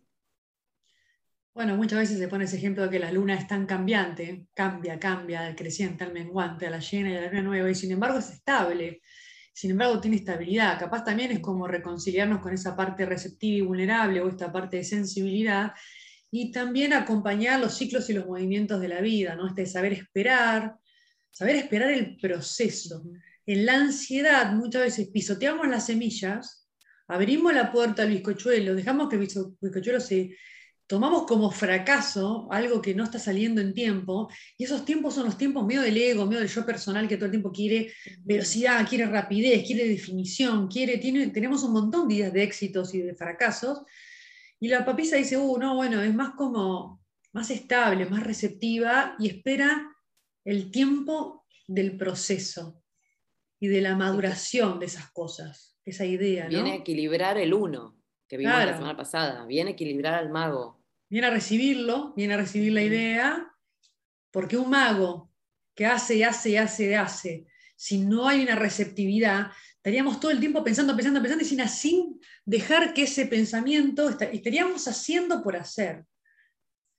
Bueno, 1.53 1.75
muchas 1.75 1.99
veces 1.99 2.19
se 2.19 2.27
pone 2.27 2.45
ese 2.45 2.57
ejemplo 2.57 2.83
de 2.83 2.89
que 2.89 2.99
la 2.99 3.11
luna 3.11 3.35
es 3.35 3.47
tan 3.47 3.65
cambiante, 3.65 4.47
cambia, 4.53 4.99
cambia, 4.99 5.41
del 5.41 5.55
creciente 5.55 6.03
al 6.03 6.13
menguante, 6.13 6.67
a 6.67 6.69
la 6.69 6.79
llena 6.79 7.09
y 7.09 7.15
a 7.15 7.21
la 7.21 7.27
luna 7.27 7.41
nueva, 7.41 7.69
y 7.69 7.75
sin 7.75 7.91
embargo 7.91 8.19
es 8.19 8.29
estable, 8.29 9.01
sin 9.51 9.71
embargo 9.71 9.99
tiene 9.99 10.17
estabilidad. 10.17 10.79
Capaz 10.79 11.03
también 11.03 11.31
es 11.31 11.39
como 11.39 11.67
reconciliarnos 11.67 12.39
con 12.39 12.53
esa 12.53 12.77
parte 12.77 13.05
receptiva 13.05 13.57
y 13.57 13.61
vulnerable 13.61 14.21
o 14.21 14.29
esta 14.29 14.51
parte 14.51 14.77
de 14.77 14.83
sensibilidad, 14.83 15.73
y 16.31 16.51
también 16.51 16.93
acompañar 16.93 17.59
los 17.59 17.75
ciclos 17.75 18.09
y 18.09 18.13
los 18.13 18.27
movimientos 18.27 18.79
de 18.79 18.87
la 18.87 19.01
vida, 19.01 19.35
¿no? 19.35 19.47
Este 19.47 19.65
saber 19.65 19.93
esperar, 19.93 20.75
saber 21.31 21.55
esperar 21.55 21.91
el 21.91 22.17
proceso. 22.17 23.03
En 23.45 23.65
la 23.65 23.73
ansiedad 23.73 24.53
muchas 24.53 24.83
veces 24.83 25.09
pisoteamos 25.09 25.67
las 25.67 25.87
semillas, 25.87 26.58
abrimos 27.09 27.53
la 27.53 27.71
puerta 27.71 28.03
al 28.03 28.09
bizcochuelo, 28.11 28.75
dejamos 28.75 29.09
que 29.09 29.17
el 29.17 29.23
bizco- 29.23 29.57
bizcochuelo 29.59 29.99
se 29.99 30.37
tomamos 30.87 31.27
como 31.27 31.51
fracaso 31.51 32.47
algo 32.49 32.81
que 32.81 32.95
no 32.95 33.03
está 33.03 33.19
saliendo 33.19 33.61
en 33.61 33.73
tiempo, 33.73 34.27
y 34.57 34.63
esos 34.63 34.85
tiempos 34.85 35.13
son 35.13 35.25
los 35.25 35.37
tiempos 35.37 35.63
medio 35.65 35.81
del 35.83 35.97
ego, 35.97 36.25
medio 36.25 36.39
del 36.39 36.49
yo 36.49 36.65
personal 36.65 37.07
que 37.07 37.15
todo 37.15 37.25
el 37.25 37.31
tiempo 37.31 37.51
quiere 37.51 37.93
velocidad, 38.23 38.87
quiere 38.89 39.05
rapidez, 39.05 39.65
quiere 39.67 39.87
definición, 39.87 40.67
quiere, 40.67 40.97
tiene, 40.97 41.27
tenemos 41.27 41.63
un 41.63 41.73
montón 41.73 42.07
de 42.07 42.15
días 42.15 42.33
de 42.33 42.41
éxitos 42.41 42.95
y 42.95 43.01
de 43.01 43.13
fracasos, 43.13 43.83
y 44.59 44.67
la 44.67 44.83
papisa 44.83 45.15
dice, 45.15 45.37
uh, 45.37 45.57
no, 45.57 45.75
bueno, 45.75 46.01
es 46.01 46.13
más 46.13 46.31
como, 46.35 47.03
más 47.33 47.51
estable, 47.51 48.07
más 48.07 48.23
receptiva, 48.23 49.15
y 49.19 49.27
espera 49.27 49.95
el 50.43 50.71
tiempo 50.71 51.45
del 51.67 51.97
proceso 51.97 52.81
y 53.59 53.67
de 53.67 53.81
la 53.81 53.95
maduración 53.95 54.79
de 54.79 54.87
esas 54.87 55.11
cosas, 55.11 55.77
esa 55.89 56.05
idea, 56.05 56.43
¿no? 56.45 56.49
Viene 56.49 56.71
a 56.71 56.75
equilibrar 56.75 57.37
el 57.37 57.53
uno, 57.53 57.97
que 58.27 58.37
vimos 58.37 58.53
Claro. 58.53 58.71
la 58.71 58.77
semana 58.77 58.97
pasada, 58.97 59.45
viene 59.45 59.71
a 59.71 59.73
equilibrar 59.73 60.13
al 60.15 60.29
mago. 60.29 60.83
viene 61.09 61.27
a 61.27 61.31
recibirlo, 61.31 62.13
viene 62.15 62.35
a 62.35 62.37
recibir 62.37 62.71
la 62.73 62.83
idea, 62.83 63.51
porque 64.31 64.57
un 64.57 64.69
mago 64.69 65.31
que 65.75 65.85
hace 65.87 66.17
y 66.17 66.23
hace 66.23 66.51
y 66.51 66.55
hace 66.57 66.89
y 66.91 66.93
hace, 66.93 67.45
si 67.75 67.97
no 67.99 68.27
hay 68.27 68.43
una 68.43 68.55
receptividad, 68.55 69.47
estaríamos 69.77 70.19
todo 70.19 70.29
el 70.31 70.39
tiempo 70.39 70.63
pensando, 70.63 70.95
pensando, 70.95 71.19
pensando 71.21 71.43
y 71.43 71.47
sin, 71.47 71.67
sin 71.69 72.19
dejar 72.45 72.93
que 72.93 73.03
ese 73.03 73.25
pensamiento, 73.25 74.09
esta- 74.09 74.25
estaríamos 74.25 74.87
haciendo 74.87 75.41
por 75.41 75.55
hacer. 75.55 76.05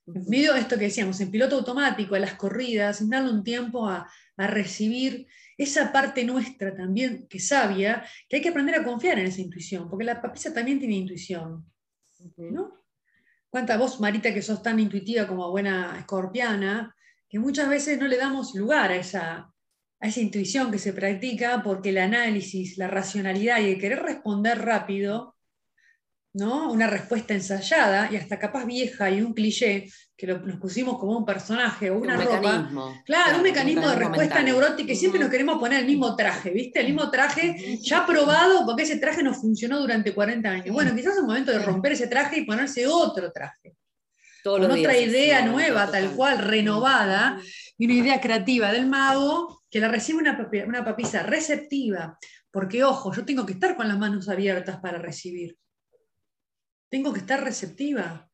En 0.07 0.25
medio 0.27 0.55
esto 0.55 0.77
que 0.77 0.85
decíamos, 0.85 1.19
en 1.21 1.31
piloto 1.31 1.57
automático, 1.57 2.15
a 2.15 2.19
las 2.19 2.35
corridas, 2.35 2.97
sin 2.97 3.09
darle 3.09 3.31
un 3.31 3.43
tiempo 3.43 3.87
a, 3.87 4.09
a 4.37 4.47
recibir 4.47 5.27
esa 5.57 5.91
parte 5.91 6.23
nuestra 6.23 6.75
también, 6.75 7.27
que 7.27 7.39
sabia, 7.39 8.03
que 8.27 8.37
hay 8.37 8.41
que 8.41 8.49
aprender 8.49 8.75
a 8.75 8.83
confiar 8.83 9.19
en 9.19 9.27
esa 9.27 9.41
intuición, 9.41 9.89
porque 9.89 10.05
la 10.05 10.21
papisa 10.21 10.53
también 10.53 10.79
tiene 10.79 10.95
intuición. 10.95 11.65
¿no? 12.37 12.83
¿Cuánta 13.49 13.77
vos, 13.77 13.99
Marita, 13.99 14.33
que 14.33 14.41
sos 14.41 14.63
tan 14.63 14.79
intuitiva 14.79 15.27
como 15.27 15.51
buena 15.51 15.97
escorpiana, 15.99 16.95
que 17.29 17.39
muchas 17.39 17.69
veces 17.69 17.99
no 17.99 18.07
le 18.07 18.17
damos 18.17 18.55
lugar 18.55 18.91
a 18.91 18.95
esa, 18.95 19.53
a 19.99 20.07
esa 20.07 20.19
intuición 20.19 20.71
que 20.71 20.79
se 20.79 20.93
practica 20.93 21.61
porque 21.63 21.89
el 21.89 21.99
análisis, 21.99 22.77
la 22.77 22.87
racionalidad 22.87 23.59
y 23.59 23.71
el 23.71 23.79
querer 23.79 24.01
responder 24.01 24.59
rápido, 24.59 25.35
¿no? 26.33 26.71
Una 26.71 26.87
respuesta 26.87 27.33
ensayada 27.33 28.09
y 28.11 28.15
hasta 28.15 28.39
capaz 28.39 28.65
vieja 28.65 29.09
y 29.11 29.21
un 29.21 29.33
cliché, 29.33 29.89
que 30.15 30.27
lo- 30.27 30.39
nos 30.39 30.57
pusimos 30.59 30.97
como 30.97 31.17
un 31.17 31.25
personaje 31.25 31.89
o 31.89 31.97
una 31.97 32.15
un 32.17 32.21
ropa. 32.25 32.39
mecanismo. 32.39 33.01
Claro, 33.05 33.37
un 33.37 33.43
mecanismo 33.43 33.89
de 33.89 33.95
respuesta 33.95 34.35
mental. 34.35 34.45
neurótica 34.45 34.91
y 34.93 34.95
siempre 34.95 35.19
nos 35.19 35.29
queremos 35.29 35.59
poner 35.59 35.79
el 35.81 35.87
mismo 35.87 36.15
traje, 36.15 36.51
¿viste? 36.51 36.79
El 36.79 36.87
mismo 36.87 37.09
traje 37.11 37.77
ya 37.81 38.05
probado 38.05 38.65
porque 38.65 38.83
ese 38.83 38.97
traje 38.97 39.23
no 39.23 39.33
funcionó 39.33 39.79
durante 39.79 40.13
40 40.13 40.49
años. 40.49 40.73
Bueno, 40.73 40.95
quizás 40.95 41.13
es 41.15 41.19
un 41.21 41.27
momento 41.27 41.51
de 41.51 41.59
romper 41.59 41.93
ese 41.93 42.07
traje 42.07 42.39
y 42.39 42.45
ponerse 42.45 42.85
otro 42.87 43.31
traje. 43.31 43.73
Todos 44.43 44.61
Con 44.61 44.71
otra 44.71 44.93
días 44.93 45.07
idea 45.09 45.45
nueva, 45.45 45.91
tal 45.91 46.11
cual, 46.15 46.39
renovada, 46.39 47.39
y 47.77 47.85
una 47.85 47.93
idea 47.93 48.21
creativa 48.21 48.71
del 48.71 48.87
mago 48.87 49.63
que 49.69 49.79
la 49.79 49.87
recibe 49.87 50.19
una, 50.19 50.37
papi- 50.37 50.65
una 50.67 50.83
papisa 50.85 51.23
receptiva. 51.23 52.17
Porque, 52.49 52.83
ojo, 52.83 53.13
yo 53.13 53.23
tengo 53.23 53.45
que 53.45 53.53
estar 53.53 53.75
con 53.75 53.87
las 53.87 53.97
manos 53.99 54.27
abiertas 54.29 54.77
para 54.81 54.97
recibir. 54.97 55.55
Tengo 56.91 57.13
que 57.13 57.21
estar 57.21 57.41
receptiva. 57.41 58.29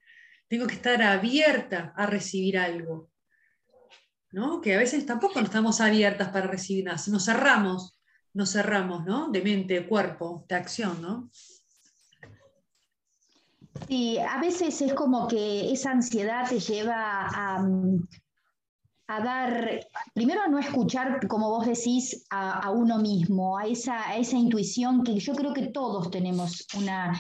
Tengo 0.50 0.66
que 0.66 0.74
estar 0.74 1.00
abierta 1.04 1.94
a 1.96 2.08
recibir 2.08 2.58
algo. 2.58 3.12
¿No? 4.32 4.60
Que 4.60 4.76
a 4.76 4.80
veces 4.80 5.06
tampoco 5.06 5.40
estamos 5.40 5.80
abiertas 5.80 6.30
para 6.30 6.48
recibir 6.48 6.86
nada. 6.86 7.02
Nos 7.08 7.26
cerramos, 7.26 8.00
nos 8.34 8.52
cerramos, 8.52 9.06
¿no? 9.06 9.30
De 9.30 9.42
mente, 9.42 9.88
cuerpo, 9.88 10.44
de 10.50 10.56
acción, 10.56 11.02
¿no? 11.02 11.30
Sí, 13.88 14.18
a 14.18 14.40
veces 14.42 14.82
es 14.82 14.94
como 14.94 15.28
que 15.28 15.72
esa 15.72 15.92
ansiedad 15.92 16.50
te 16.50 16.60
lleva 16.60 17.28
a, 17.28 17.64
a 19.08 19.24
dar, 19.24 19.80
primero 20.14 20.42
a 20.42 20.48
no 20.48 20.58
escuchar, 20.58 21.26
como 21.28 21.50
vos 21.50 21.68
decís, 21.68 22.26
a, 22.32 22.60
a 22.60 22.72
uno 22.72 22.98
mismo, 22.98 23.58
a 23.58 23.68
esa, 23.68 24.10
a 24.10 24.18
esa 24.18 24.36
intuición 24.36 25.04
que 25.04 25.20
yo 25.20 25.34
creo 25.34 25.54
que 25.54 25.68
todos 25.68 26.10
tenemos 26.10 26.66
una, 26.76 27.14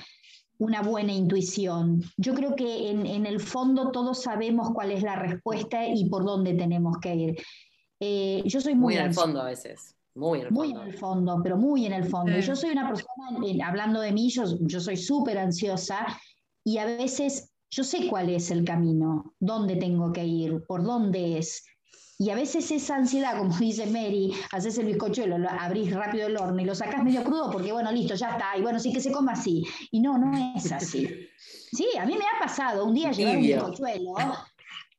una 0.59 0.81
buena 0.81 1.13
intuición. 1.13 2.01
Yo 2.17 2.33
creo 2.33 2.55
que 2.55 2.89
en, 2.89 3.05
en 3.05 3.25
el 3.25 3.39
fondo 3.39 3.91
todos 3.91 4.23
sabemos 4.23 4.71
cuál 4.73 4.91
es 4.91 5.03
la 5.03 5.15
respuesta 5.15 5.87
y 5.87 6.09
por 6.09 6.25
dónde 6.25 6.53
tenemos 6.53 6.97
que 6.99 7.15
ir. 7.15 7.37
Eh, 7.99 8.43
yo 8.45 8.61
soy 8.61 8.73
muy, 8.75 8.93
Muy 8.93 8.97
en 8.97 9.05
el 9.07 9.13
fondo 9.13 9.41
a 9.41 9.45
veces. 9.45 9.95
Muy 10.15 10.39
en 10.39 10.47
el 10.47 10.51
Muy 10.51 10.69
fondo. 10.69 10.81
en 10.81 10.87
el 10.87 10.93
fondo, 10.97 11.39
pero 11.43 11.57
muy 11.57 11.85
en 11.85 11.93
el 11.93 12.05
fondo. 12.05 12.31
Sí. 12.35 12.41
Yo 12.41 12.55
soy 12.55 12.71
una 12.71 12.87
persona, 12.87 13.67
hablando 13.67 14.01
de 14.01 14.11
mí, 14.11 14.29
yo, 14.29 14.43
yo 14.61 14.79
soy 14.79 14.97
súper 14.97 15.37
ansiosa 15.37 16.07
y 16.63 16.79
a 16.79 16.85
veces 16.85 17.51
yo 17.69 17.83
sé 17.83 18.07
cuál 18.09 18.29
es 18.29 18.49
el 18.49 18.63
camino, 18.63 19.35
dónde 19.39 19.75
tengo 19.75 20.11
que 20.11 20.25
ir, 20.25 20.63
por 20.67 20.83
dónde 20.83 21.37
es. 21.37 21.63
Y 22.19 22.31
a 22.31 22.35
veces 22.35 22.71
esa 22.71 22.95
ansiedad, 22.95 23.37
como 23.37 23.55
dice 23.59 23.85
Mary, 23.85 24.33
haces 24.51 24.77
el 24.77 24.87
bizcochuelo, 24.87 25.37
lo 25.37 25.49
abrís 25.49 25.93
rápido 25.93 26.27
el 26.27 26.37
horno 26.37 26.61
y 26.61 26.65
lo 26.65 26.75
sacás 26.75 27.03
medio 27.03 27.23
crudo 27.23 27.51
porque, 27.51 27.71
bueno, 27.71 27.91
listo, 27.91 28.15
ya 28.15 28.31
está. 28.31 28.57
Y 28.57 28.61
bueno, 28.61 28.79
sí 28.79 28.91
que 28.91 29.01
se 29.01 29.11
coma 29.11 29.33
así. 29.33 29.63
Y 29.91 29.99
no, 29.99 30.17
no 30.17 30.31
es 30.55 30.71
así. 30.71 31.07
Sí, 31.69 31.85
a 31.99 32.05
mí 32.05 32.13
me 32.13 32.23
ha 32.23 32.39
pasado 32.39 32.85
un 32.85 32.93
día 32.93 33.11
llevar 33.11 33.35
un 33.35 33.43
bizcochuelo 33.43 34.15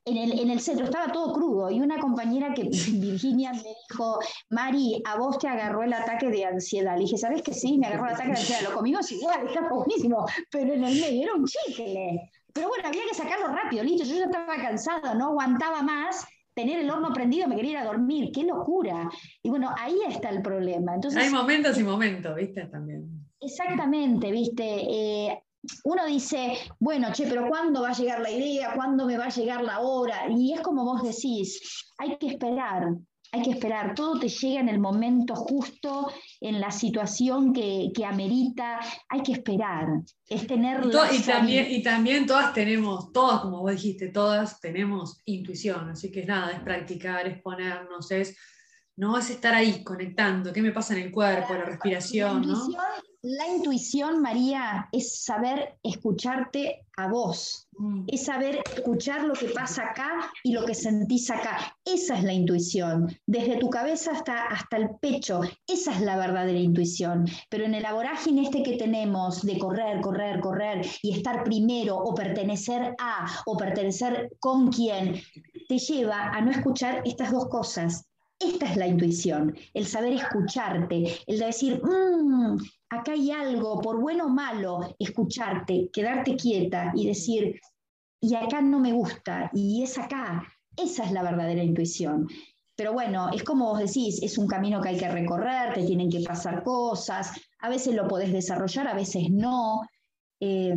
en 0.05 0.16
el, 0.16 0.39
en 0.41 0.51
el 0.51 0.61
centro, 0.61 0.85
estaba 0.85 1.12
todo 1.12 1.33
crudo. 1.33 1.71
Y 1.71 1.81
una 1.81 1.99
compañera 1.99 2.53
que, 2.55 2.62
Virginia, 2.93 3.53
me 3.53 3.62
dijo, 3.89 4.19
Mari, 4.51 5.03
a 5.05 5.16
vos 5.16 5.39
te 5.39 5.49
agarró 5.49 5.83
el 5.83 5.93
ataque 5.93 6.29
de 6.29 6.45
ansiedad. 6.45 6.97
Le 6.97 7.05
dije, 7.05 7.19
¿sabes 7.19 7.43
que 7.43 7.55
sí? 7.55 7.79
Me 7.79 7.87
agarró 7.87 8.07
el 8.07 8.14
ataque 8.14 8.33
de 8.33 8.39
ansiedad. 8.39 8.62
Lo 8.62 8.75
comimos 8.75 9.11
igual, 9.12 9.47
está 9.47 9.69
buenísimo. 9.69 10.27
Pero 10.51 10.75
en 10.75 10.85
el 10.85 11.01
medio 11.01 11.23
era 11.25 11.35
un 11.35 11.45
chicle. 11.47 12.31
Pero 12.53 12.69
bueno, 12.69 12.89
había 12.89 13.03
que 13.09 13.14
sacarlo 13.14 13.49
rápido, 13.49 13.85
listo. 13.85 14.05
Yo 14.05 14.16
ya 14.16 14.25
estaba 14.25 14.57
cansada, 14.57 15.14
no 15.14 15.27
aguantaba 15.27 15.83
más 15.83 16.27
tener 16.59 16.81
el 16.81 16.91
horno 16.91 17.13
prendido, 17.13 17.47
me 17.47 17.55
quería 17.55 17.71
ir 17.71 17.79
a 17.79 17.85
dormir. 17.85 18.33
¡Qué 18.35 18.43
locura! 18.43 19.09
Y 19.45 19.49
bueno, 19.49 19.73
ahí 19.79 19.97
está 20.09 20.31
el 20.31 20.43
problema. 20.43 20.97
Entonces, 20.97 21.23
Hay 21.23 21.31
momentos 21.31 21.79
y 21.79 21.85
momentos, 21.85 22.35
¿viste? 22.35 22.65
También. 22.67 23.05
Exactamente, 23.41 24.33
viste. 24.33 24.65
Eh, 24.65 25.41
uno 25.85 26.05
dice, 26.07 26.55
bueno, 26.81 27.13
che, 27.13 27.29
pero 27.29 27.47
¿cuándo 27.47 27.83
va 27.83 27.91
a 27.91 27.93
llegar 27.93 28.21
la 28.21 28.31
idea? 28.31 28.73
¿Cuándo 28.75 29.07
me 29.07 29.17
va 29.17 29.27
a 29.27 29.31
llegar 29.31 29.63
la 29.63 29.79
hora? 29.79 30.29
Y 30.29 30.53
es 30.53 30.61
como 30.61 30.85
vos 30.85 31.03
decís, 31.05 31.93
hay 31.97 32.17
que 32.19 32.27
esperar, 32.27 32.89
hay 33.33 33.43
que 33.43 33.51
esperar. 33.51 33.95
Todo 33.95 34.18
te 34.18 34.29
llega 34.29 34.61
en 34.61 34.68
el 34.68 34.79
momento 34.79 35.35
justo, 35.35 36.11
en 36.41 36.61
la 36.61 36.70
situación 36.70 37.53
que, 37.53 37.91
que 37.95 38.05
amerita. 38.05 38.81
Hay 39.09 39.22
que 39.22 39.33
esperar. 39.33 39.87
Es 40.26 40.47
tener 40.47 40.85
Y, 40.87 41.16
y 41.16 41.20
también, 41.20 41.66
y 41.70 41.83
también 41.83 42.26
todas 42.26 42.53
tenemos, 42.53 43.12
todas, 43.12 43.41
como 43.41 43.61
vos 43.61 43.72
dijiste, 43.72 44.09
todas 44.09 44.61
tenemos 44.61 45.20
intuición, 45.24 45.91
así 45.91 46.11
que 46.11 46.20
es 46.20 46.26
nada, 46.26 46.53
es 46.53 46.61
practicar, 46.61 47.26
es 47.26 47.41
ponernos, 47.43 48.11
es, 48.11 48.37
no 48.97 49.16
es 49.16 49.31
estar 49.31 49.55
ahí 49.55 49.83
conectando, 49.85 50.53
qué 50.53 50.62
me 50.62 50.72
pasa 50.72 50.95
en 50.95 51.03
el 51.05 51.11
cuerpo, 51.11 51.55
la 51.55 51.64
respiración, 51.64 52.43
la 52.43 52.55
¿no? 52.55 52.68
La 53.23 53.49
intuición, 53.49 54.23
María, 54.23 54.89
es 54.93 55.23
saber 55.23 55.79
escucharte 55.83 56.87
a 56.97 57.09
vos. 57.09 57.69
Mm. 57.79 58.07
es 58.09 58.25
saber 58.25 58.61
escuchar 58.75 59.23
lo 59.23 59.35
que 59.35 59.51
pasa 59.51 59.85
acá 59.85 60.33
y 60.43 60.53
lo 60.53 60.64
que 60.66 60.75
sentís 60.75 61.31
acá. 61.31 61.77
Esa 61.85 62.19
es 62.19 62.25
la 62.25 62.33
intuición, 62.33 63.07
desde 63.25 63.57
tu 63.59 63.71
cabeza 63.71 64.11
hasta, 64.11 64.47
hasta 64.47 64.77
el 64.79 64.91
pecho. 65.01 65.43
Esa 65.66 65.93
es 65.93 66.01
la 66.01 66.16
verdadera 66.16 66.59
intuición. 66.59 67.27
Pero 67.49 67.64
en 67.64 67.75
el 67.75 67.87
vorágine 67.93 68.43
este 68.43 68.64
que 68.64 68.77
tenemos 68.77 69.43
de 69.43 69.59
correr, 69.59 70.01
correr, 70.01 70.41
correr 70.41 70.85
y 71.03 71.16
estar 71.16 71.45
primero 71.45 71.97
o 71.97 72.14
pertenecer 72.14 72.97
a 72.99 73.29
o 73.47 73.57
pertenecer 73.57 74.31
con 74.41 74.73
quién, 74.73 75.21
te 75.69 75.79
lleva 75.79 76.31
a 76.31 76.41
no 76.41 76.51
escuchar 76.51 77.03
estas 77.05 77.31
dos 77.31 77.49
cosas. 77.49 78.05
Esta 78.41 78.66
es 78.66 78.77
la 78.77 78.87
intuición, 78.87 79.57
el 79.75 79.87
saber 79.87 80.14
escucharte, 80.14 81.19
el 81.27 81.39
de 81.39 81.47
decir, 81.47 81.81
"Mm, 81.83 82.57
acá 82.91 83.12
hay 83.12 83.30
algo, 83.30 83.80
por 83.80 84.01
bueno 84.01 84.26
o 84.26 84.28
malo, 84.28 84.95
escucharte, 84.99 85.91
quedarte 85.93 86.36
quieta 86.36 86.93
y 86.95 87.07
decir, 87.07 87.61
y 88.20 88.34
acá 88.34 88.61
no 88.61 88.80
me 88.80 88.93
gusta, 88.93 89.51
y 89.55 89.82
es 89.82 89.99
acá. 89.99 90.45
Esa 90.76 91.05
es 91.05 91.12
la 91.12 91.22
verdadera 91.22 91.62
intuición. 91.62 92.28
Pero 92.76 92.93
bueno, 92.93 93.30
es 93.32 93.43
como 93.43 93.66
vos 93.66 93.80
decís, 93.80 94.22
es 94.22 94.39
un 94.39 94.47
camino 94.47 94.80
que 94.80 94.91
hay 94.91 94.97
que 94.97 95.09
recorrer, 95.09 95.74
te 95.74 95.82
tienen 95.82 96.09
que 96.09 96.20
pasar 96.20 96.62
cosas, 96.62 97.32
a 97.61 97.68
veces 97.68 97.95
lo 97.95 98.07
podés 98.07 98.32
desarrollar, 98.32 98.86
a 98.86 98.95
veces 98.95 99.28
no. 99.30 99.82
Eh, 100.39 100.76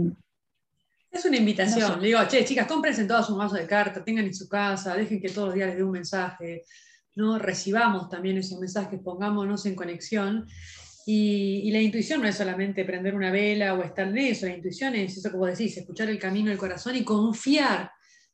Es 1.11 1.25
una 1.25 1.37
invitación. 1.37 1.87
No 1.87 1.95
sé. 1.95 2.01
Le 2.01 2.07
digo, 2.07 2.19
che, 2.27 2.43
chicas, 2.43 2.67
cómprense 2.67 3.05
todas 3.05 3.29
un 3.29 3.37
mazo 3.37 3.55
de 3.55 3.67
cartas, 3.67 4.03
tengan 4.03 4.25
en 4.25 4.33
su 4.33 4.49
casa, 4.49 4.95
dejen 4.95 5.21
que 5.21 5.29
todos 5.29 5.49
los 5.49 5.55
días 5.55 5.67
les 5.67 5.77
dé 5.77 5.83
un 5.83 5.91
mensaje, 5.91 6.63
¿no? 7.15 7.37
Recibamos 7.37 8.09
también 8.09 8.37
esos 8.37 8.59
mensajes, 8.59 8.99
pongámonos 9.03 9.65
en 9.67 9.75
conexión. 9.75 10.47
Y, 11.05 11.61
y 11.65 11.71
la 11.71 11.79
intuición 11.81 12.21
no 12.21 12.27
es 12.27 12.35
solamente 12.37 12.85
prender 12.85 13.15
una 13.15 13.31
vela 13.31 13.73
o 13.73 13.83
estar 13.83 14.07
en 14.07 14.17
eso, 14.19 14.45
la 14.45 14.55
intuición 14.55 14.93
es 14.95 15.17
eso 15.17 15.31
vos 15.35 15.49
decís, 15.49 15.75
escuchar 15.77 16.09
el 16.09 16.19
camino 16.19 16.49
del 16.49 16.59
corazón 16.59 16.95
y 16.95 17.03
confiar, 17.03 17.91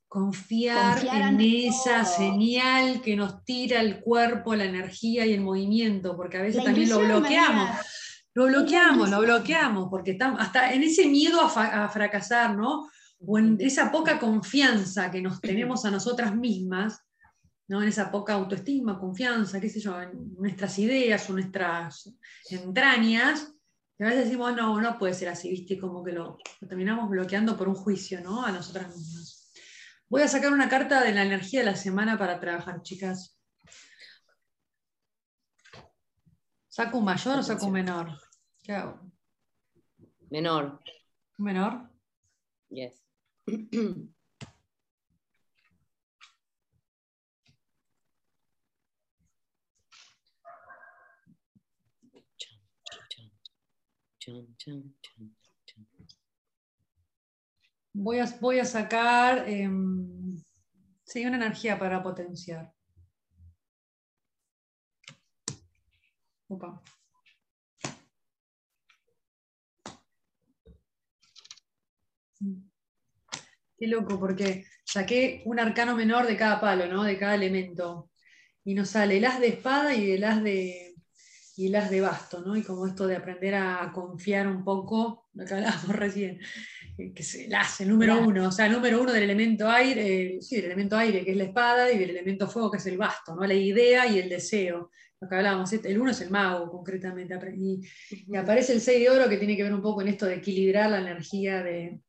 confiar, 0.07 0.93
Confiar 0.99 1.33
en 1.33 1.41
esa 1.41 2.03
todo. 2.03 2.13
señal 2.17 3.01
que 3.01 3.15
nos 3.15 3.43
tira 3.45 3.79
el 3.81 3.99
cuerpo, 4.01 4.55
la 4.55 4.65
energía 4.65 5.25
y 5.25 5.33
el 5.33 5.41
movimiento, 5.41 6.15
porque 6.17 6.37
a 6.37 6.41
veces 6.41 6.57
la 6.57 6.63
también 6.65 6.89
lo 6.89 6.99
bloqueamos. 6.99 7.69
Lo 8.33 8.45
bloqueamos, 8.47 9.09
lo 9.09 9.19
bloqueamos, 9.21 9.87
porque 9.89 10.11
estamos 10.11 10.39
hasta 10.39 10.71
en 10.73 10.83
ese 10.83 11.07
miedo 11.07 11.41
a, 11.41 11.49
fa- 11.49 11.85
a 11.85 11.89
fracasar, 11.89 12.55
¿no? 12.55 12.87
O 13.19 13.39
en 13.39 13.57
esa 13.59 13.91
poca 13.91 14.19
confianza 14.19 15.09
que 15.09 15.21
nos 15.21 15.41
tenemos 15.41 15.85
a 15.85 15.91
nosotras 15.91 16.35
mismas, 16.35 16.99
¿no? 17.67 17.81
En 17.81 17.89
esa 17.89 18.11
poca 18.11 18.33
autoestima, 18.33 18.99
confianza, 18.99 19.59
qué 19.59 19.69
sé 19.69 19.79
yo, 19.79 20.01
en 20.01 20.33
nuestras 20.35 20.77
ideas 20.79 21.29
o 21.29 21.33
nuestras 21.33 22.13
entrañas, 22.49 23.53
que 23.97 24.03
a 24.03 24.07
veces 24.07 24.25
decimos, 24.25 24.55
no, 24.55 24.79
no 24.79 24.97
puede 24.97 25.13
ser 25.13 25.29
así, 25.29 25.49
¿viste? 25.49 25.77
Como 25.77 26.03
que 26.03 26.11
lo, 26.11 26.37
lo 26.61 26.67
terminamos 26.67 27.09
bloqueando 27.09 27.57
por 27.57 27.67
un 27.67 27.75
juicio, 27.75 28.21
¿no? 28.21 28.45
A 28.45 28.51
nosotras 28.51 28.95
mismas. 28.95 29.51
Voy 30.09 30.21
a 30.21 30.27
sacar 30.27 30.53
una 30.53 30.69
carta 30.69 31.03
de 31.03 31.13
la 31.13 31.23
energía 31.23 31.61
de 31.61 31.65
la 31.65 31.75
semana 31.75 32.17
para 32.17 32.39
trabajar, 32.39 32.81
chicas. 32.81 33.37
¿Saco 36.69 36.99
un 36.99 37.05
mayor 37.05 37.39
o 37.39 37.43
saco 37.43 37.65
un 37.65 37.73
menor? 37.73 38.07
¿Qué 38.63 38.71
hago? 38.71 39.11
Menor. 40.29 40.79
¿Un 41.39 41.45
menor? 41.45 41.89
Yes. 42.69 43.03
Chan, 52.37 53.01
chan, 53.09 53.31
Voy 57.93 58.19
a, 58.19 58.25
voy 58.41 58.59
a 58.59 58.65
sacar 58.65 59.47
em, 59.47 60.37
sí, 61.03 61.25
una 61.25 61.37
energía 61.37 61.79
para 61.79 62.03
potenciar. 62.03 62.73
Opa. 66.49 66.81
Qué 73.77 73.87
loco, 73.87 74.19
porque 74.19 74.65
saqué 74.83 75.41
un 75.45 75.59
arcano 75.59 75.95
menor 75.95 76.27
de 76.27 76.35
cada 76.37 76.59
palo, 76.59 76.87
¿no? 76.87 77.03
De 77.03 77.17
cada 77.17 77.35
elemento. 77.35 78.11
Y 78.65 78.73
nos 78.73 78.89
sale 78.89 79.17
el 79.17 79.25
as 79.25 79.39
de 79.39 79.47
espada 79.47 79.93
y 79.95 80.11
el 80.11 80.23
as 80.23 80.43
de, 80.43 80.86
y 81.57 81.67
el 81.67 81.75
as 81.75 81.89
de 81.89 82.01
basto, 82.01 82.41
¿no? 82.41 82.55
Y 82.55 82.61
como 82.63 82.85
esto 82.87 83.07
de 83.07 83.15
aprender 83.15 83.55
a 83.55 83.91
confiar 83.93 84.47
un 84.47 84.63
poco, 84.63 85.27
lo 85.33 85.45
que 85.45 85.53
hablábamos 85.55 85.89
recién, 85.95 86.39
que 86.97 87.11
es 87.15 87.35
el 87.35 87.53
as, 87.55 87.81
el 87.81 87.89
número 87.89 88.13
Claro. 88.13 88.27
uno, 88.29 88.47
o 88.47 88.51
sea, 88.51 88.67
el 88.67 88.71
número 88.73 89.01
uno 89.01 89.11
del 89.11 89.23
elemento 89.23 89.69
aire, 89.69 90.35
eh, 90.37 90.41
sí, 90.41 90.57
del 90.57 90.65
elemento 90.65 90.95
aire, 90.97 91.25
que 91.25 91.31
es 91.31 91.37
la 91.37 91.45
espada, 91.45 91.91
y 91.91 91.97
del 91.97 92.11
elemento 92.11 92.47
fuego, 92.47 92.71
que 92.71 92.77
es 92.77 92.85
el 92.85 92.97
basto, 92.97 93.35
¿no? 93.35 93.45
La 93.45 93.53
idea 93.55 94.07
y 94.07 94.19
el 94.19 94.29
deseo. 94.29 94.91
Lo 95.19 95.27
que 95.27 95.35
hablábamos, 95.35 95.73
este- 95.73 95.89
el 95.91 95.99
uno 95.99 96.11
es 96.11 96.21
el 96.21 96.29
mago, 96.29 96.69
concretamente. 96.71 97.35
Y, 97.57 97.81
y 98.27 98.35
aparece 98.37 98.73
el 98.73 98.81
6 98.81 98.99
de 98.99 99.09
oro 99.09 99.27
que 99.27 99.37
tiene 99.37 99.57
que 99.57 99.63
ver 99.63 99.73
un 99.73 99.81
poco 99.81 100.01
en 100.03 100.09
esto 100.09 100.27
de 100.27 100.35
equilibrar 100.35 100.91
la 100.91 100.99
energía 100.99 101.63
de 101.63 102.01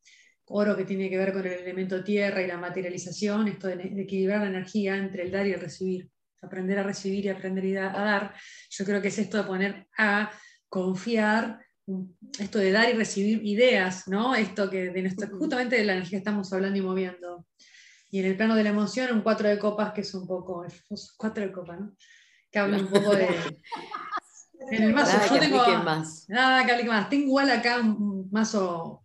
oro 0.51 0.77
que 0.77 0.85
tiene 0.85 1.09
que 1.11 1.17
ver 1.19 1.33
con 1.33 1.47
el 1.47 1.53
elemento 1.55 2.05
tierra 2.05 2.43
y 2.43 2.47
la 2.47 2.59
materialización, 2.59 3.49
esto 3.49 3.67
de, 3.69 3.77
de 3.77 4.03
equilibrar 4.03 4.41
la 4.43 4.49
energía 4.49 4.97
entre 4.97 5.23
el 5.23 5.31
dar 5.31 5.47
y 5.47 5.53
el 5.53 5.61
recibir. 5.61 6.11
Aprender 6.41 6.79
a 6.79 6.83
recibir 6.83 7.25
y 7.25 7.29
aprender 7.29 7.79
a 7.79 7.91
dar. 7.93 8.35
Yo 8.71 8.85
creo 8.85 9.03
que 9.03 9.09
es 9.09 9.19
esto 9.19 9.39
de 9.39 9.45
poner 9.45 9.87
a 9.99 10.31
confiar, 10.69 11.59
un- 11.87 12.17
esto 12.39 12.59
de 12.59 12.71
dar 12.71 12.89
y 12.89 12.93
recibir 12.93 13.45
ideas, 13.45 14.07
¿no? 14.09 14.35
Esto 14.35 14.71
que 14.71 14.91
de 14.91 15.03
nuestra, 15.03 15.27
Ujú. 15.29 15.39
justamente 15.39 15.77
de 15.77 15.85
la 15.85 15.95
energía 15.95 16.11
que 16.11 16.17
estamos 16.19 16.53
hablando 16.53 16.79
y 16.79 16.83
moviendo. 16.83 17.47
Y 18.11 18.21
en 18.21 18.27
el 18.27 18.37
plano 18.37 18.55
de 18.55 18.63
la 18.65 18.71
emoción, 18.71 19.13
un 19.15 19.23
cuatro 19.23 19.49
de 19.49 19.59
copas 19.59 19.93
que 19.93 20.03
es 20.03 20.15
un 20.15 20.27
poco, 20.27 20.65
cuatro 21.17 21.45
de 21.45 21.53
copas, 21.53 21.81
¿no? 21.81 21.97
Que 22.51 22.59
habla 22.59 22.79
un 22.79 22.89
poco 22.89 23.15
de... 23.15 23.59
En 24.71 24.83
el 24.83 24.93
mazo, 24.95 25.13
Nada 25.17 25.27
yo 25.29 25.35
que 25.35 25.41
tengo... 25.41 25.83
más. 25.85 26.25
Nada 26.29 26.65
que 26.67 26.73
hable 26.73 26.85
más. 26.85 27.09
Tengo 27.09 27.25
igual 27.27 27.51
acá 27.51 27.79
un, 27.81 27.91
un 27.91 28.29
mazo 28.31 29.05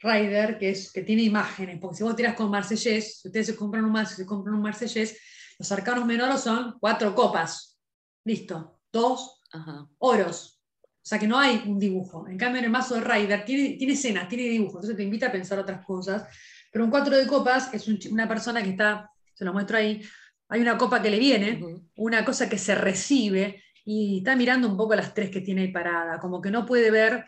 Rider 0.00 0.58
que, 0.58 0.70
es, 0.70 0.92
que 0.92 1.02
tiene 1.02 1.22
imágenes, 1.22 1.78
porque 1.80 1.96
si 1.96 2.02
vos 2.02 2.14
tiras 2.16 2.34
con 2.34 2.50
Marsellés, 2.50 3.20
si 3.20 3.28
ustedes 3.28 3.46
se 3.46 3.56
compran 3.56 3.84
un 3.84 3.92
mazo, 3.92 4.14
se 4.16 4.26
compran 4.26 4.54
un 4.54 4.62
Marsellés, 4.62 5.18
los 5.58 5.72
arcanos 5.72 6.06
menores 6.06 6.40
son 6.40 6.76
cuatro 6.80 7.14
copas. 7.14 7.78
Listo. 8.24 8.80
Dos 8.92 9.40
Ajá. 9.52 9.86
oros. 9.98 10.60
O 10.82 11.08
sea 11.08 11.18
que 11.18 11.28
no 11.28 11.38
hay 11.38 11.62
un 11.66 11.78
dibujo. 11.78 12.26
En 12.28 12.36
cambio, 12.36 12.58
en 12.58 12.64
el 12.64 12.70
mazo 12.70 12.96
de 12.96 13.02
Rider 13.02 13.44
tiene, 13.44 13.76
tiene 13.76 13.92
escenas, 13.92 14.28
tiene 14.28 14.44
dibujos, 14.44 14.76
entonces 14.76 14.96
te 14.96 15.04
invita 15.04 15.28
a 15.28 15.32
pensar 15.32 15.58
otras 15.58 15.84
cosas. 15.84 16.24
Pero 16.72 16.84
un 16.84 16.90
cuatro 16.90 17.16
de 17.16 17.26
copas 17.26 17.72
es 17.72 17.86
un 17.86 17.98
una 18.10 18.26
persona 18.26 18.62
que 18.62 18.70
está, 18.70 19.10
se 19.32 19.44
lo 19.44 19.52
muestro 19.52 19.78
ahí, 19.78 20.02
hay 20.48 20.60
una 20.60 20.76
copa 20.76 21.00
que 21.00 21.10
le 21.10 21.18
viene, 21.18 21.62
una 21.96 22.24
cosa 22.24 22.48
que 22.48 22.58
se 22.58 22.74
recibe 22.74 23.62
y 23.84 24.18
está 24.18 24.34
mirando 24.34 24.68
un 24.68 24.76
poco 24.76 24.94
las 24.94 25.14
tres 25.14 25.30
que 25.30 25.40
tiene 25.40 25.62
ahí 25.62 25.72
parada, 25.72 26.18
como 26.18 26.40
que 26.40 26.50
no 26.50 26.66
puede 26.66 26.90
ver, 26.90 27.24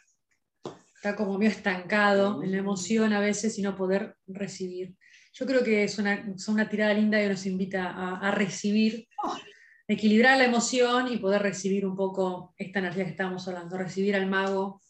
ya 1.02 1.14
como 1.14 1.38
medio 1.38 1.52
estancado 1.52 2.42
en 2.42 2.50
la 2.50 2.58
emoción 2.58 3.12
a 3.12 3.20
veces 3.20 3.58
y 3.58 3.62
no 3.62 3.76
poder 3.76 4.16
recibir. 4.26 4.96
Yo 5.38 5.46
creo 5.46 5.62
que 5.62 5.84
es 5.84 5.98
una, 5.98 6.14
es 6.14 6.48
una 6.48 6.68
tirada 6.68 6.92
linda 6.94 7.18
que 7.18 7.28
nos 7.28 7.46
invita 7.46 7.90
a, 7.90 8.18
a 8.18 8.30
recibir, 8.32 9.06
equilibrar 9.86 10.36
la 10.36 10.46
emoción 10.46 11.12
y 11.12 11.18
poder 11.18 11.42
recibir 11.42 11.86
un 11.86 11.94
poco 11.94 12.54
esta 12.56 12.80
energía 12.80 13.04
que 13.04 13.10
estamos 13.10 13.46
hablando, 13.46 13.78
recibir 13.78 14.16
al 14.16 14.26
mago 14.26 14.82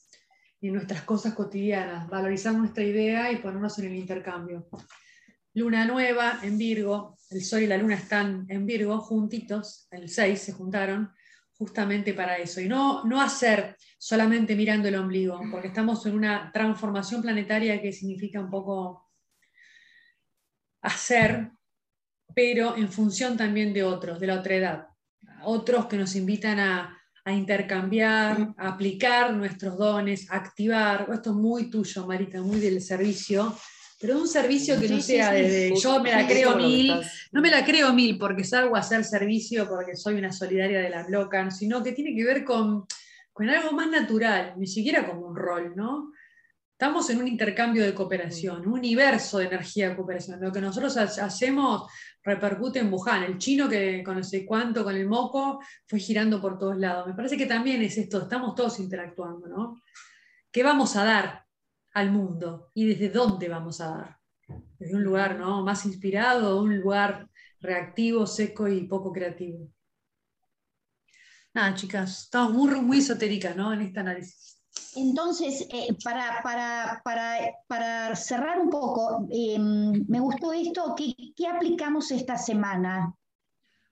en 0.62 0.72
nuestras 0.72 1.02
cosas 1.02 1.34
cotidianas, 1.34 2.08
valorizar 2.08 2.54
nuestra 2.54 2.82
idea 2.82 3.30
y 3.30 3.36
ponernos 3.36 3.78
en 3.78 3.86
el 3.88 3.96
intercambio. 3.96 4.66
Luna 5.52 5.84
nueva 5.84 6.40
en 6.42 6.56
Virgo, 6.56 7.18
el 7.30 7.44
Sol 7.44 7.62
y 7.62 7.66
la 7.66 7.76
Luna 7.76 7.96
están 7.96 8.46
en 8.48 8.64
Virgo 8.64 9.00
juntitos, 9.00 9.86
el 9.90 10.08
6 10.08 10.40
se 10.40 10.52
juntaron 10.52 11.10
justamente 11.58 12.14
para 12.14 12.38
eso. 12.38 12.60
Y 12.62 12.68
no, 12.68 13.04
no 13.04 13.20
hacer 13.20 13.76
solamente 13.98 14.56
mirando 14.56 14.88
el 14.88 14.94
ombligo, 14.94 15.40
porque 15.50 15.68
estamos 15.68 16.06
en 16.06 16.14
una 16.14 16.50
transformación 16.52 17.20
planetaria 17.20 17.82
que 17.82 17.92
significa 17.92 18.40
un 18.40 18.50
poco 18.50 19.07
hacer, 20.82 21.50
pero 22.34 22.76
en 22.76 22.90
función 22.90 23.36
también 23.36 23.72
de 23.72 23.84
otros, 23.84 24.20
de 24.20 24.26
la 24.26 24.38
otra 24.40 24.54
edad. 24.54 24.86
Otros 25.42 25.86
que 25.86 25.96
nos 25.96 26.14
invitan 26.16 26.58
a, 26.58 26.98
a 27.24 27.32
intercambiar, 27.32 28.54
a 28.56 28.68
aplicar 28.68 29.34
nuestros 29.34 29.76
dones, 29.76 30.30
a 30.30 30.36
activar. 30.36 31.08
Esto 31.12 31.30
es 31.30 31.36
muy 31.36 31.70
tuyo, 31.70 32.06
Marita, 32.06 32.40
muy 32.40 32.58
del 32.58 32.80
servicio, 32.80 33.54
pero 34.00 34.18
un 34.18 34.28
servicio 34.28 34.80
que 34.80 34.88
no 34.88 34.96
Sí, 34.96 35.02
sí, 35.02 35.12
sea 35.12 35.30
sí. 35.32 35.42
de 35.42 35.74
yo 35.76 36.00
me 36.00 36.10
la 36.10 36.26
creo 36.26 36.56
mil, 36.56 36.94
no 37.32 37.40
me 37.40 37.50
la 37.50 37.64
creo 37.64 37.92
mil 37.92 38.16
porque 38.18 38.44
salgo 38.44 38.76
a 38.76 38.80
hacer 38.80 39.04
servicio, 39.04 39.68
porque 39.68 39.96
soy 39.96 40.14
una 40.14 40.32
solidaria 40.32 40.80
de 40.80 40.90
las 40.90 41.10
locas, 41.10 41.58
sino 41.58 41.82
que 41.82 41.92
tiene 41.92 42.14
que 42.14 42.24
ver 42.24 42.44
con, 42.44 42.86
con 43.32 43.50
algo 43.50 43.72
más 43.72 43.88
natural, 43.90 44.54
ni 44.56 44.66
siquiera 44.66 45.06
como 45.06 45.26
un 45.26 45.36
rol, 45.36 45.74
¿no? 45.76 46.12
Estamos 46.78 47.10
en 47.10 47.18
un 47.20 47.26
intercambio 47.26 47.84
de 47.84 47.92
cooperación, 47.92 48.60
un 48.68 48.74
universo 48.74 49.38
de 49.38 49.46
energía 49.46 49.88
de 49.90 49.96
cooperación. 49.96 50.40
Lo 50.40 50.52
que 50.52 50.60
nosotros 50.60 50.96
ha- 50.96 51.24
hacemos 51.26 51.90
repercute 52.22 52.78
en 52.78 52.92
Wuhan. 52.92 53.24
El 53.24 53.36
chino 53.38 53.68
que 53.68 54.00
con 54.04 54.16
no 54.16 54.22
sé 54.22 54.46
cuánto, 54.46 54.84
con 54.84 54.94
el 54.94 55.08
moco, 55.08 55.60
fue 55.88 55.98
girando 55.98 56.40
por 56.40 56.56
todos 56.56 56.76
lados. 56.78 57.08
Me 57.08 57.14
parece 57.14 57.36
que 57.36 57.46
también 57.46 57.82
es 57.82 57.98
esto, 57.98 58.22
estamos 58.22 58.54
todos 58.54 58.78
interactuando, 58.78 59.48
¿no? 59.48 59.82
¿Qué 60.52 60.62
vamos 60.62 60.94
a 60.96 61.04
dar 61.04 61.46
al 61.94 62.12
mundo? 62.12 62.70
¿Y 62.74 62.86
desde 62.86 63.08
dónde 63.10 63.48
vamos 63.48 63.80
a 63.80 63.88
dar? 63.90 64.16
Desde 64.78 64.94
un 64.96 65.02
lugar 65.04 65.36
¿no? 65.38 65.64
más 65.64 65.84
inspirado, 65.84 66.62
un 66.62 66.78
lugar 66.78 67.28
reactivo, 67.60 68.24
seco 68.26 68.68
y 68.68 68.86
poco 68.86 69.12
creativo. 69.12 69.68
Nada, 71.54 71.74
chicas, 71.74 72.22
estamos 72.24 72.52
muy, 72.54 72.80
muy 72.80 72.98
esotéricas 72.98 73.56
¿no? 73.56 73.72
en 73.72 73.82
este 73.82 74.00
análisis. 74.00 74.57
Entonces, 74.94 75.66
eh, 75.70 75.94
para, 76.02 76.42
para, 76.42 77.00
para, 77.04 77.38
para 77.66 78.16
cerrar 78.16 78.60
un 78.60 78.70
poco, 78.70 79.26
eh, 79.30 79.58
me 79.58 80.20
gustó 80.20 80.52
esto, 80.52 80.94
¿qué, 80.96 81.14
qué 81.36 81.46
aplicamos 81.48 82.10
esta 82.10 82.36
semana? 82.36 83.14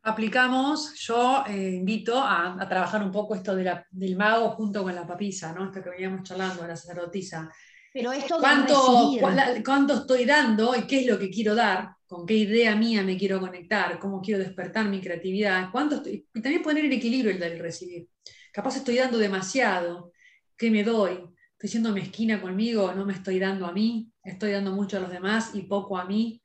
Aplicamos, 0.02 0.94
yo 1.00 1.42
eh, 1.48 1.70
invito 1.74 2.16
a, 2.20 2.54
a 2.62 2.68
trabajar 2.68 3.02
un 3.02 3.10
poco 3.10 3.34
esto 3.34 3.56
de 3.56 3.64
la- 3.64 3.84
del 3.90 4.16
mago 4.16 4.50
junto 4.50 4.84
con 4.84 4.94
la 4.94 5.04
papisa, 5.06 5.52
¿no? 5.52 5.64
esto 5.66 5.82
que 5.82 5.90
veníamos 5.90 6.22
charlando, 6.22 6.64
la 6.66 6.76
sacerdotisa. 6.76 7.50
Pero 7.92 8.12
esto 8.12 8.38
de 8.38 8.44
¿Cuánto, 8.44 9.20
cuánto 9.64 9.94
estoy 9.94 10.24
dando 10.24 10.74
y 10.76 10.86
qué 10.86 11.00
es 11.00 11.06
lo 11.06 11.18
que 11.18 11.30
quiero 11.30 11.54
dar? 11.54 11.90
¿Con 12.06 12.24
qué 12.26 12.34
idea 12.34 12.76
mía 12.76 13.02
me 13.02 13.16
quiero 13.16 13.40
conectar? 13.40 13.98
¿Cómo 13.98 14.20
quiero 14.22 14.38
despertar 14.40 14.86
mi 14.88 15.00
creatividad? 15.00 15.70
¿Cuánto 15.72 15.96
estoy- 15.96 16.26
y 16.34 16.40
también 16.42 16.62
poner 16.62 16.84
en 16.84 16.92
equilibrio 16.92 17.32
el 17.32 17.56
y 17.56 17.60
recibir. 17.60 18.08
Capaz 18.52 18.76
estoy 18.76 18.96
dando 18.98 19.18
demasiado. 19.18 20.12
¿Qué 20.56 20.70
me 20.70 20.82
doy? 20.84 21.18
¿Estoy 21.52 21.68
siendo 21.70 21.92
mezquina 21.92 22.40
conmigo? 22.40 22.92
¿No 22.94 23.04
me 23.06 23.12
estoy 23.14 23.38
dando 23.38 23.66
a 23.66 23.72
mí? 23.72 24.12
¿Estoy 24.22 24.52
dando 24.52 24.72
mucho 24.72 24.96
a 24.96 25.00
los 25.00 25.10
demás 25.10 25.54
y 25.54 25.62
poco 25.62 25.98
a 25.98 26.04
mí? 26.04 26.42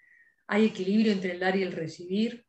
¿Hay 0.47 0.66
equilibrio 0.66 1.12
entre 1.14 1.34
el 1.34 1.39
dar 1.39 1.55
y 1.55 1.64
el 1.64 1.72
recibir? 1.72 2.45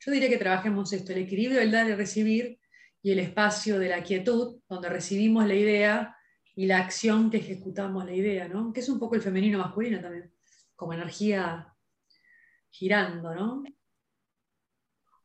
Yo 0.00 0.12
diría 0.12 0.28
que 0.28 0.38
trabajemos 0.38 0.92
esto, 0.92 1.12
el 1.12 1.18
equilibrio 1.20 1.60
del 1.60 1.70
dar 1.72 1.88
y 1.88 1.92
el 1.92 1.98
recibir 1.98 2.60
y 3.02 3.12
el 3.12 3.18
espacio 3.20 3.78
de 3.78 3.88
la 3.88 4.02
quietud, 4.02 4.60
donde 4.68 4.88
recibimos 4.88 5.46
la 5.46 5.54
idea 5.54 6.16
y 6.56 6.66
la 6.66 6.78
acción 6.80 7.30
que 7.30 7.38
ejecutamos 7.38 8.04
la 8.04 8.14
idea, 8.14 8.48
¿no? 8.48 8.72
Que 8.72 8.80
es 8.80 8.88
un 8.88 8.98
poco 8.98 9.14
el 9.16 9.22
femenino 9.22 9.58
masculino 9.58 10.00
también, 10.00 10.32
como 10.76 10.92
energía 10.94 11.74
girando, 12.70 13.34
¿no? 13.34 13.62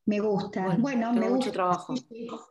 me 0.06 0.20
gusta. 0.20 0.74
Bueno, 0.76 0.80
Bueno, 0.80 1.14
me 1.14 1.20
tengo 1.20 1.30
mucho 1.30 1.52
gusta. 1.52 1.52
trabajo. 1.52 1.94
Sí, 1.94 2.06
sí. 2.10 2.46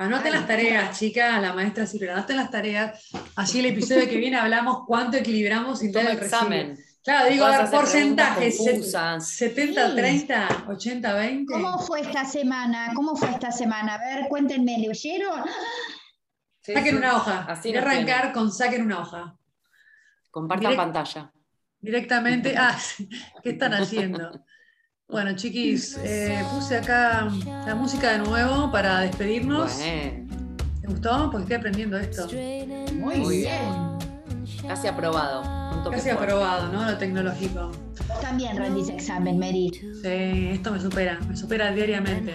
Anoten 0.00 0.28
Ay, 0.28 0.32
las 0.32 0.46
tareas, 0.46 0.98
chicas, 0.98 1.42
la 1.42 1.52
maestra 1.52 1.84
Silvia, 1.86 2.14
anoten 2.14 2.36
las 2.38 2.50
tareas. 2.50 3.10
Así 3.36 3.58
el 3.60 3.66
episodio 3.66 4.08
que 4.08 4.16
viene 4.16 4.38
hablamos 4.38 4.84
cuánto 4.86 5.18
equilibramos 5.18 5.82
y 5.84 5.92
Toma 5.92 6.12
el 6.12 6.16
examen. 6.18 6.78
Claro, 7.04 7.28
digo, 7.28 7.44
a 7.44 7.58
ver, 7.58 7.70
porcentajes. 7.70 8.54
preguntas 8.56 8.72
confusas. 8.74 9.28
70, 9.28 9.90
Sí. 9.90 9.96
30, 9.96 10.48
80, 10.68 11.14
20. 11.14 11.52
¿Cómo 11.52 11.78
fue 11.80 12.00
esta 12.00 12.24
semana? 12.24 12.92
¿Cómo 12.94 13.14
fue 13.14 13.28
esta 13.30 13.52
semana? 13.52 13.96
A 13.96 13.98
ver, 13.98 14.28
cuéntenme, 14.28 14.78
¿leyeron? 14.78 15.44
Sí, 16.62 16.72
Saquen 16.72 16.92
sí. 16.92 16.96
una 16.96 17.16
hoja. 17.16 17.44
Así 17.46 17.68
Voy 17.68 17.76
a 17.76 17.80
nos 17.82 17.90
arrancar 17.92 18.32
con 18.32 18.50
saquen 18.50 18.82
una 18.86 19.00
hoja. 19.00 19.36
Compartan 20.30 20.72
Direct- 20.72 20.76
pantalla. 20.76 21.32
Directamente. 21.78 22.54
Ah, 22.58 22.78
¿qué 23.42 23.50
están 23.50 23.74
haciendo? 23.74 24.46
Bueno, 25.10 25.34
chiquis, 25.34 25.98
eh, 26.04 26.44
puse 26.52 26.76
acá 26.76 27.28
la 27.66 27.74
música 27.74 28.12
de 28.12 28.18
nuevo 28.18 28.70
para 28.70 29.00
despedirnos. 29.00 29.76
Bueno, 29.76 30.26
¿Te 30.80 30.86
gustó? 30.86 31.28
Porque 31.30 31.42
estoy 31.42 31.56
aprendiendo 31.56 31.98
esto. 31.98 32.26
Muy 32.94 33.16
Muy 33.18 33.38
bien. 33.38 33.60
casi 34.66 34.86
aprobado. 34.86 35.40
Un 35.42 35.84
Casi 35.90 36.10
fuerte. 36.10 36.10
aprobado, 36.10 36.72
¿no? 36.72 36.88
Lo 36.88 36.96
tecnológico. 36.98 37.72
También 38.20 38.56
rendís 38.56 38.88
examen, 38.88 39.38
Merit. 39.38 39.74
Sí, 40.02 40.48
esto 40.52 40.70
me 40.72 40.80
supera, 40.80 41.18
me 41.28 41.36
supera 41.36 41.72
diariamente. 41.72 42.34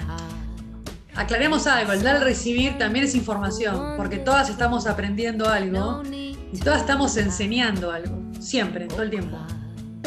Aclaremos 1.15 1.65
algo, 1.67 1.93
el 1.93 2.03
dar 2.03 2.21
y 2.21 2.23
recibir 2.26 2.78
también 2.78 3.05
es 3.05 3.15
información, 3.15 3.93
porque 3.95 4.17
todas 4.17 4.49
estamos 4.49 4.86
aprendiendo 4.86 5.47
algo 5.49 6.03
y 6.11 6.59
todas 6.59 6.82
estamos 6.82 7.15
enseñando 7.15 7.91
algo, 7.91 8.21
siempre, 8.39 8.88
todo 8.88 9.03
el 9.03 9.09
tiempo. 9.11 9.38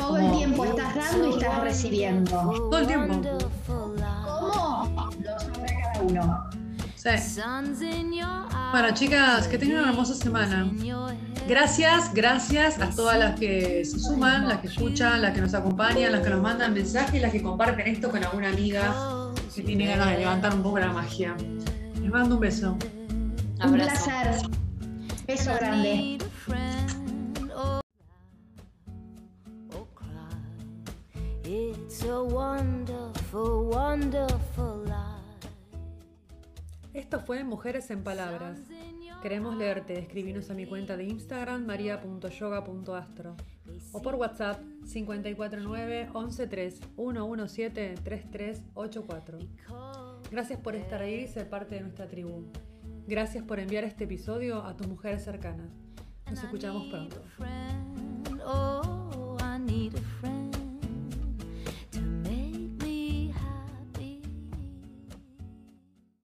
Todo 0.09 0.17
el 0.17 0.33
tiempo 0.33 0.65
estás 0.65 0.95
dando 0.95 1.29
y 1.29 1.33
estás 1.35 1.61
recibiendo. 1.61 2.31
Todo 2.71 2.79
el 2.79 2.87
tiempo. 2.87 3.21
¿Cómo? 3.67 5.11
Lo 5.23 5.39
sabrá 5.39 5.67
cada 5.83 6.03
uno. 6.03 6.51
Sí. 6.97 7.41
Bueno, 8.73 8.91
chicas, 8.95 9.49
que 9.49 9.59
tengan 9.59 9.81
una 9.81 9.91
hermosa 9.91 10.15
semana. 10.15 10.71
Gracias, 11.47 12.13
gracias 12.15 12.81
a 12.81 12.89
todas 12.91 13.19
las 13.19 13.39
que 13.39 13.85
se 13.85 13.99
suman, 13.99 14.49
las 14.49 14.61
que 14.61 14.69
escuchan, 14.69 15.21
las 15.21 15.35
que 15.35 15.43
nos 15.43 15.53
acompañan, 15.53 16.13
las 16.13 16.23
que 16.23 16.31
nos 16.31 16.41
mandan 16.41 16.73
mensajes 16.73 17.15
y 17.15 17.21
las 17.21 17.33
que 17.33 17.43
comparten 17.43 17.87
esto 17.87 18.11
con 18.11 18.25
alguna 18.25 18.49
amiga 18.49 18.95
que 19.55 19.63
tiene 19.63 19.87
ganas 19.87 20.11
de 20.11 20.19
levantar 20.19 20.55
un 20.55 20.63
poco 20.63 20.79
la 20.79 20.93
magia. 20.93 21.35
Les 22.01 22.11
mando 22.11 22.37
un 22.37 22.41
beso. 22.41 22.79
Un 23.11 23.43
Abrazo. 23.61 24.05
placer. 24.05 24.51
Beso 25.27 25.53
grande. 25.55 26.19
Esto 36.93 37.21
fue 37.21 37.43
Mujeres 37.43 37.91
en 37.91 38.05
Palabras. 38.05 38.59
Queremos 39.23 39.57
leerte, 39.57 39.99
escribinos 39.99 40.51
a 40.51 40.55
mi 40.55 40.67
cuenta 40.67 40.99
de 40.99 41.05
Instagram 41.05 41.65
maria.yoga.astro 41.65 43.35
o 43.93 44.03
por 44.03 44.17
WhatsApp 44.17 44.61
549 44.93 46.11
113 46.13 46.85
117 46.97 47.95
3384. 48.05 49.39
Gracias 50.31 50.61
por 50.61 50.75
estar 50.75 51.01
ahí 51.01 51.21
y 51.21 51.29
ser 51.29 51.49
parte 51.49 51.77
de 51.77 51.81
nuestra 51.81 52.09
tribu. 52.09 52.53
Gracias 53.07 53.43
por 53.43 53.59
enviar 53.59 53.85
este 53.85 54.05
episodio 54.05 54.63
a 54.67 54.77
tus 54.77 54.87
mujeres 54.87 55.25
cercanas. 55.25 55.71
Nos 56.29 56.43
escuchamos 56.45 56.89
pronto. 56.89 57.23